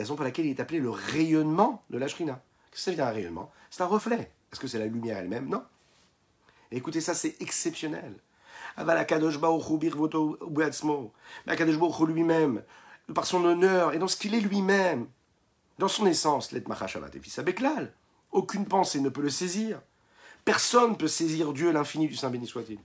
la 0.00 0.02
raison 0.02 0.16
pour 0.16 0.24
laquelle 0.24 0.46
il 0.46 0.50
est 0.50 0.60
appelé 0.60 0.80
le 0.80 0.90
rayonnement 0.90 1.84
de 1.90 1.98
la 1.98 2.08
Shrina. 2.08 2.42
Qu'est-ce 2.70 2.76
que 2.76 2.84
ça 2.84 2.90
veut 2.90 2.96
dire 2.96 3.06
un 3.06 3.10
rayonnement? 3.10 3.52
C'est 3.70 3.82
un 3.82 3.86
reflet. 3.86 4.32
Est-ce 4.52 4.60
que 4.60 4.66
c'est 4.66 4.78
la 4.78 4.86
lumière 4.86 5.18
elle-même? 5.18 5.48
Non. 5.48 5.62
écoutez, 6.70 7.00
ça 7.00 7.14
c'est 7.14 7.40
exceptionnel. 7.40 8.14
Akadosh 8.76 9.38
lui-même, 12.06 12.62
par 13.14 13.26
son 13.26 13.44
honneur 13.44 13.94
et 13.94 13.98
dans 13.98 14.08
ce 14.08 14.16
qu'il 14.16 14.34
est 14.34 14.40
lui-même, 14.40 15.06
dans 15.78 15.88
son 15.88 16.06
essence, 16.06 16.52
l'et 16.52 16.64
et 16.66 17.92
Aucune 18.32 18.66
pensée 18.66 19.00
ne 19.00 19.08
peut 19.08 19.22
le 19.22 19.30
saisir. 19.30 19.80
Personne 20.44 20.90
ne 20.90 20.96
peut 20.96 21.08
saisir 21.08 21.52
Dieu, 21.52 21.70
l'infini 21.72 22.08
du 22.08 22.16
Saint 22.16 22.30
béni 22.30 22.46
soit-il. 22.46 22.78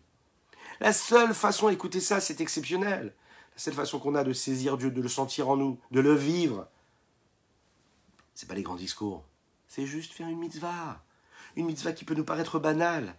La 0.79 0.93
seule 0.93 1.33
façon, 1.33 1.69
écoutez 1.69 1.99
ça, 1.99 2.19
c'est 2.19 2.41
exceptionnel. 2.41 3.13
Seule 3.61 3.75
façon 3.75 3.99
qu'on 3.99 4.15
a 4.15 4.23
de 4.23 4.33
saisir 4.33 4.75
Dieu, 4.75 4.89
de 4.89 5.01
le 5.03 5.07
sentir 5.07 5.47
en 5.47 5.55
nous, 5.55 5.77
de 5.91 5.99
le 5.99 6.15
vivre, 6.15 6.67
c'est 8.33 8.47
pas 8.47 8.55
les 8.55 8.63
grands 8.63 8.73
discours. 8.73 9.23
C'est 9.67 9.85
juste 9.85 10.13
faire 10.13 10.27
une 10.27 10.39
mitzvah. 10.39 11.03
Une 11.55 11.67
mitzvah 11.67 11.91
qui 11.91 12.03
peut 12.03 12.15
nous 12.15 12.23
paraître 12.23 12.57
banale. 12.57 13.13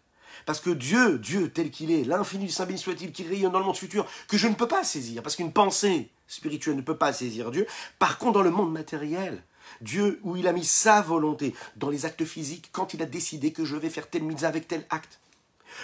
Parce 0.44 0.58
que 0.58 0.70
Dieu, 0.70 1.20
Dieu 1.20 1.52
tel 1.52 1.70
qu'il 1.70 1.92
est, 1.92 2.02
l'infini 2.02 2.46
du 2.46 2.50
Saint 2.50 2.66
béni 2.66 2.80
soit-il, 2.80 3.12
qui 3.12 3.22
rayonne 3.22 3.52
dans 3.52 3.60
le 3.60 3.64
monde 3.64 3.76
futur, 3.76 4.04
que 4.26 4.36
je 4.36 4.48
ne 4.48 4.54
peux 4.54 4.66
pas 4.66 4.82
saisir, 4.82 5.22
parce 5.22 5.36
qu'une 5.36 5.52
pensée 5.52 6.10
spirituelle 6.26 6.74
ne 6.74 6.82
peut 6.82 6.98
pas 6.98 7.12
saisir 7.12 7.52
Dieu. 7.52 7.64
Par 8.00 8.18
contre, 8.18 8.32
dans 8.32 8.42
le 8.42 8.50
monde 8.50 8.72
matériel, 8.72 9.44
Dieu, 9.80 10.18
où 10.24 10.34
il 10.34 10.48
a 10.48 10.52
mis 10.52 10.64
sa 10.64 11.02
volonté 11.02 11.54
dans 11.76 11.88
les 11.88 12.04
actes 12.04 12.24
physiques, 12.24 12.70
quand 12.72 12.94
il 12.94 13.02
a 13.02 13.06
décidé 13.06 13.52
que 13.52 13.64
je 13.64 13.76
vais 13.76 13.90
faire 13.90 14.10
tel 14.10 14.24
mitzvah 14.24 14.48
avec 14.48 14.66
tel 14.66 14.84
acte, 14.90 15.20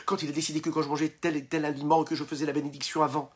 quand 0.05 0.25
il 0.25 0.31
a 0.31 0.33
décidé 0.33 0.61
que 0.61 0.71
quand 0.71 0.83
je 0.83 0.89
mangeais 0.89 1.15
tel 1.21 1.37
et 1.37 1.45
tel 1.45 1.65
aliment, 1.65 2.03
que 2.03 2.17
je 2.17 2.25
faisais 2.25 2.45
la 2.45 2.53
bénédiction 2.53 3.05
avant, 3.05 3.31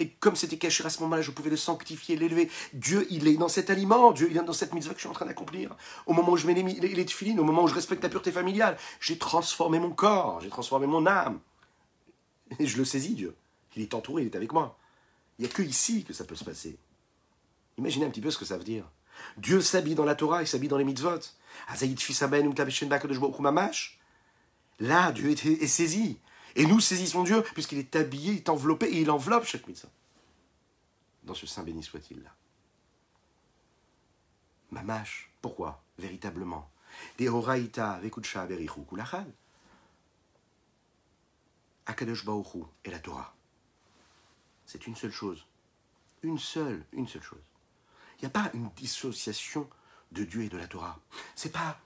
et 0.00 0.10
comme 0.10 0.36
c'était 0.36 0.58
caché 0.58 0.84
à 0.84 0.90
ce 0.90 1.00
moment-là, 1.02 1.22
je 1.22 1.30
pouvais 1.30 1.50
le 1.50 1.56
sanctifier, 1.56 2.16
l'élever. 2.16 2.50
Dieu, 2.72 3.06
il 3.10 3.26
est 3.28 3.36
dans 3.36 3.48
cet 3.48 3.70
aliment, 3.70 4.12
Dieu, 4.12 4.28
il 4.30 4.36
est 4.36 4.42
dans 4.42 4.52
cette 4.52 4.74
mitzvah 4.74 4.92
que 4.92 4.98
je 4.98 5.02
suis 5.02 5.08
en 5.08 5.14
train 5.14 5.26
d'accomplir. 5.26 5.76
Au 6.06 6.12
moment 6.12 6.32
où 6.32 6.36
je 6.36 6.46
mets 6.46 6.54
les, 6.54 6.62
les, 6.62 7.38
au 7.38 7.44
moment 7.44 7.64
où 7.64 7.68
je 7.68 7.74
respecte 7.74 8.02
la 8.02 8.08
pureté 8.08 8.32
familiale, 8.32 8.76
j'ai 9.00 9.18
transformé 9.18 9.78
mon 9.78 9.90
corps, 9.90 10.40
j'ai 10.40 10.48
transformé 10.48 10.86
mon 10.86 11.06
âme. 11.06 11.40
Et 12.58 12.66
je 12.66 12.76
le 12.78 12.84
saisis, 12.84 13.14
Dieu. 13.14 13.34
Il 13.74 13.82
est 13.82 13.94
entouré, 13.94 14.22
il 14.22 14.26
est 14.26 14.36
avec 14.36 14.52
moi. 14.52 14.78
Il 15.38 15.44
n'y 15.44 15.50
a 15.50 15.52
que 15.52 15.62
ici 15.62 16.04
que 16.04 16.12
ça 16.12 16.24
peut 16.24 16.36
se 16.36 16.44
passer. 16.44 16.78
Imaginez 17.78 18.06
un 18.06 18.10
petit 18.10 18.20
peu 18.20 18.30
ce 18.30 18.38
que 18.38 18.44
ça 18.44 18.56
veut 18.56 18.64
dire. 18.64 18.84
Dieu 19.36 19.60
s'habille 19.60 19.94
dans 19.94 20.04
la 20.04 20.14
Torah, 20.14 20.42
il 20.42 20.46
s'habille 20.46 20.68
dans 20.68 20.78
les 20.78 20.84
mitzvot. 20.84 21.20
Là, 24.78 25.12
Dieu 25.12 25.30
est 25.30 25.66
saisi. 25.66 26.18
Et 26.56 26.64
nous 26.64 26.80
saisissons 26.80 27.22
Dieu, 27.22 27.42
puisqu'il 27.42 27.78
est 27.78 27.94
habillé, 27.96 28.32
il 28.32 28.38
est 28.38 28.48
enveloppé, 28.48 28.86
et 28.86 29.02
il 29.02 29.10
enveloppe 29.10 29.44
chaque 29.44 29.66
mitzvah. 29.68 29.90
Dans 31.22 31.34
ce 31.34 31.46
Saint 31.46 31.62
béni 31.62 31.82
soit-il 31.82 32.22
là. 32.22 32.34
Mamash, 34.70 35.30
pourquoi? 35.42 35.84
Véritablement. 35.98 36.70
Des 37.18 37.28
horaïta 37.28 38.00
vekutsha 38.00 38.46
berichu 38.46 38.84
kulachal. 38.88 39.30
Akadosh 41.84 42.24
Baoru 42.24 42.64
et 42.84 42.90
la 42.90 43.00
Torah. 43.00 43.34
C'est 44.64 44.86
une 44.86 44.96
seule 44.96 45.12
chose. 45.12 45.46
Une 46.22 46.38
seule, 46.38 46.86
une 46.92 47.06
seule 47.06 47.22
chose. 47.22 47.44
Il 48.18 48.22
n'y 48.22 48.28
a 48.28 48.30
pas 48.30 48.50
une 48.54 48.70
dissociation 48.70 49.68
de 50.10 50.24
Dieu 50.24 50.42
et 50.42 50.48
de 50.48 50.56
la 50.56 50.66
Torah. 50.66 50.98
C'est 51.34 51.52
pas 51.52 51.78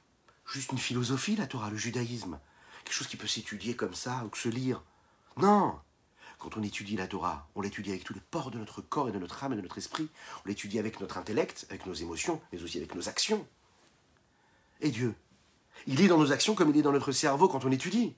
juste 0.47 0.71
une 0.71 0.79
philosophie, 0.79 1.35
la 1.35 1.49
Torah, 1.49 1.71
le 1.71 1.77
judaïsme 1.77 2.39
quelque 2.85 2.95
chose 2.95 3.07
qui 3.07 3.17
peut 3.17 3.27
s'étudier 3.27 3.75
comme 3.75 3.95
ça 3.95 4.23
ou 4.25 4.29
que 4.29 4.39
se 4.39 4.49
lire. 4.49 4.83
Non 5.37 5.79
Quand 6.39 6.57
on 6.57 6.63
étudie 6.63 6.97
la 6.97 7.07
Torah, 7.07 7.49
on 7.55 7.61
l'étudie 7.61 7.91
avec 7.91 8.05
tous 8.05 8.15
les 8.15 8.21
ports 8.21 8.51
de 8.51 8.59
notre 8.59 8.81
corps 8.83 9.09
et 9.09 9.13
de 9.13 9.19
notre 9.19 9.43
âme 9.45 9.53
et 9.53 9.57
de 9.57 9.61
notre 9.61 9.79
esprit. 9.79 10.09
On 10.45 10.49
l'étudie 10.49 10.79
avec 10.79 11.01
notre 11.01 11.19
intellect, 11.19 11.67
avec 11.71 11.87
nos 11.87 11.95
émotions, 11.95 12.41
mais 12.53 12.63
aussi 12.63 12.79
avec 12.79 12.95
nos 12.95 13.09
actions. 13.09 13.47
Et 14.81 14.91
Dieu 14.91 15.15
Il 15.87 16.01
est 16.01 16.09
dans 16.09 16.19
nos 16.19 16.33
actions 16.33 16.55
comme 16.55 16.71
il 16.71 16.79
est 16.79 16.83
dans 16.83 16.93
notre 16.93 17.13
cerveau 17.13 17.49
quand 17.49 17.65
on 17.65 17.73
étudie. 17.73 18.15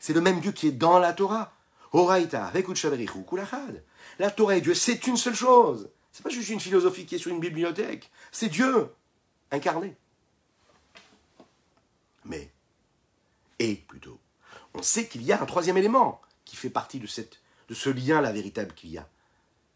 C'est 0.00 0.12
le 0.12 0.20
même 0.20 0.40
Dieu 0.40 0.52
qui 0.52 0.68
est 0.68 0.72
dans 0.72 0.98
la 0.98 1.12
Torah. 1.12 1.52
Oraita, 1.92 2.52
La 4.18 4.30
Torah 4.30 4.56
et 4.56 4.60
Dieu, 4.60 4.74
c'est 4.74 5.06
une 5.06 5.16
seule 5.16 5.34
chose. 5.34 5.90
C'est 6.10 6.22
pas 6.22 6.30
juste 6.30 6.48
une 6.48 6.60
philosophie 6.60 7.06
qui 7.06 7.14
est 7.14 7.18
sur 7.18 7.30
une 7.30 7.40
bibliothèque. 7.40 8.10
C'est 8.32 8.48
Dieu 8.48 8.88
incarné. 9.50 9.96
Mais 12.24 12.50
et 13.70 13.76
plutôt. 13.76 14.18
On 14.74 14.82
sait 14.82 15.06
qu'il 15.06 15.22
y 15.22 15.32
a 15.32 15.40
un 15.40 15.46
troisième 15.46 15.76
élément 15.76 16.20
qui 16.44 16.56
fait 16.56 16.70
partie 16.70 16.98
de, 16.98 17.06
ce 17.06 17.90
lien-là 17.90 18.32
véritable 18.32 18.74
qu'il 18.74 18.90
y 18.90 18.98
a. 18.98 19.08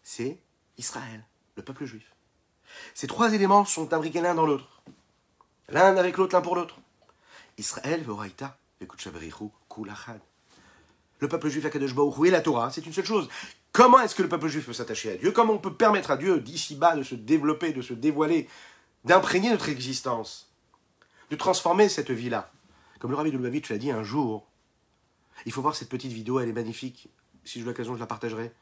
C'est 0.02 0.38
Israël, 0.76 1.24
le 1.56 1.62
peuple 1.62 1.84
juif. 1.84 2.14
Ces 2.94 3.06
trois 3.06 3.32
éléments 3.32 3.64
sont 3.64 3.92
imbriqués 3.92 4.20
l'un 4.20 4.34
dans 4.34 4.46
l'autre. 4.46 4.82
L'un 5.68 5.96
avec 5.96 6.16
l'autre, 6.16 6.34
l'un 6.34 6.42
pour 6.42 6.56
l'autre. 6.56 6.76
Israël, 7.56 8.04
Kulachad. 9.68 10.20
Le 11.20 11.28
peuple 11.28 11.48
juif, 11.48 11.64
et 11.64 12.30
la 12.30 12.40
Torah, 12.40 12.70
c'est 12.70 12.86
une 12.86 12.92
seule 12.92 13.04
chose. 13.04 13.28
Comment 13.72 14.00
est-ce 14.00 14.14
que 14.14 14.22
le 14.22 14.28
peuple 14.28 14.48
juif 14.48 14.66
peut 14.66 14.72
s'attacher 14.72 15.12
à 15.12 15.16
Dieu? 15.16 15.32
Comment 15.32 15.54
on 15.54 15.58
peut 15.58 15.74
permettre 15.74 16.10
à 16.10 16.16
Dieu, 16.16 16.40
d'ici-bas, 16.40 16.96
de 16.96 17.02
se 17.02 17.14
développer, 17.14 17.72
de 17.72 17.82
se 17.82 17.92
dévoiler, 17.92 18.48
d'imprégner 19.04 19.50
notre 19.50 19.68
existence, 19.68 20.50
de 21.30 21.36
transformer 21.36 21.88
cette 21.88 22.10
vie-là? 22.10 22.50
Comme 22.98 23.10
le 23.10 23.16
rabbi 23.16 23.30
Lubavitch 23.30 23.70
l'a 23.70 23.78
dit 23.78 23.90
un 23.90 24.02
jour, 24.02 24.46
Il 25.46 25.52
faut 25.52 25.62
voir 25.62 25.74
cette 25.74 25.88
petite 25.88 26.12
vidéo, 26.12 26.40
elle 26.40 26.48
est 26.48 26.52
magnifique. 26.52 27.08
Si 27.44 27.60
j'ai 27.60 27.64
l'occasion, 27.64 27.94
je 27.94 28.00
la 28.00 28.06
partagerai. 28.06 28.52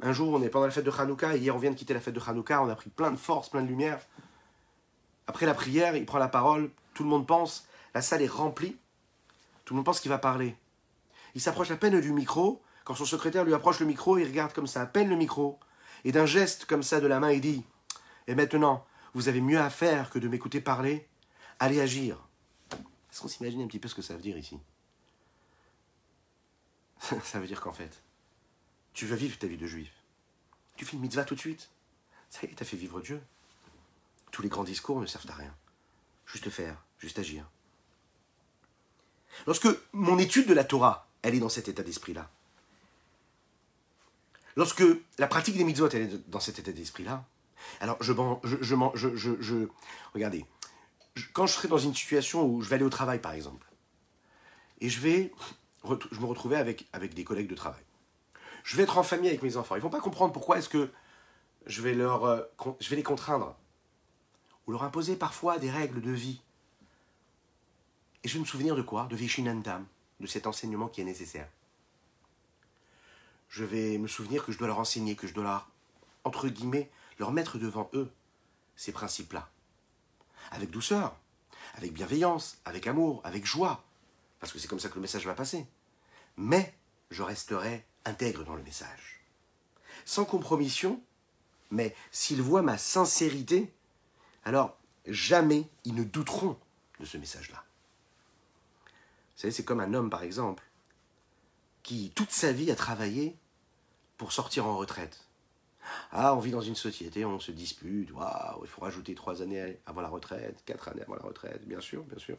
Un 0.00 0.12
jour, 0.12 0.32
on 0.32 0.42
est 0.42 0.48
pendant 0.48 0.66
la 0.66 0.72
fête 0.72 0.84
de 0.84 0.90
Hanouka, 0.90 1.36
hier, 1.36 1.54
on 1.54 1.58
vient 1.58 1.70
de 1.70 1.76
quitter 1.76 1.94
la 1.94 2.00
fête 2.00 2.14
de 2.14 2.20
Hanouka, 2.20 2.62
on 2.62 2.68
a 2.68 2.74
pris 2.74 2.90
plein 2.90 3.10
de 3.10 3.16
force, 3.16 3.48
plein 3.48 3.62
de 3.62 3.68
lumière. 3.68 4.00
Après 5.26 5.46
la 5.46 5.54
prière, 5.54 5.96
il 5.96 6.04
prend 6.04 6.18
la 6.18 6.28
parole, 6.28 6.70
tout 6.94 7.04
le 7.04 7.08
monde 7.08 7.26
pense, 7.26 7.66
la 7.94 8.02
salle 8.02 8.22
est 8.22 8.30
remplie, 8.30 8.76
tout 9.64 9.74
le 9.74 9.76
monde 9.76 9.86
pense 9.86 10.00
qu'il 10.00 10.10
va 10.10 10.18
parler. 10.18 10.56
Il 11.34 11.40
s'approche 11.40 11.70
à 11.70 11.76
peine 11.76 12.00
du 12.00 12.12
micro, 12.12 12.62
quand 12.84 12.94
son 12.94 13.04
secrétaire 13.04 13.44
lui 13.44 13.54
approche 13.54 13.80
le 13.80 13.86
micro, 13.86 14.18
il 14.18 14.26
regarde 14.26 14.52
comme 14.52 14.66
ça, 14.66 14.82
à 14.82 14.86
peine 14.86 15.08
le 15.08 15.16
micro, 15.16 15.58
et 16.04 16.12
d'un 16.12 16.26
geste 16.26 16.64
comme 16.64 16.82
ça 16.82 17.00
de 17.00 17.06
la 17.06 17.20
main, 17.20 17.30
il 17.30 17.40
dit 17.40 17.64
Et 18.26 18.34
maintenant, 18.34 18.84
vous 19.14 19.28
avez 19.28 19.40
mieux 19.40 19.60
à 19.60 19.70
faire 19.70 20.10
que 20.10 20.18
de 20.18 20.28
m'écouter 20.28 20.60
parler 20.60 21.06
Allez 21.60 21.80
agir. 21.80 22.18
Est-ce 23.12 23.20
qu'on 23.20 23.28
s'imagine 23.28 23.60
un 23.60 23.66
petit 23.66 23.78
peu 23.78 23.88
ce 23.88 23.94
que 23.94 24.02
ça 24.02 24.14
veut 24.14 24.22
dire 24.22 24.38
ici 24.38 24.58
Ça 27.24 27.40
veut 27.40 27.46
dire 27.46 27.60
qu'en 27.60 27.72
fait, 27.72 28.02
tu 28.94 29.06
veux 29.06 29.16
vivre 29.16 29.38
ta 29.38 29.46
vie 29.46 29.58
de 29.58 29.66
juif. 29.66 29.92
Tu 30.76 30.86
fais 30.86 30.96
une 30.96 31.02
mitzvah 31.02 31.24
tout 31.24 31.34
de 31.34 31.40
suite. 31.40 31.68
Ça 32.30 32.40
y 32.42 32.46
est, 32.46 32.54
t'as 32.54 32.64
fait 32.64 32.76
vivre 32.76 33.00
Dieu. 33.02 33.22
Tous 34.30 34.40
les 34.40 34.48
grands 34.48 34.64
discours 34.64 34.98
ne 34.98 35.06
servent 35.06 35.30
à 35.30 35.34
rien. 35.34 35.54
Juste 36.24 36.48
faire, 36.48 36.82
juste 36.98 37.18
agir. 37.18 37.44
Lorsque 39.46 39.68
mon 39.92 40.18
étude 40.18 40.48
de 40.48 40.54
la 40.54 40.64
Torah, 40.64 41.06
elle 41.20 41.34
est 41.34 41.40
dans 41.40 41.48
cet 41.50 41.68
état 41.68 41.82
d'esprit-là, 41.82 42.30
lorsque 44.56 44.84
la 45.18 45.26
pratique 45.26 45.56
des 45.56 45.64
mitzvot, 45.64 45.88
elle 45.90 46.02
est 46.02 46.30
dans 46.30 46.40
cet 46.40 46.58
état 46.58 46.72
d'esprit-là, 46.72 47.24
alors 47.80 47.96
je, 48.02 48.12
je, 48.44 48.56
je, 48.94 49.16
je, 49.16 49.40
je, 49.40 49.68
regardez, 50.14 50.44
quand 51.32 51.46
je 51.46 51.52
serai 51.54 51.68
dans 51.68 51.78
une 51.78 51.94
situation 51.94 52.46
où 52.46 52.62
je 52.62 52.68
vais 52.68 52.76
aller 52.76 52.84
au 52.84 52.90
travail, 52.90 53.20
par 53.20 53.32
exemple, 53.32 53.66
et 54.80 54.88
je 54.88 55.00
vais 55.00 55.32
je 55.84 56.20
me 56.20 56.26
retrouver 56.26 56.56
avec, 56.56 56.88
avec 56.92 57.14
des 57.14 57.24
collègues 57.24 57.48
de 57.48 57.54
travail. 57.54 57.82
Je 58.64 58.76
vais 58.76 58.84
être 58.84 58.98
en 58.98 59.02
famille 59.02 59.28
avec 59.28 59.42
mes 59.42 59.56
enfants. 59.56 59.74
Ils 59.74 59.78
ne 59.78 59.82
vont 59.82 59.90
pas 59.90 60.00
comprendre 60.00 60.32
pourquoi 60.32 60.58
est-ce 60.58 60.68
que 60.68 60.90
je 61.66 61.82
vais, 61.82 61.94
leur, 61.94 62.24
euh, 62.24 62.42
je 62.80 62.88
vais 62.88 62.96
les 62.96 63.02
contraindre 63.02 63.56
ou 64.66 64.72
leur 64.72 64.84
imposer 64.84 65.16
parfois 65.16 65.58
des 65.58 65.70
règles 65.70 66.00
de 66.00 66.12
vie. 66.12 66.40
Et 68.22 68.28
je 68.28 68.34
vais 68.34 68.40
me 68.40 68.44
souvenir 68.44 68.76
de 68.76 68.82
quoi? 68.82 69.06
De 69.06 69.16
Vishinantam, 69.16 69.86
de 70.20 70.26
cet 70.26 70.46
enseignement 70.46 70.88
qui 70.88 71.00
est 71.00 71.04
nécessaire. 71.04 71.48
Je 73.48 73.64
vais 73.64 73.98
me 73.98 74.06
souvenir 74.06 74.44
que 74.44 74.52
je 74.52 74.58
dois 74.58 74.68
leur 74.68 74.78
enseigner, 74.78 75.16
que 75.16 75.26
je 75.26 75.34
dois 75.34 75.42
leur, 75.42 75.68
entre 76.22 76.48
guillemets, 76.48 76.90
leur 77.18 77.32
mettre 77.32 77.58
devant 77.58 77.90
eux 77.92 78.10
ces 78.76 78.92
principes-là. 78.92 79.50
Avec 80.50 80.70
douceur, 80.70 81.16
avec 81.74 81.92
bienveillance, 81.92 82.58
avec 82.64 82.86
amour, 82.86 83.20
avec 83.24 83.46
joie. 83.46 83.84
Parce 84.40 84.52
que 84.52 84.58
c'est 84.58 84.68
comme 84.68 84.80
ça 84.80 84.88
que 84.88 84.96
le 84.96 85.00
message 85.00 85.26
va 85.26 85.34
passer. 85.34 85.66
Mais 86.36 86.74
je 87.10 87.22
resterai 87.22 87.86
intègre 88.04 88.44
dans 88.44 88.54
le 88.54 88.62
message. 88.62 89.20
Sans 90.04 90.24
compromission, 90.24 91.00
mais 91.70 91.94
s'ils 92.10 92.42
voient 92.42 92.62
ma 92.62 92.78
sincérité, 92.78 93.72
alors 94.44 94.76
jamais 95.06 95.68
ils 95.84 95.94
ne 95.94 96.04
douteront 96.04 96.58
de 97.00 97.04
ce 97.04 97.18
message-là. 97.18 97.64
Vous 98.86 99.40
savez, 99.42 99.52
c'est 99.52 99.64
comme 99.64 99.80
un 99.80 99.94
homme, 99.94 100.10
par 100.10 100.22
exemple, 100.22 100.64
qui 101.82 102.12
toute 102.14 102.30
sa 102.30 102.52
vie 102.52 102.70
a 102.70 102.76
travaillé 102.76 103.36
pour 104.16 104.32
sortir 104.32 104.66
en 104.66 104.76
retraite. 104.76 105.26
Ah, 106.10 106.34
on 106.34 106.38
vit 106.38 106.50
dans 106.50 106.60
une 106.60 106.74
société, 106.74 107.24
on 107.24 107.40
se 107.40 107.52
dispute, 107.52 108.10
waouh, 108.12 108.62
il 108.62 108.68
faut 108.68 108.80
rajouter 108.82 109.14
trois 109.14 109.42
années 109.42 109.78
avant 109.86 110.00
la 110.00 110.08
retraite, 110.08 110.62
quatre 110.64 110.88
années 110.88 111.02
avant 111.02 111.14
la 111.14 111.22
retraite, 111.22 111.66
bien 111.66 111.80
sûr, 111.80 112.02
bien 112.04 112.18
sûr. 112.18 112.36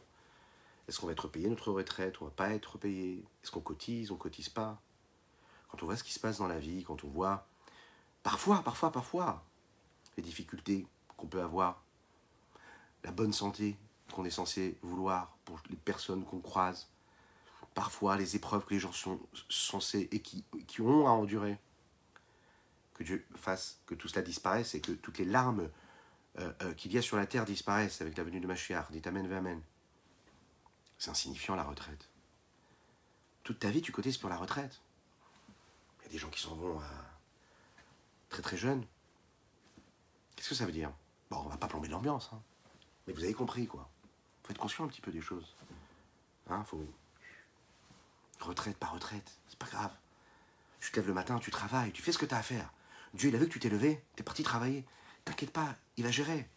Est-ce 0.86 1.00
qu'on 1.00 1.06
va 1.06 1.12
être 1.12 1.28
payé 1.28 1.48
notre 1.48 1.72
retraite, 1.72 2.20
on 2.20 2.26
va 2.26 2.30
pas 2.30 2.50
être 2.50 2.78
payé? 2.78 3.24
Est-ce 3.42 3.50
qu'on 3.50 3.60
cotise, 3.60 4.10
on 4.10 4.16
cotise 4.16 4.48
pas? 4.48 4.80
Quand 5.68 5.82
on 5.82 5.86
voit 5.86 5.96
ce 5.96 6.04
qui 6.04 6.12
se 6.12 6.20
passe 6.20 6.38
dans 6.38 6.46
la 6.46 6.58
vie, 6.58 6.84
quand 6.84 7.04
on 7.04 7.08
voit 7.08 7.46
parfois, 8.22 8.62
parfois, 8.62 8.92
parfois, 8.92 9.42
les 10.16 10.22
difficultés 10.22 10.86
qu'on 11.16 11.26
peut 11.26 11.42
avoir, 11.42 11.82
la 13.02 13.10
bonne 13.10 13.32
santé 13.32 13.76
qu'on 14.12 14.24
est 14.24 14.30
censé 14.30 14.78
vouloir 14.82 15.36
pour 15.44 15.58
les 15.70 15.76
personnes 15.76 16.24
qu'on 16.24 16.40
croise, 16.40 16.88
parfois 17.74 18.16
les 18.16 18.36
épreuves 18.36 18.64
que 18.64 18.74
les 18.74 18.80
gens 18.80 18.92
sont 18.92 19.18
censés 19.48 20.08
et 20.12 20.20
qui, 20.20 20.44
qui 20.66 20.80
ont 20.80 21.06
à 21.06 21.10
endurer, 21.10 21.58
que 22.94 23.02
Dieu 23.02 23.26
fasse 23.36 23.80
que 23.86 23.94
tout 23.94 24.08
cela 24.08 24.22
disparaisse 24.22 24.74
et 24.74 24.80
que 24.80 24.92
toutes 24.92 25.18
les 25.18 25.24
larmes 25.24 25.68
euh, 26.38 26.52
euh, 26.62 26.74
qu'il 26.74 26.92
y 26.92 26.98
a 26.98 27.02
sur 27.02 27.16
la 27.16 27.26
terre 27.26 27.44
disparaissent 27.44 28.00
avec 28.00 28.16
la 28.16 28.24
venue 28.24 28.40
de 28.40 28.46
Mashiach. 28.46 28.90
Dites 28.90 29.06
Amen, 29.06 29.30
Amen. 29.32 29.60
C'est 30.98 31.10
insignifiant 31.10 31.54
la 31.54 31.64
retraite. 31.64 32.08
Toute 33.42 33.58
ta 33.58 33.70
vie, 33.70 33.82
tu 33.82 33.92
cotises 33.92 34.18
pour 34.18 34.30
la 34.30 34.36
retraite. 34.36 34.80
Il 36.00 36.04
y 36.04 36.08
a 36.08 36.12
des 36.12 36.18
gens 36.18 36.30
qui 36.30 36.40
s'en 36.40 36.54
vont 36.54 36.80
très 38.28 38.42
très 38.42 38.56
jeunes. 38.56 38.84
Qu'est-ce 40.34 40.50
que 40.50 40.54
ça 40.54 40.66
veut 40.66 40.72
dire? 40.72 40.92
Bon, 41.30 41.38
on 41.38 41.48
va 41.48 41.56
pas 41.56 41.68
plomber 41.68 41.88
l'ambiance, 41.88 42.30
hein. 42.32 42.42
mais 43.06 43.12
vous 43.12 43.22
avez 43.24 43.34
compris 43.34 43.66
quoi. 43.66 43.88
Faut 44.42 44.50
être 44.50 44.58
conscient 44.58 44.84
un 44.84 44.88
petit 44.88 45.00
peu 45.00 45.10
des 45.10 45.20
choses. 45.20 45.54
Hein, 46.48 46.64
faut 46.64 46.84
retraite 48.40 48.76
par 48.76 48.92
retraite, 48.92 49.38
c'est 49.48 49.58
pas 49.58 49.66
grave. 49.66 49.92
Tu 50.80 50.90
te 50.90 50.96
lèves 50.96 51.06
le 51.06 51.14
matin, 51.14 51.38
tu 51.38 51.50
travailles, 51.50 51.92
tu 51.92 52.02
fais 52.02 52.12
ce 52.12 52.18
que 52.18 52.26
tu 52.26 52.34
as 52.34 52.38
à 52.38 52.42
faire. 52.42 52.70
Dieu, 53.14 53.28
il 53.28 53.36
a 53.36 53.38
vu 53.38 53.46
que 53.46 53.52
tu 53.52 53.60
t'es 53.60 53.68
levé, 53.68 54.02
tu 54.16 54.22
es 54.22 54.24
parti 54.24 54.42
travailler. 54.42 54.84
T'inquiète 55.24 55.50
pas, 55.50 55.74
il 55.96 56.04
va 56.04 56.10
gérer. 56.10 56.48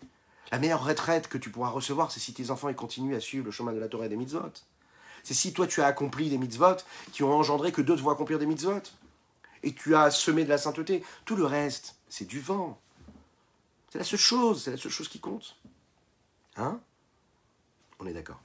La 0.52 0.60
meilleure 0.60 0.84
retraite 0.84 1.28
que 1.28 1.38
tu 1.38 1.50
pourras 1.50 1.70
recevoir, 1.70 2.12
c'est 2.12 2.20
si 2.20 2.34
tes 2.34 2.52
enfants 2.52 2.70
ils 2.70 2.76
continuent 2.76 3.16
à 3.16 3.20
suivre 3.20 3.46
le 3.46 3.52
chemin 3.52 3.74
de 3.74 3.80
la 3.80 3.88
Torah 3.88 4.06
et 4.06 4.10
des 4.10 4.16
mitzvot. 4.16 4.54
C'est 5.24 5.34
si 5.34 5.54
toi 5.54 5.68
tu 5.68 5.82
as 5.82 5.88
accompli 5.88 6.30
des 6.30 6.38
mitzvot 6.38 6.78
qui 7.12 7.24
ont 7.24 7.34
engendré 7.34 7.72
que 7.72 7.82
d'autres 7.82 8.04
vont 8.04 8.12
accomplir 8.12 8.40
des 8.40 8.46
mitzvot. 8.46 8.82
Et 9.64 9.74
tu 9.74 9.96
as 9.96 10.12
semé 10.12 10.44
de 10.46 10.50
la 10.50 10.58
sainteté. 10.58 11.04
Tout 11.26 11.36
le 11.36 11.46
reste, 11.46 11.96
c'est 12.10 12.26
du 12.26 12.40
vent. 12.40 12.80
C'est 13.92 13.98
la 13.98 14.04
seule 14.04 14.20
chose, 14.20 14.64
c'est 14.64 14.72
la 14.72 14.78
seule 14.78 14.92
chose 14.92 15.10
qui 15.10 15.20
compte. 15.20 15.58
Hein? 16.56 16.80
On 18.00 18.08
est 18.08 18.14
d'accord. 18.14 18.42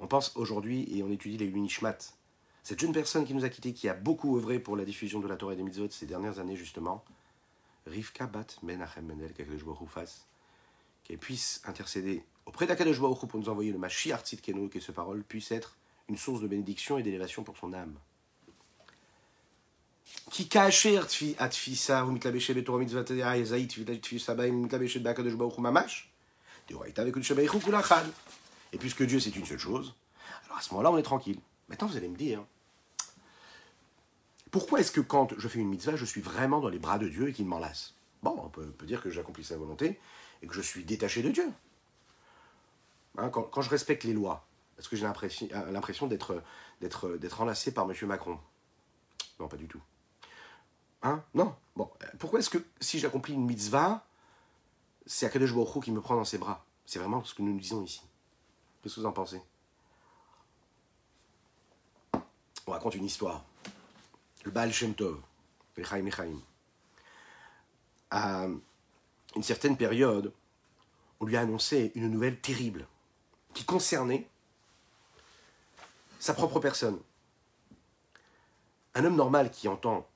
On 0.00 0.06
pense 0.06 0.32
aujourd'hui 0.36 0.86
et 0.96 1.02
on 1.02 1.10
étudie 1.10 1.36
les 1.36 1.46
Unishmat. 1.46 1.98
Cette 2.62 2.80
jeune 2.80 2.92
personne 2.92 3.24
qui 3.24 3.34
nous 3.34 3.44
a 3.44 3.48
quittés, 3.48 3.72
qui 3.72 3.88
a 3.88 3.94
beaucoup 3.94 4.36
œuvré 4.36 4.58
pour 4.58 4.76
la 4.76 4.84
diffusion 4.84 5.20
de 5.20 5.28
la 5.28 5.36
Torah 5.36 5.54
et 5.54 5.56
des 5.56 5.62
mitzvot 5.62 5.90
ces 5.90 6.06
dernières 6.06 6.38
années 6.38 6.56
justement, 6.56 7.04
Rivka 7.86 8.26
bat 8.26 8.46
Menachem 8.62 9.06
Mendel, 9.06 9.32
qu'Akadosh 9.32 9.62
fasse, 9.88 10.26
qu'elle 11.04 11.18
puisse 11.18 11.62
intercéder 11.64 12.24
auprès 12.46 12.66
d'Akadosh 12.66 13.00
Baruch 13.00 13.26
pour 13.26 13.40
nous 13.40 13.48
envoyer 13.48 13.72
le 13.72 13.78
Mashiach 13.78 14.24
Tzidkenu, 14.24 14.68
que 14.68 14.80
ce 14.80 14.92
parole 14.92 15.24
puisse 15.24 15.50
être 15.50 15.76
une 16.08 16.16
source 16.16 16.40
de 16.40 16.48
bénédiction 16.48 16.98
et 16.98 17.02
d'élévation 17.02 17.42
pour 17.42 17.56
son 17.56 17.72
âme. 17.72 17.94
Qui 20.30 20.48
kacher 20.48 20.98
atfisa 21.38 22.04
ou 22.04 22.10
mitlabeshe 22.10 22.52
betorah 22.52 22.78
mitzvataya 22.78 23.36
yazait 23.36 23.66
tfisa 23.66 24.34
baim 24.34 24.52
mitlabeshe 24.52 24.98
bakadosh 24.98 25.34
baruch 25.34 25.58
mamash 25.58 26.12
deoraita 26.68 27.02
avec 27.02 27.16
le 27.16 27.22
shabaychu. 27.22 27.58
Et 28.72 28.78
puisque 28.78 29.04
Dieu 29.04 29.18
c'est 29.18 29.34
une 29.34 29.46
seule 29.46 29.58
chose, 29.58 29.94
alors 30.44 30.58
à 30.58 30.62
ce 30.62 30.70
moment-là 30.70 30.92
on 30.92 30.98
est 30.98 31.02
tranquille. 31.02 31.40
Maintenant 31.70 31.86
vous 31.86 31.96
allez 31.96 32.08
me 32.08 32.16
dire, 32.16 32.44
pourquoi 34.50 34.80
est-ce 34.80 34.90
que 34.90 35.00
quand 35.00 35.38
je 35.38 35.48
fais 35.48 35.60
une 35.60 35.68
mitzvah, 35.68 35.96
je 35.96 36.04
suis 36.04 36.20
vraiment 36.20 36.60
dans 36.60 36.68
les 36.68 36.80
bras 36.80 36.98
de 36.98 37.08
Dieu 37.08 37.28
et 37.28 37.32
qu'il 37.32 37.46
m'enlace? 37.46 37.94
Bon, 38.22 38.36
on 38.44 38.48
peut, 38.48 38.74
dire 38.82 39.00
que 39.00 39.08
j'accomplis 39.08 39.44
sa 39.44 39.56
volonté 39.56 39.98
et 40.42 40.46
que 40.46 40.54
je 40.54 40.60
suis 40.60 40.84
détaché 40.84 41.22
de 41.22 41.30
Dieu. 41.30 41.48
Hein, 43.16 43.30
quand, 43.30 43.62
je 43.62 43.70
respecte 43.70 44.04
les 44.04 44.12
lois, 44.12 44.44
est-ce 44.78 44.88
que 44.88 44.96
j'ai 44.96 45.04
l'impression 45.04 46.06
d'être, 46.06 46.42
d'être, 46.80 47.16
d'être 47.16 47.40
enlacé 47.40 47.72
par 47.72 47.88
M. 47.88 47.96
Macron? 48.06 48.38
Non, 49.38 49.48
pas 49.48 49.56
du 49.56 49.68
tout. 49.68 49.80
Hein? 51.02 51.22
Non. 51.34 51.54
Bon, 51.76 51.88
pourquoi 52.18 52.40
est-ce 52.40 52.50
que 52.50 52.62
si 52.80 52.98
j'accomplis 52.98 53.34
une 53.34 53.46
mitzvah, 53.46 54.04
c'est 55.06 55.24
Akadosh 55.24 55.54
Baruch 55.54 55.84
qui 55.84 55.92
me 55.92 56.00
prend 56.00 56.16
dans 56.16 56.24
ses 56.24 56.38
bras? 56.38 56.64
C'est 56.84 56.98
vraiment 56.98 57.22
ce 57.24 57.32
que 57.32 57.42
nous 57.42 57.52
nous 57.52 57.60
disons 57.60 57.82
ici. 57.84 58.02
Qu'est-ce 58.82 58.96
que 58.96 59.00
vous 59.00 59.06
en 59.06 59.12
pensez? 59.12 59.40
On 62.70 62.72
raconte 62.72 62.94
une 62.94 63.04
histoire 63.04 63.44
le 64.44 64.52
Baal 64.52 64.72
Shem 64.72 64.94
Tov, 64.94 65.20
À 68.10 68.46
une 69.34 69.42
certaine 69.42 69.76
période, 69.76 70.32
on 71.18 71.26
lui 71.26 71.36
a 71.36 71.40
annoncé 71.40 71.90
une 71.96 72.08
nouvelle 72.08 72.40
terrible 72.40 72.86
qui 73.54 73.64
concernait 73.64 74.28
sa 76.20 76.32
propre 76.32 76.60
personne. 76.60 77.00
Un 78.94 79.04
homme 79.04 79.16
normal 79.16 79.50
qui 79.50 79.66
entend 79.66 80.08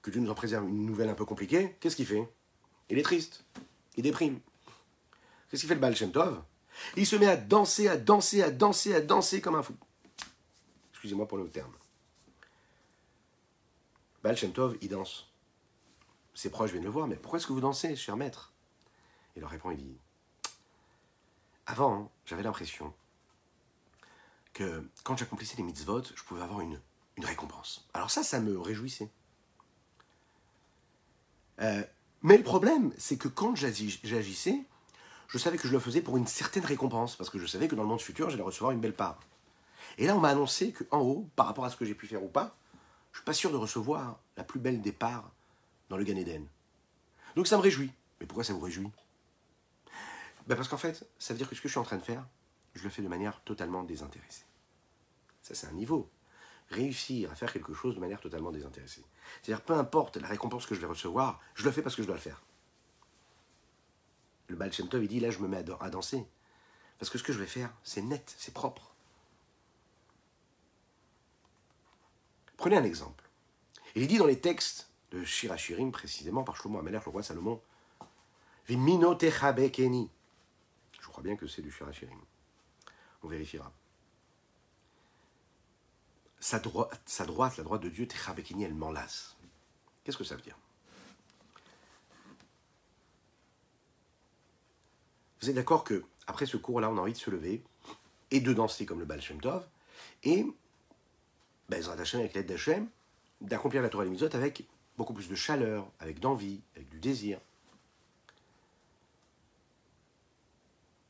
que 0.00 0.12
Dieu 0.12 0.20
nous 0.20 0.30
en 0.30 0.36
préserve 0.36 0.68
une 0.68 0.86
nouvelle 0.86 1.08
un 1.08 1.14
peu 1.14 1.24
compliquée, 1.24 1.76
qu'est-ce 1.80 1.96
qu'il 1.96 2.06
fait? 2.06 2.28
Il 2.88 3.00
est 3.00 3.02
triste, 3.02 3.44
il 3.96 4.04
déprime. 4.04 4.38
Qu'est-ce 5.50 5.62
qu'il 5.62 5.68
fait 5.68 5.74
le 5.74 5.80
Baal 5.80 5.96
Shem 5.96 6.12
Tov? 6.12 6.40
Il 6.96 7.04
se 7.04 7.16
met 7.16 7.26
à 7.26 7.36
danser, 7.36 7.88
à 7.88 7.96
danser, 7.96 8.44
à 8.44 8.52
danser, 8.52 8.94
à 8.94 9.00
danser 9.00 9.40
comme 9.40 9.56
un 9.56 9.62
fou. 9.64 9.74
Excusez-moi 10.92 11.26
pour 11.26 11.38
le 11.38 11.50
terme. 11.50 11.72
Baal 14.26 14.36
Shem 14.36 14.52
Tov, 14.52 14.76
il 14.82 14.88
danse. 14.88 15.28
Ses 16.34 16.50
proches 16.50 16.72
viennent 16.72 16.82
le 16.82 16.90
voir, 16.90 17.06
mais 17.06 17.14
pourquoi 17.14 17.38
est-ce 17.38 17.46
que 17.46 17.52
vous 17.52 17.60
dansez, 17.60 17.94
cher 17.94 18.16
maître? 18.16 18.52
Il 19.36 19.40
leur 19.40 19.50
répond, 19.50 19.70
il 19.70 19.76
dit 19.76 19.96
Avant, 21.64 21.94
hein, 21.94 22.08
j'avais 22.24 22.42
l'impression 22.42 22.92
que 24.52 24.84
quand 25.04 25.16
j'accomplissais 25.16 25.56
les 25.58 25.62
mitzvot, 25.62 26.02
je 26.02 26.24
pouvais 26.24 26.42
avoir 26.42 26.60
une, 26.60 26.80
récompense. 27.18 27.86
Alors 27.94 28.10
ça, 28.10 28.24
ça 28.24 28.40
me 28.40 28.58
réjouissait. 28.58 29.10
Euh, 31.60 31.84
mais 32.22 32.36
le 32.36 32.42
problème, 32.42 32.92
c'est 32.98 33.18
que 33.18 33.28
quand 33.28 33.54
j'agissais, 33.54 34.58
je 35.28 35.38
savais 35.38 35.56
que 35.56 35.68
je 35.68 35.72
le 35.72 35.78
faisais 35.78 36.00
pour 36.00 36.16
une 36.16 36.26
certaine 36.26 36.64
récompense, 36.64 37.14
parce 37.14 37.30
que 37.30 37.38
je 37.38 37.46
savais 37.46 37.68
que 37.68 37.76
dans 37.76 37.82
le 37.84 37.88
monde 37.88 38.00
futur, 38.00 38.28
j'allais 38.28 38.42
recevoir 38.42 38.72
une 38.72 38.80
belle 38.80 38.96
part. 38.96 39.20
Et 39.98 40.06
là, 40.08 40.16
on 40.16 40.20
m'a 40.20 40.30
annoncé 40.30 40.72
qu'en 40.72 40.98
haut, 40.98 41.28
par 41.36 41.46
rapport 41.46 41.64
à 41.64 41.70
ce 41.70 41.76
que 41.76 41.84
j'ai 41.84 41.94
pu 41.94 42.08
faire 42.08 42.24
ou 42.24 42.28
pas, 42.28 42.56
je 43.16 43.20
ne 43.20 43.22
suis 43.22 43.24
pas 43.24 43.32
sûr 43.32 43.50
de 43.50 43.56
recevoir 43.56 44.20
la 44.36 44.44
plus 44.44 44.60
belle 44.60 44.82
des 44.82 44.92
parts 44.92 45.32
dans 45.88 45.96
le 45.96 46.04
Gan. 46.04 46.22
Donc 47.34 47.46
ça 47.46 47.56
me 47.56 47.62
réjouit. 47.62 47.90
Mais 48.20 48.26
pourquoi 48.26 48.44
ça 48.44 48.52
vous 48.52 48.60
réjouit? 48.60 48.90
Ben 50.46 50.54
Parce 50.54 50.68
qu'en 50.68 50.76
fait, 50.76 51.08
ça 51.18 51.32
veut 51.32 51.38
dire 51.38 51.48
que 51.48 51.54
ce 51.54 51.62
que 51.62 51.68
je 51.68 51.72
suis 51.72 51.80
en 51.80 51.84
train 51.84 51.96
de 51.96 52.02
faire, 52.02 52.26
je 52.74 52.84
le 52.84 52.90
fais 52.90 53.00
de 53.00 53.08
manière 53.08 53.40
totalement 53.40 53.84
désintéressée. 53.84 54.44
Ça, 55.40 55.54
c'est 55.54 55.66
un 55.66 55.72
niveau. 55.72 56.10
Réussir 56.68 57.32
à 57.32 57.34
faire 57.34 57.50
quelque 57.50 57.72
chose 57.72 57.94
de 57.94 58.00
manière 58.00 58.20
totalement 58.20 58.52
désintéressée. 58.52 59.02
C'est-à-dire, 59.40 59.64
peu 59.64 59.72
importe 59.72 60.18
la 60.18 60.28
récompense 60.28 60.66
que 60.66 60.74
je 60.74 60.80
vais 60.80 60.86
recevoir, 60.86 61.40
je 61.54 61.64
le 61.64 61.70
fais 61.70 61.80
parce 61.80 61.96
que 61.96 62.02
je 62.02 62.06
dois 62.06 62.16
le 62.16 62.20
faire. 62.20 62.42
Le 64.48 64.56
Baal 64.56 64.74
Shem 64.74 64.88
il 64.92 65.08
dit, 65.08 65.20
là, 65.20 65.30
je 65.30 65.38
me 65.38 65.48
mets 65.48 65.64
à 65.80 65.88
danser. 65.88 66.26
Parce 66.98 67.08
que 67.08 67.16
ce 67.16 67.22
que 67.22 67.32
je 67.32 67.38
vais 67.38 67.46
faire, 67.46 67.72
c'est 67.82 68.02
net, 68.02 68.34
c'est 68.36 68.52
propre. 68.52 68.94
Prenez 72.56 72.76
un 72.76 72.84
exemple. 72.84 73.24
Il 73.94 74.02
est 74.02 74.06
dit 74.06 74.18
dans 74.18 74.26
les 74.26 74.40
textes 74.40 74.88
de 75.10 75.24
Shirachirim, 75.24 75.92
précisément 75.92 76.44
par 76.44 76.56
Shlomo 76.56 76.78
Amelech, 76.78 77.04
le 77.04 77.10
roi 77.10 77.22
Salomon, 77.22 77.60
Vimino 78.66 79.16
Je 79.20 79.28
crois 81.08 81.22
bien 81.22 81.36
que 81.36 81.46
c'est 81.46 81.62
du 81.62 81.70
Shirachirim. 81.70 82.20
On 83.22 83.28
vérifiera. 83.28 83.72
Sa, 86.40 86.58
droite, 86.58 87.56
la 87.56 87.64
droite 87.64 87.82
de 87.82 87.88
Dieu, 87.88 88.06
Techabekeni, 88.06 88.64
elle 88.64 88.74
m'enlace. 88.74 89.36
Qu'est-ce 90.04 90.16
que 90.16 90.24
ça 90.24 90.36
veut 90.36 90.42
dire? 90.42 90.58
Vous 95.40 95.50
êtes 95.50 95.56
d'accord 95.56 95.84
que 95.84 96.04
après 96.26 96.46
ce 96.46 96.56
cours-là, 96.56 96.90
on 96.90 96.98
a 96.98 97.00
envie 97.00 97.12
de 97.12 97.18
se 97.18 97.30
lever 97.30 97.62
et 98.30 98.40
de 98.40 98.52
danser 98.52 98.86
comme 98.86 98.98
le 98.98 99.04
Baal 99.04 99.20
et 100.24 100.46
ben, 101.68 101.82
avec 101.88 102.34
l'aide 102.34 102.46
d'Hachem, 102.46 102.88
d'accomplir 103.40 103.82
la 103.82 103.88
Torah 103.88 104.04
des 104.04 104.10
mitzvot 104.10 104.34
avec 104.34 104.66
beaucoup 104.96 105.12
plus 105.12 105.28
de 105.28 105.34
chaleur, 105.34 105.90
avec 105.98 106.20
d'envie, 106.20 106.60
avec 106.74 106.88
du 106.88 106.98
désir. 106.98 107.40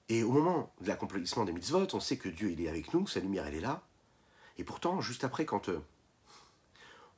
Et 0.09 0.23
au 0.23 0.31
moment 0.31 0.73
de 0.81 0.89
l'accomplissement 0.89 1.45
des 1.45 1.53
mitzvot, 1.53 1.87
on 1.93 2.01
sait 2.01 2.17
que 2.17 2.29
Dieu 2.29 2.51
il 2.51 2.61
est 2.61 2.69
avec 2.69 2.95
nous, 2.95 3.07
sa 3.07 3.21
lumière 3.21 3.47
elle 3.47 3.55
est 3.55 3.61
là. 3.61 3.83
Et 4.59 4.65
pourtant, 4.65 5.01
juste 5.01 5.25
après, 5.25 5.45
quand 5.45 5.69
euh, 5.69 5.81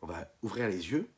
on 0.02 0.06
va 0.06 0.28
ouvrir 0.42 0.68
les 0.68 0.90
yeux, 0.90 1.08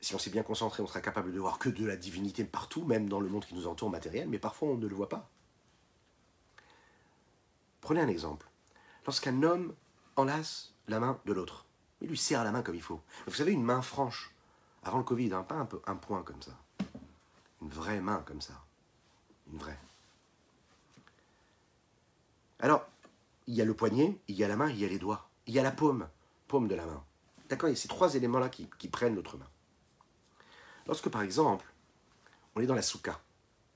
si 0.00 0.14
on 0.14 0.18
s'est 0.18 0.30
bien 0.30 0.42
concentré, 0.42 0.82
on 0.82 0.86
sera 0.86 1.00
capable 1.00 1.32
de 1.32 1.38
voir 1.38 1.58
que 1.58 1.68
de 1.68 1.84
la 1.84 1.96
divinité 1.96 2.44
partout, 2.44 2.84
même 2.84 3.08
dans 3.08 3.20
le 3.20 3.28
monde 3.28 3.44
qui 3.44 3.54
nous 3.54 3.66
entoure 3.66 3.90
matériel, 3.90 4.28
mais 4.28 4.38
parfois 4.38 4.68
on 4.68 4.76
ne 4.76 4.86
le 4.86 4.94
voit 4.94 5.08
pas. 5.08 5.28
Prenez 7.80 8.00
un 8.00 8.08
exemple. 8.08 8.48
Lorsqu'un 9.04 9.42
homme 9.42 9.74
enlace 10.16 10.75
la 10.88 11.00
main 11.00 11.18
de 11.24 11.32
l'autre, 11.32 11.64
il 12.00 12.08
lui 12.08 12.16
serre 12.16 12.44
la 12.44 12.52
main 12.52 12.62
comme 12.62 12.74
il 12.74 12.82
faut. 12.82 13.00
Vous 13.26 13.34
savez, 13.34 13.52
une 13.52 13.62
main 13.62 13.82
franche, 13.82 14.32
avant 14.82 14.98
le 14.98 15.04
Covid, 15.04 15.32
hein, 15.32 15.42
pas 15.42 15.56
un, 15.56 15.64
peu, 15.64 15.80
un 15.86 15.96
point 15.96 16.22
comme 16.22 16.42
ça. 16.42 16.52
Une 17.62 17.70
vraie 17.70 18.00
main 18.00 18.22
comme 18.26 18.40
ça. 18.40 18.54
Une 19.50 19.58
vraie. 19.58 19.78
Alors, 22.60 22.86
il 23.46 23.54
y 23.54 23.62
a 23.62 23.64
le 23.64 23.74
poignet, 23.74 24.18
il 24.28 24.36
y 24.36 24.44
a 24.44 24.48
la 24.48 24.56
main, 24.56 24.70
il 24.70 24.78
y 24.78 24.84
a 24.84 24.88
les 24.88 24.98
doigts. 24.98 25.28
Il 25.46 25.54
y 25.54 25.58
a 25.58 25.62
la 25.62 25.70
paume, 25.70 26.08
paume 26.48 26.68
de 26.68 26.74
la 26.74 26.86
main. 26.86 27.02
D'accord 27.48 27.68
Il 27.68 27.72
y 27.72 27.76
a 27.76 27.80
ces 27.80 27.88
trois 27.88 28.14
éléments-là 28.14 28.48
qui, 28.48 28.88
prennent 28.88 29.14
notre 29.14 29.36
main. 29.36 29.48
Lorsque, 30.86 31.08
par 31.08 31.22
exemple, 31.22 31.66
on 32.54 32.60
est 32.60 32.66
dans 32.66 32.74
la 32.74 32.82
souka, 32.82 33.20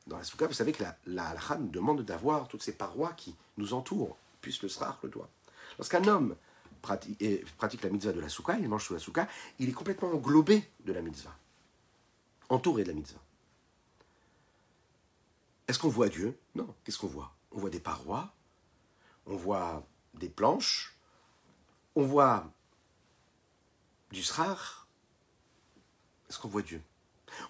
dans 0.07 0.17
la 0.17 0.25
souka, 0.25 0.47
vous 0.47 0.53
savez 0.53 0.73
que 0.73 0.83
la, 0.83 0.97
la, 1.07 1.35
nous 1.59 1.69
demande 1.69 2.03
d'avoir 2.03 2.49
toutes 2.49 2.63
ces 2.63 2.77
parois 2.77 3.13
qui 3.13 3.37
nous 3.59 3.75
entourent, 3.75 4.17
puisque 4.41 4.63
le 4.63 4.69
srach 4.69 4.97
le 5.03 5.09
doigt. 5.09 5.29
Lorsqu'un 5.79 6.05
homme 6.07 6.37
pratique, 6.81 7.83
la 7.83 7.91
mitzvah 7.91 8.13
de 8.13 8.21
la 8.21 8.29
souka, 8.29 8.59
il 8.59 8.69
mange 8.69 8.85
sous 8.85 8.95
la 8.95 9.01
souka, 9.01 9.29
il 9.59 9.69
est 9.69 9.73
complètement 9.73 10.11
englobé 10.11 10.69
de 10.85 10.93
la 10.93 11.03
mitzvah, 11.03 11.37
entouré 12.49 12.85
de 12.85 12.89
la 12.89 12.95
mitzvah. 12.95 13.21
Est-ce 15.69 15.79
qu'on 15.79 15.89
voit 15.89 16.09
Dieu? 16.09 16.39
Non. 16.55 16.75
Qu'est-ce 16.85 16.99
qu'on 16.99 17.07
voit? 17.07 17.33
On 17.53 17.59
voit 17.59 17.71
des 17.71 17.81
parois, 17.81 18.33
on 19.27 19.37
voit 19.37 19.87
des 20.15 20.29
planches, 20.29 20.97
on 21.95 22.03
voit 22.03 22.51
du 24.11 24.23
srar. 24.23 24.89
Est-ce 26.29 26.39
qu'on 26.39 26.49
voit 26.49 26.63
Dieu? 26.63 26.83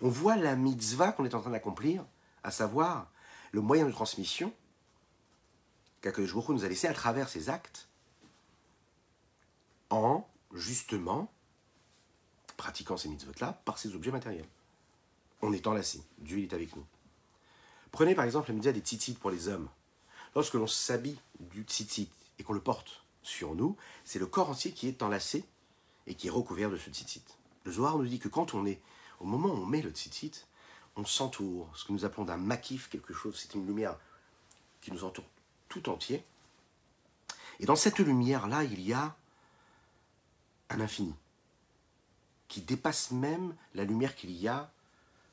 On 0.02 0.08
voit 0.08 0.36
la 0.36 0.56
mitzvah 0.56 1.12
qu'on 1.12 1.24
est 1.24 1.34
en 1.34 1.40
train 1.40 1.50
d'accomplir, 1.50 2.04
à 2.42 2.50
savoir 2.50 3.10
le 3.52 3.60
moyen 3.60 3.86
de 3.86 3.92
transmission 3.92 4.52
qu'Akadosh 6.00 6.48
nous 6.48 6.64
a 6.64 6.68
laissé 6.68 6.86
à 6.86 6.94
travers 6.94 7.28
ses 7.28 7.50
actes, 7.50 7.88
en 9.90 10.26
justement 10.52 11.30
pratiquant 12.56 12.96
ces 12.96 13.08
mitzvot-là 13.08 13.60
par 13.64 13.78
ces 13.78 13.94
objets 13.94 14.10
matériels. 14.10 14.48
On 15.42 15.52
est 15.52 15.66
enlacé, 15.66 16.02
Dieu 16.18 16.38
est 16.38 16.52
avec 16.52 16.76
nous. 16.76 16.84
Prenez 17.92 18.14
par 18.14 18.24
exemple 18.24 18.48
la 18.48 18.54
mitzvah 18.54 18.72
des 18.72 18.80
tzitzit 18.80 19.14
pour 19.14 19.30
les 19.30 19.48
hommes. 19.48 19.68
Lorsque 20.34 20.54
l'on 20.54 20.66
s'habille 20.66 21.18
du 21.40 21.62
tzitzit 21.62 22.10
et 22.38 22.42
qu'on 22.42 22.52
le 22.52 22.60
porte 22.60 23.04
sur 23.22 23.54
nous, 23.54 23.76
c'est 24.04 24.18
le 24.18 24.26
corps 24.26 24.50
entier 24.50 24.72
qui 24.72 24.86
est 24.86 25.02
enlacé 25.02 25.44
et 26.06 26.14
qui 26.14 26.28
est 26.28 26.30
recouvert 26.30 26.70
de 26.70 26.76
ce 26.76 26.90
tzitzit. 26.90 27.24
Le 27.64 27.72
Zohar 27.72 27.98
nous 27.98 28.06
dit 28.06 28.18
que 28.18 28.28
quand 28.28 28.54
on 28.54 28.64
est, 28.66 28.80
au 29.18 29.24
moment 29.24 29.48
où 29.48 29.58
on 29.58 29.66
met 29.66 29.82
le 29.82 29.90
tzitzit, 29.90 30.46
on 30.96 31.04
s'entoure, 31.04 31.70
ce 31.74 31.84
que 31.84 31.92
nous 31.92 32.04
appelons 32.04 32.24
d'un 32.24 32.36
makif, 32.36 32.88
quelque 32.88 33.14
chose, 33.14 33.38
c'est 33.38 33.54
une 33.54 33.66
lumière 33.66 33.98
qui 34.80 34.92
nous 34.92 35.04
entoure 35.04 35.26
tout 35.68 35.88
entier. 35.88 36.24
Et 37.58 37.66
dans 37.66 37.76
cette 37.76 37.98
lumière-là, 37.98 38.64
il 38.64 38.80
y 38.80 38.92
a 38.92 39.16
un 40.70 40.80
infini, 40.80 41.14
qui 42.48 42.62
dépasse 42.62 43.10
même 43.10 43.54
la 43.74 43.84
lumière 43.84 44.14
qu'il 44.14 44.30
y 44.32 44.48
a 44.48 44.72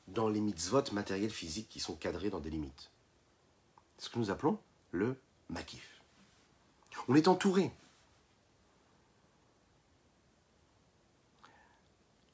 dans 0.08 0.28
les 0.28 0.40
mitzvot 0.40 0.92
matériels 0.92 1.30
physiques 1.30 1.68
qui 1.68 1.80
sont 1.80 1.96
cadrés 1.96 2.30
dans 2.30 2.40
des 2.40 2.50
limites. 2.50 2.90
Ce 3.98 4.08
que 4.10 4.18
nous 4.18 4.30
appelons 4.30 4.58
le 4.92 5.16
makif. 5.48 6.00
On 7.08 7.14
est 7.14 7.28
entouré. 7.28 7.72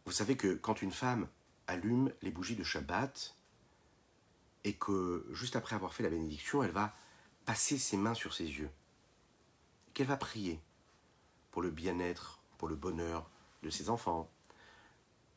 Vous 0.07 0.13
savez 0.13 0.37
que 0.37 0.55
quand 0.55 0.83
une 0.83 0.93
femme 0.93 1.29
allume 1.67 2.13
les 2.23 2.31
bougies 2.31 2.57
de 2.57 2.65
Shabbat 2.65 3.35
et 4.65 4.75
que 4.75 5.27
juste 5.33 5.57
après 5.57 5.77
avoir 5.77 5.95
fait 5.95 6.03
la 6.03 6.11
bénédiction, 6.11 6.63
elle 6.63 6.71
va 6.71 6.95
passer 7.45 7.79
ses 7.79 7.97
mains 7.97 8.15
sur 8.15 8.35
ses 8.35 8.45
yeux, 8.45 8.71
qu'elle 9.93 10.07
va 10.07 10.17
prier 10.17 10.61
pour 11.51 11.63
le 11.63 11.71
bien-être, 11.71 12.44
pour 12.59 12.69
le 12.69 12.77
bonheur 12.77 13.29
de 13.63 13.71
ses 13.71 13.91
enfants, 13.91 14.29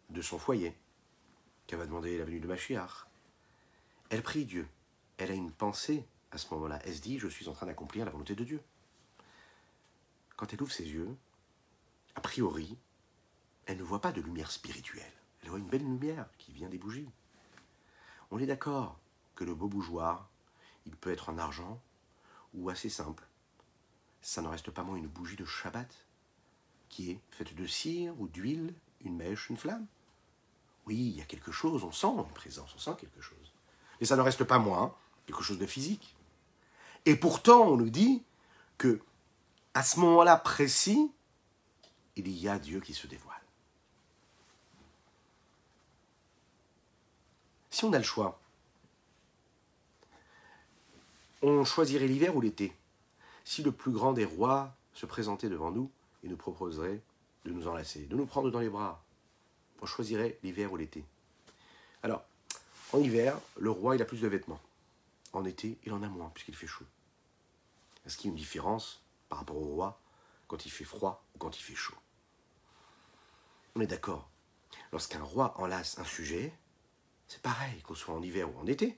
de 0.10 0.22
son 0.22 0.40
foyer, 0.40 0.78
qu'elle 1.66 1.80
va 1.80 1.86
demander 1.86 2.18
la 2.18 2.26
venue 2.26 2.40
de 2.40 2.48
Machiach. 2.48 3.08
Elle 4.10 4.24
prie 4.24 4.46
Dieu. 4.46 4.68
Elle 5.18 5.32
a 5.32 5.34
une 5.34 5.52
pensée 5.52 6.06
à 6.32 6.38
ce 6.38 6.54
moment-là. 6.54 6.80
Elle 6.86 6.96
se 6.96 7.02
dit, 7.02 7.20
je 7.20 7.28
suis 7.28 7.48
en 7.50 7.54
train 7.54 7.66
d'accomplir 7.66 8.06
la 8.06 8.12
volonté 8.12 8.36
de 8.36 8.44
Dieu. 8.44 8.62
Quand 10.36 10.54
elle 10.54 10.62
ouvre 10.62 10.72
ses 10.72 10.88
yeux, 10.88 11.16
a 12.16 12.22
priori, 12.22 12.78
elle 13.66 13.78
ne 13.78 13.84
voit 13.84 14.02
pas 14.02 14.12
de 14.12 14.22
lumière 14.22 14.52
spirituelle. 14.52 15.12
Elle 15.42 15.50
voit 15.50 15.60
une 15.60 15.68
belle 15.68 15.84
lumière 15.84 16.30
qui 16.38 16.52
vient 16.52 16.70
des 16.70 16.78
bougies. 16.78 17.10
On 18.32 18.40
est 18.40 18.46
d'accord 18.46 19.00
que 19.36 19.44
le 19.44 19.56
beau 19.56 19.68
bougeoir, 19.68 20.30
il 20.86 20.96
peut 20.96 21.12
être 21.12 21.30
en 21.30 21.38
argent 21.38 21.82
ou 22.54 22.70
assez 22.70 22.90
simple. 22.90 23.26
Ça 24.22 24.42
ne 24.42 24.48
reste 24.48 24.72
pas 24.72 24.84
moins 24.84 24.96
une 24.96 25.08
bougie 25.08 25.36
de 25.36 25.46
Shabbat 25.46 26.07
qui 26.90 27.12
est 27.12 27.20
faite 27.32 27.56
de 27.56 27.68
cire 27.68 28.14
ou 28.20 28.28
d'huile, 28.28 28.74
une 29.04 29.16
mèche, 29.16 29.50
une 29.50 29.58
flamme. 29.58 29.86
Oui, 30.86 30.96
il 30.96 31.18
y 31.18 31.22
a 31.22 31.26
quelque 31.26 31.52
chose, 31.52 31.84
on 31.84 31.92
sent 31.92 32.08
une 32.08 32.34
présence, 32.34 32.74
on 32.76 32.80
sent 32.80 32.96
quelque 33.00 33.22
chose. 33.22 33.54
Et 34.00 34.06
ça 34.06 34.16
ne 34.16 34.22
reste 34.22 34.44
pas 34.44 34.60
moins 34.60 34.96
quelque 35.26 35.44
chose 35.44 35.60
de 35.60 35.66
physique. 35.66 36.16
Et 37.06 37.16
pourtant, 37.16 37.64
on 37.64 37.78
nous 37.78 37.90
dit 37.90 38.24
que 38.78 39.02
à 39.74 39.84
ce 39.84 40.00
moment-là 40.00 40.38
précis, 40.38 41.12
il 42.16 42.30
y 42.30 42.48
a 42.48 42.58
Dieu 42.58 42.80
qui 42.80 42.94
se 42.94 43.08
dévoile. 43.08 43.36
Si 47.70 47.86
on 47.86 47.94
a 47.94 47.98
le 47.98 48.04
choix, 48.04 48.40
on 51.44 51.64
choisirait 51.64 52.08
l'hiver 52.08 52.36
ou 52.36 52.42
l'été. 52.42 52.76
Si 53.44 53.62
le 53.62 53.72
plus 53.72 53.92
grand 53.92 54.14
des 54.14 54.26
rois 54.26 54.76
se 54.94 55.06
présentait 55.06 55.50
devant 55.50 55.70
nous, 55.70 55.92
il 56.24 56.30
nous 56.30 56.38
proposerait 56.38 57.02
de 57.46 57.52
nous 57.52 57.68
enlacer, 57.68 58.06
de 58.06 58.16
nous 58.16 58.26
prendre 58.26 58.52
dans 58.52 58.60
les 58.60 58.70
bras. 58.70 59.04
On 59.82 59.86
choisirait 59.86 60.38
l'hiver 60.44 60.72
ou 60.72 60.78
l'été. 60.78 61.06
Alors, 62.04 62.24
en 62.94 63.00
hiver, 63.00 63.40
le 63.58 63.70
roi, 63.70 63.96
il 63.96 64.02
a 64.02 64.06
plus 64.06 64.22
de 64.22 64.28
vêtements. 64.28 64.60
En 65.34 65.46
été, 65.46 65.78
il 65.86 65.94
en 65.94 66.04
a 66.04 66.08
moins, 66.08 66.32
puisqu'il 66.34 66.56
fait 66.56 66.68
chaud. 66.68 66.86
Est-ce 68.06 68.18
qu'il 68.18 68.28
y 68.28 68.30
a 68.30 68.32
une 68.32 68.38
différence 68.38 69.04
par 69.30 69.40
rapport 69.40 69.58
au 69.58 69.66
roi 69.66 70.00
quand 70.48 70.66
il 70.66 70.72
fait 70.72 70.86
froid 70.86 71.26
ou 71.36 71.40
quand 71.40 71.58
il 71.58 71.62
fait 71.62 71.76
chaud. 71.76 71.96
On 73.76 73.82
est 73.82 73.88
d'accord. 73.88 74.30
Lorsqu'un 74.92 75.22
roi 75.22 75.54
enlace 75.60 75.98
un 76.00 76.06
sujet, 76.06 76.54
c'est 77.28 77.42
pareil, 77.42 77.82
qu'on 77.82 77.96
soit 77.96 78.16
en 78.16 78.22
hiver 78.22 78.50
ou 78.50 78.60
en 78.60 78.68
été, 78.68 78.98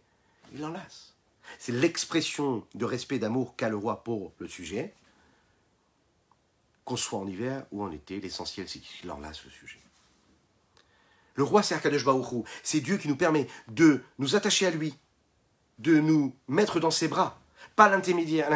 il 0.54 0.64
enlace. 0.64 1.16
C'est 1.58 1.72
l'expression 1.72 2.66
de 2.76 2.86
respect 2.86 3.20
d'amour 3.20 3.56
qu'a 3.56 3.70
le 3.70 3.76
roi 3.76 4.04
pour 4.04 4.34
le 4.38 4.48
sujet. 4.48 4.94
Qu'on 6.90 6.98
soit 6.98 7.20
en 7.20 7.28
hiver 7.28 7.68
ou 7.72 7.84
en 7.84 7.92
été, 7.92 8.20
l'essentiel 8.20 8.68
c'est 8.68 8.80
qu'il 8.80 9.12
enlace 9.12 9.46
le 9.46 9.52
sujet. 9.52 9.80
Le 11.36 11.44
roi 11.44 11.62
c'est 11.62 11.76
Akadosh 11.76 12.04
c'est 12.64 12.80
Dieu 12.80 12.98
qui 12.98 13.08
nous 13.08 13.16
permet 13.16 13.46
de 13.68 14.02
nous 14.18 14.36
attacher 14.36 14.66
à 14.66 14.72
lui, 14.72 14.96
de 15.78 16.00
nous 16.00 16.36
mettre 16.48 16.80
dans 16.80 16.90
ses 16.90 17.08
bras, 17.08 17.40
pas 17.76 17.90
l'intermédiaire 17.90 18.50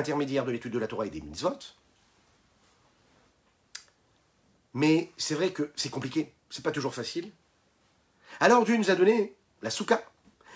de 0.46 0.52
l'étude 0.52 0.72
de 0.72 0.80
la 0.80 0.88
Torah 0.88 1.06
et 1.06 1.12
des 1.12 1.22
mitzvot. 1.22 1.60
Mais 4.74 5.12
c'est 5.16 5.36
vrai 5.36 5.52
que 5.52 5.72
c'est 5.76 5.92
compliqué, 5.92 6.34
c'est 6.50 6.64
pas 6.64 6.72
toujours 6.72 6.96
facile. 6.96 7.32
Alors 8.40 8.66
Dieu 8.66 8.78
nous 8.78 8.90
a 8.90 8.96
donné 8.96 9.36
la 9.62 9.70
souka, 9.70 10.04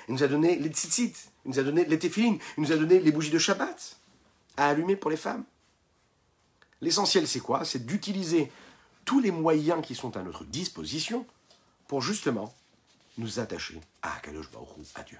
il 0.07 0.15
nous 0.15 0.23
a 0.23 0.27
donné 0.27 0.55
les 0.55 0.69
tzitzit, 0.69 1.13
il 1.45 1.51
nous 1.51 1.59
a 1.59 1.63
donné 1.63 1.85
les 1.85 1.99
téfilines, 1.99 2.39
il 2.57 2.63
nous 2.63 2.71
a 2.71 2.75
donné 2.75 2.99
les 2.99 3.11
bougies 3.11 3.29
de 3.29 3.37
Shabbat 3.37 3.99
à 4.57 4.69
allumer 4.69 4.95
pour 4.95 5.11
les 5.11 5.17
femmes. 5.17 5.45
L'essentiel, 6.81 7.27
c'est 7.27 7.39
quoi? 7.39 7.65
C'est 7.65 7.85
d'utiliser 7.85 8.51
tous 9.05 9.19
les 9.19 9.31
moyens 9.31 9.85
qui 9.85 9.95
sont 9.95 10.15
à 10.17 10.21
notre 10.21 10.43
disposition 10.43 11.25
pour 11.87 12.01
justement 12.01 12.53
nous 13.17 13.39
attacher 13.39 13.79
à 14.01 14.19
Kadosh 14.21 14.51
Baruch 14.51 14.87
à 14.95 15.03
Dieu. 15.03 15.17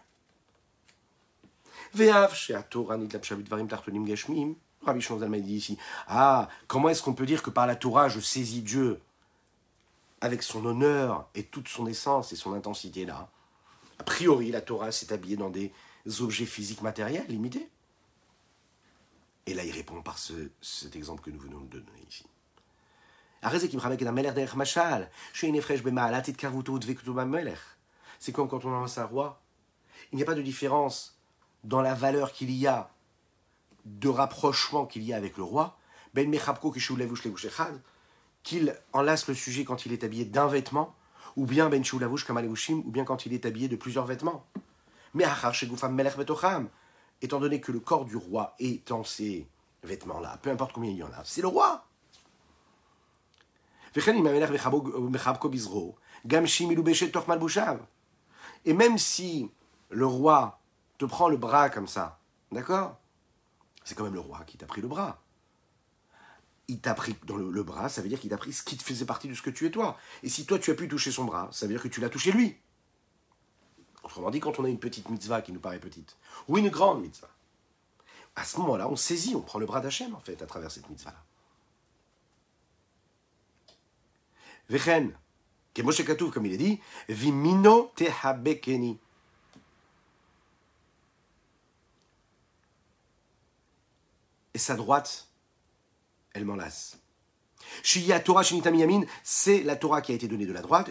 Dit 5.41 5.55
ici 5.55 5.78
Ah, 6.08 6.49
comment 6.68 6.89
est-ce 6.89 7.01
qu'on 7.01 7.14
peut 7.14 7.26
dire 7.26 7.41
que 7.41 7.49
par 7.49 7.68
la 7.68 7.76
Torah 7.76 8.10
je 8.10 8.20
saisis 8.20 8.62
Dieu 8.62 8.99
avec 10.22 10.43
son 10.43 10.66
honneur 10.66 11.28
et 11.36 11.43
toute 11.43 11.68
son 11.68 11.88
essence 11.88 12.34
et 12.34 12.36
son 12.36 12.53
intensité 12.53 13.05
là 13.05 13.30
A 13.99 14.03
priori, 14.03 14.51
la 14.51 14.62
Torah 14.62 14.91
s'est 14.91 15.14
habillée 15.14 15.38
dans 15.38 15.49
des 15.49 15.72
objets 16.20 16.45
physiques 16.45 16.82
matériels 16.82 17.28
limités. 17.28 17.70
Et 19.48 19.54
là, 19.54 19.64
il 19.64 19.72
répond 19.72 20.02
par 20.02 20.18
cet 20.20 20.95
exemple 20.95 21.24
que 21.24 21.30
nous 21.32 21.39
venons 21.39 21.62
de 21.62 21.80
donner 21.80 22.06
ici. 22.08 22.26
C'est 28.20 28.34
comme 28.34 28.50
quand 28.50 28.66
on 28.66 28.72
lance 28.72 28.98
un 28.98 29.06
roi. 29.06 29.41
Il 30.12 30.18
n'y 30.18 30.24
a 30.24 30.26
pas 30.26 30.36
de 30.36 30.41
différence 30.41 31.18
dans 31.64 31.82
la 31.82 31.93
valeur 31.93 32.34
qu'il 32.34 32.52
y 32.52 32.68
a 32.68 32.91
de 33.86 34.10
rapprochement 34.10 34.86
qu'il 34.86 35.04
y 35.04 35.14
a 35.14 35.18
avec 35.18 35.38
le 35.38 35.43
roi. 35.43 35.78
Ben 36.14 36.30
qu'il 38.43 38.76
enlace 38.93 39.28
le 39.28 39.34
sujet 39.34 39.64
quand 39.64 39.86
il 39.86 39.93
est 39.93 40.04
habillé 40.04 40.26
d'un 40.26 40.48
vêtement, 40.48 40.95
ou 41.38 41.45
bien 41.45 41.70
Ben 41.70 41.84
ou 41.93 42.91
bien 42.91 43.06
quand 43.06 43.26
il 43.26 43.34
est 43.34 43.45
habillé 43.45 43.70
de 43.70 43.76
plusieurs 43.78 44.06
vêtements. 44.06 44.45
Mais 45.14 45.26
étant 47.22 47.39
donné 47.39 47.59
que 47.61 47.72
le 47.72 47.80
corps 47.80 48.05
du 48.05 48.15
roi 48.15 48.55
est 48.59 48.88
dans 48.88 49.03
ces 49.03 49.47
vêtements-là, 49.84 50.39
peu 50.41 50.49
importe 50.49 50.74
combien 50.74 50.91
il 50.91 50.97
y 50.97 51.03
en 51.03 51.11
a, 51.11 51.24
c'est 51.24 51.41
le 51.41 51.47
roi. 51.47 51.86
Et 58.65 58.74
même 58.74 58.97
si 58.97 59.49
le 59.89 60.05
roi 60.05 60.59
te 60.97 61.05
prend 61.05 61.30
le 61.30 61.38
bras 61.38 61.70
comme 61.70 61.88
ça, 61.88 62.20
d'accord 62.51 62.97
C'est 63.84 63.95
quand 63.95 64.03
même 64.03 64.13
le 64.13 64.20
roi 64.20 64.43
qui 64.45 64.57
t'a 64.57 64.65
pris 64.65 64.82
le 64.82 64.88
bras. 64.88 65.24
Il 66.68 66.82
t'a 66.82 66.93
pris 66.93 67.15
dans 67.26 67.38
le, 67.38 67.63
bras, 67.63 67.88
ça 67.88 68.01
veut 68.01 68.09
dire 68.09 68.20
qu'il 68.20 68.30
t'a 68.30 68.38
pris 68.38 68.51
ce 68.51 68.61
qui 68.61 68.76
te 68.76 68.84
faisait 68.84 69.05
partie 69.05 69.30
de 69.30 69.34
ce 69.34 69.41
que 69.41 69.49
tu 69.49 69.65
es 69.65 69.72
toi. 69.72 69.97
Et 70.22 70.30
si 70.30 70.45
toi 70.45 70.59
tu 70.59 70.70
as 70.70 70.76
pu 70.76 70.88
toucher 70.89 71.11
son 71.11 71.24
bras, 71.24 71.47
ça 71.53 71.65
veut 71.65 71.74
dire 71.74 71.82
que 71.82 71.88
tu 71.88 72.01
l'as 72.01 72.09
touché 72.09 72.32
lui. 72.32 72.57
Autrement 74.08 74.32
dit, 74.32 74.39
quand 74.39 74.58
on 74.58 74.64
a 74.64 74.70
une 74.70 74.80
petite 74.80 75.10
mitzvah 75.10 75.41
qui 75.41 75.51
nous 75.51 75.60
paraît 75.60 75.80
petite, 75.80 76.16
ou 76.47 76.58
une 76.58 76.70
grande 76.70 77.01
mitzvah, 77.01 77.28
à 78.38 78.45
ce 78.45 78.58
moment-là, 78.60 78.88
on 78.88 78.95
saisit, 78.95 79.36
on 79.36 79.41
prend 79.41 79.60
le 79.60 79.66
bras 79.66 79.82
d'Hachem, 79.82 80.16
en 80.16 80.20
fait, 80.22 80.41
à 80.41 80.45
travers 80.45 80.72
cette 80.72 80.89
mitzvah-là. 80.89 81.22
Vechen, 84.70 85.14
Moshe 85.84 86.05
Katouf, 86.05 86.32
comme 86.32 86.45
il 86.45 86.53
est 86.53 86.58
dit, 86.58 86.80
Vimino 87.10 87.91
tehabekeni. 87.97 88.97
Et 94.53 94.58
sa 94.58 94.76
droite, 94.78 95.28
elle 96.32 96.45
m'enlace. 96.45 96.97
Torah 98.24 98.43
Yamin, 98.43 99.01
c'est 99.22 99.64
la 99.64 99.76
Torah 99.76 100.01
qui 100.01 100.14
a 100.14 100.16
été 100.16 100.30
donnée 100.30 100.45
de 100.45 100.53
la 100.53 100.62
droite. 100.62 100.89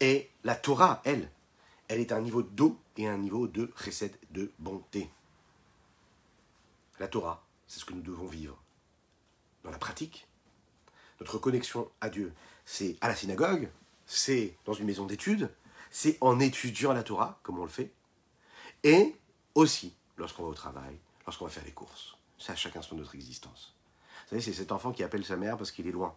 Et 0.00 0.30
la 0.42 0.54
Torah, 0.56 1.02
elle, 1.04 1.30
elle 1.88 2.00
est 2.00 2.12
un 2.12 2.20
niveau 2.20 2.42
d'eau 2.42 2.78
et 2.96 3.06
un 3.06 3.18
niveau 3.18 3.46
de 3.46 3.72
chesed, 3.76 4.16
de 4.30 4.52
bonté. 4.58 5.10
La 6.98 7.08
Torah, 7.08 7.44
c'est 7.66 7.80
ce 7.80 7.84
que 7.84 7.94
nous 7.94 8.02
devons 8.02 8.26
vivre 8.26 8.56
dans 9.64 9.70
la 9.70 9.78
pratique. 9.78 10.26
Notre 11.20 11.38
connexion 11.38 11.90
à 12.00 12.08
Dieu, 12.08 12.32
c'est 12.64 12.96
à 13.00 13.08
la 13.08 13.16
synagogue, 13.16 13.70
c'est 14.06 14.56
dans 14.64 14.72
une 14.72 14.86
maison 14.86 15.06
d'études, 15.06 15.50
c'est 15.90 16.18
en 16.20 16.40
étudiant 16.40 16.92
la 16.92 17.02
Torah, 17.02 17.38
comme 17.42 17.58
on 17.58 17.64
le 17.64 17.70
fait, 17.70 17.92
et 18.82 19.14
aussi 19.54 19.94
lorsqu'on 20.16 20.42
va 20.44 20.48
au 20.50 20.54
travail, 20.54 20.98
lorsqu'on 21.26 21.44
va 21.44 21.50
faire 21.50 21.64
les 21.64 21.72
courses. 21.72 22.16
C'est 22.38 22.52
à 22.52 22.56
chaque 22.56 22.76
instant 22.76 22.96
de 22.96 23.00
notre 23.00 23.14
existence. 23.14 23.74
Vous 24.24 24.30
savez, 24.30 24.42
c'est 24.42 24.52
cet 24.52 24.72
enfant 24.72 24.92
qui 24.92 25.02
appelle 25.02 25.24
sa 25.24 25.36
mère 25.36 25.56
parce 25.56 25.70
qu'il 25.70 25.86
est 25.86 25.92
loin. 25.92 26.16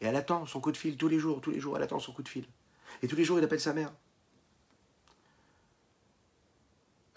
Et 0.00 0.06
elle 0.06 0.16
attend 0.16 0.46
son 0.46 0.60
coup 0.60 0.72
de 0.72 0.76
fil 0.76 0.96
tous 0.96 1.08
les 1.08 1.18
jours, 1.18 1.40
tous 1.40 1.50
les 1.50 1.60
jours, 1.60 1.76
elle 1.76 1.82
attend 1.82 2.00
son 2.00 2.12
coup 2.12 2.22
de 2.22 2.28
fil. 2.28 2.46
Et 3.02 3.08
tous 3.08 3.16
les 3.16 3.24
jours, 3.24 3.38
il 3.38 3.44
appelle 3.44 3.60
sa 3.60 3.72
mère. 3.72 3.92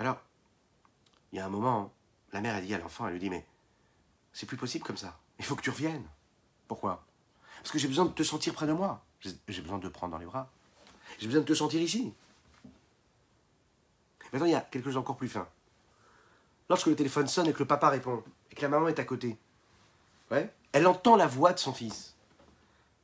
Alors, 0.03 0.19
il 1.31 1.37
y 1.37 1.39
a 1.39 1.45
un 1.45 1.49
moment, 1.49 1.93
la 2.33 2.41
mère 2.41 2.55
a 2.55 2.59
dit 2.59 2.73
à 2.73 2.77
l'enfant, 2.77 3.07
elle 3.07 3.13
lui 3.13 3.21
dit, 3.21 3.29
mais 3.29 3.47
c'est 4.33 4.45
plus 4.45 4.57
possible 4.57 4.83
comme 4.83 4.97
ça. 4.97 5.17
Il 5.39 5.45
faut 5.45 5.55
que 5.55 5.61
tu 5.61 5.69
reviennes. 5.69 6.05
Pourquoi? 6.67 7.05
Parce 7.59 7.71
que 7.71 7.79
j'ai 7.79 7.87
besoin 7.87 8.03
de 8.03 8.11
te 8.11 8.21
sentir 8.21 8.53
près 8.53 8.67
de 8.67 8.73
moi. 8.73 9.01
J'ai 9.21 9.61
besoin 9.61 9.77
de 9.77 9.87
te 9.87 9.93
prendre 9.93 10.11
dans 10.11 10.17
les 10.17 10.25
bras. 10.25 10.51
J'ai 11.19 11.27
besoin 11.27 11.39
de 11.39 11.47
te 11.47 11.53
sentir 11.53 11.81
ici. 11.81 12.13
Maintenant, 14.33 14.45
il 14.45 14.51
y 14.51 14.55
a 14.55 14.59
quelque 14.59 14.83
chose 14.83 14.95
d'encore 14.95 15.15
plus 15.15 15.29
fin. 15.29 15.47
Lorsque 16.69 16.87
le 16.87 16.97
téléphone 16.97 17.29
sonne 17.29 17.47
et 17.47 17.53
que 17.53 17.59
le 17.59 17.67
papa 17.67 17.87
répond, 17.87 18.25
et 18.51 18.55
que 18.55 18.61
la 18.61 18.67
maman 18.67 18.89
est 18.89 18.99
à 18.99 19.05
côté, 19.05 19.37
elle 20.73 20.85
entend 20.85 21.15
la 21.15 21.27
voix 21.27 21.53
de 21.53 21.59
son 21.59 21.73
fils. 21.73 22.17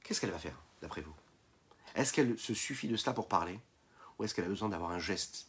Qu'est-ce 0.04 0.20
qu'elle 0.20 0.32
va 0.32 0.40
faire, 0.40 0.60
d'après 0.82 1.00
vous? 1.00 1.16
Est-ce 1.96 2.12
qu'elle 2.12 2.38
se 2.38 2.54
suffit 2.54 2.90
de 2.90 2.98
cela 2.98 3.14
pour 3.14 3.30
parler? 3.30 3.58
Ou 4.18 4.26
est-ce 4.26 4.36
qu'elle 4.36 4.44
a 4.44 4.50
besoin 4.50 4.68
d'avoir 4.68 4.92
un 4.92 5.00
geste 5.00 5.49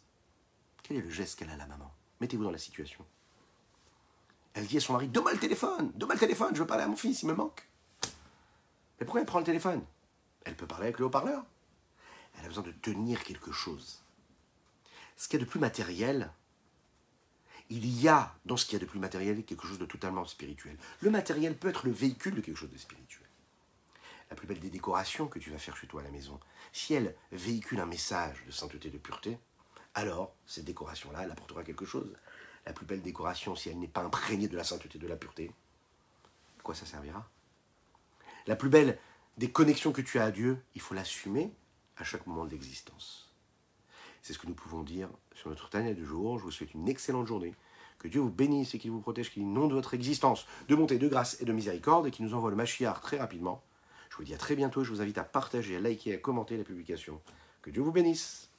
Quel 0.91 0.99
est 0.99 1.03
le 1.03 1.11
geste 1.11 1.39
qu'elle 1.39 1.51
a, 1.51 1.57
la 1.57 1.69
maman? 1.69 1.89
Mettez-vous 2.21 2.43
dans 2.43 2.51
la 2.51 2.59
situation. 2.59 3.07
Elle 4.55 4.67
dit 4.67 4.79
à 4.79 4.81
son 4.81 4.95
mari 4.95 5.07
Donne-moi 5.07 5.35
le 5.35 5.39
téléphone 5.39 5.93
Donne-moi 5.95 6.15
le 6.15 6.19
téléphone, 6.19 6.53
je 6.53 6.59
veux 6.59 6.67
parler 6.67 6.83
à 6.83 6.89
mon 6.89 6.97
fils, 6.97 7.23
il 7.23 7.27
me 7.27 7.33
manque. 7.33 7.65
Mais 8.99 9.07
pourquoi 9.07 9.21
elle 9.21 9.27
prend 9.27 9.39
le 9.39 9.45
téléphone? 9.45 9.85
Elle 10.45 10.57
peut 10.57 10.67
parler 10.67 10.87
avec 10.87 10.99
le 10.99 11.05
haut-parleur. 11.05 11.45
Elle 12.37 12.45
a 12.45 12.49
besoin 12.49 12.65
de 12.65 12.73
tenir 12.73 13.23
quelque 13.23 13.53
chose. 13.53 14.03
Ce 15.17 15.29
qu'il 15.29 15.39
y 15.39 15.43
a 15.43 15.47
de 15.47 15.49
plus 15.49 15.61
matériel, 15.61 16.33
il 17.69 17.87
y 17.87 18.09
a 18.09 18.35
dans 18.45 18.57
ce 18.57 18.65
qu'il 18.65 18.73
y 18.73 18.83
a 18.83 18.85
de 18.85 18.91
plus 18.91 18.99
matériel 18.99 19.45
quelque 19.45 19.69
chose 19.69 19.79
de 19.79 19.87
totalement 19.87 20.25
spirituel. 20.25 20.77
Le 21.03 21.11
matériel 21.11 21.57
peut 21.57 21.69
être 21.69 21.87
le 21.87 21.93
véhicule 21.93 22.35
de 22.35 22.41
quelque 22.41 22.59
chose 22.59 22.73
de 22.73 22.79
spirituel. 22.79 23.29
La 24.29 24.35
plus 24.35 24.49
belle 24.49 24.59
des 24.59 24.71
décorations 24.71 25.29
que 25.29 25.39
tu 25.39 25.53
vas 25.53 25.59
faire 25.59 25.77
chez 25.77 25.87
toi 25.87 26.01
à 26.01 26.05
la 26.05 26.11
maison, 26.11 26.41
si 26.73 26.95
elle 26.95 27.15
véhicule 27.31 27.79
un 27.79 27.87
message 27.87 28.43
de 28.45 28.51
sainteté, 28.51 28.91
de 28.91 28.99
pureté, 28.99 29.39
alors 29.95 30.35
cette 30.47 30.65
décoration-là, 30.65 31.21
elle 31.25 31.31
apportera 31.31 31.65
quelque 31.65 31.85
chose 31.85 32.15
la 32.67 32.73
plus 32.73 32.87
belle 32.87 33.03
décoration, 33.03 33.57
si 33.57 33.71
elle 33.71 33.79
n'est 33.79 33.89
pas 33.89 34.03
imprégnée 34.03 34.49
de 34.49 34.57
la 34.57 34.65
sainteté, 34.65 34.99
de 34.99 35.09
la 35.09 35.17
pureté, 35.17 35.51
à 36.59 36.63
quoi 36.63 36.75
ça 36.75 36.87
servira? 36.87 37.29
La 38.47 38.57
plus 38.57 38.69
belle 38.69 38.99
des 39.39 39.51
connexions 39.51 39.93
que 39.93 40.03
tu 40.03 40.19
as 40.19 40.25
à 40.25 40.31
Dieu, 40.31 40.63
il 40.75 40.81
faut 40.81 40.95
l'assumer 40.95 41.53
à 41.97 42.05
chaque 42.05 42.27
moment 42.27 42.45
de 42.45 42.51
l'existence. 42.51 43.33
C'est 44.23 44.35
ce 44.35 44.39
que 44.39 44.47
nous 44.47 44.55
pouvons 44.55 44.83
dire 44.83 45.09
sur 45.35 45.49
notre 45.49 45.71
Tania 45.71 45.95
du 45.95 46.05
jour. 46.05 46.39
Je 46.39 46.45
vous 46.45 46.51
souhaite 46.51 46.75
une 46.75 46.89
excellente 46.89 47.27
journée. 47.27 47.55
Que 47.99 48.09
Dieu 48.09 48.21
vous 48.21 48.31
bénisse 48.31 48.75
et 48.75 48.79
qu'il 48.79 48.91
vous 48.91 49.01
protège, 49.01 49.31
qu'il 49.31 49.43
inonde 49.43 49.73
votre 49.73 49.95
existence 49.95 50.47
de 50.69 50.75
bonté, 50.75 50.99
de 50.99 51.09
grâce 51.09 51.41
et 51.41 51.45
de 51.45 51.53
miséricorde 51.53 52.07
et 52.07 52.11
qu'il 52.11 52.25
nous 52.25 52.35
envoie 52.35 52.51
le 52.51 52.57
Machiar 52.57 53.01
très 53.01 53.19
rapidement. 53.19 53.63
Je 54.11 54.17
vous 54.17 54.25
dis 54.25 54.35
à 54.35 54.39
très 54.39 54.57
bientôt. 54.57 54.85
Je 54.85 54.91
vous 54.91 55.01
invite 55.01 55.19
à 55.19 55.25
partager, 55.25 55.77
à 55.77 55.81
liker, 55.81 56.15
à 56.15 56.19
commenter 56.19 56.57
la 56.57 56.65
publication. 56.65 57.21
Que 57.63 57.71
Dieu 57.71 57.83
vous 57.83 57.93
bénisse. 57.93 58.50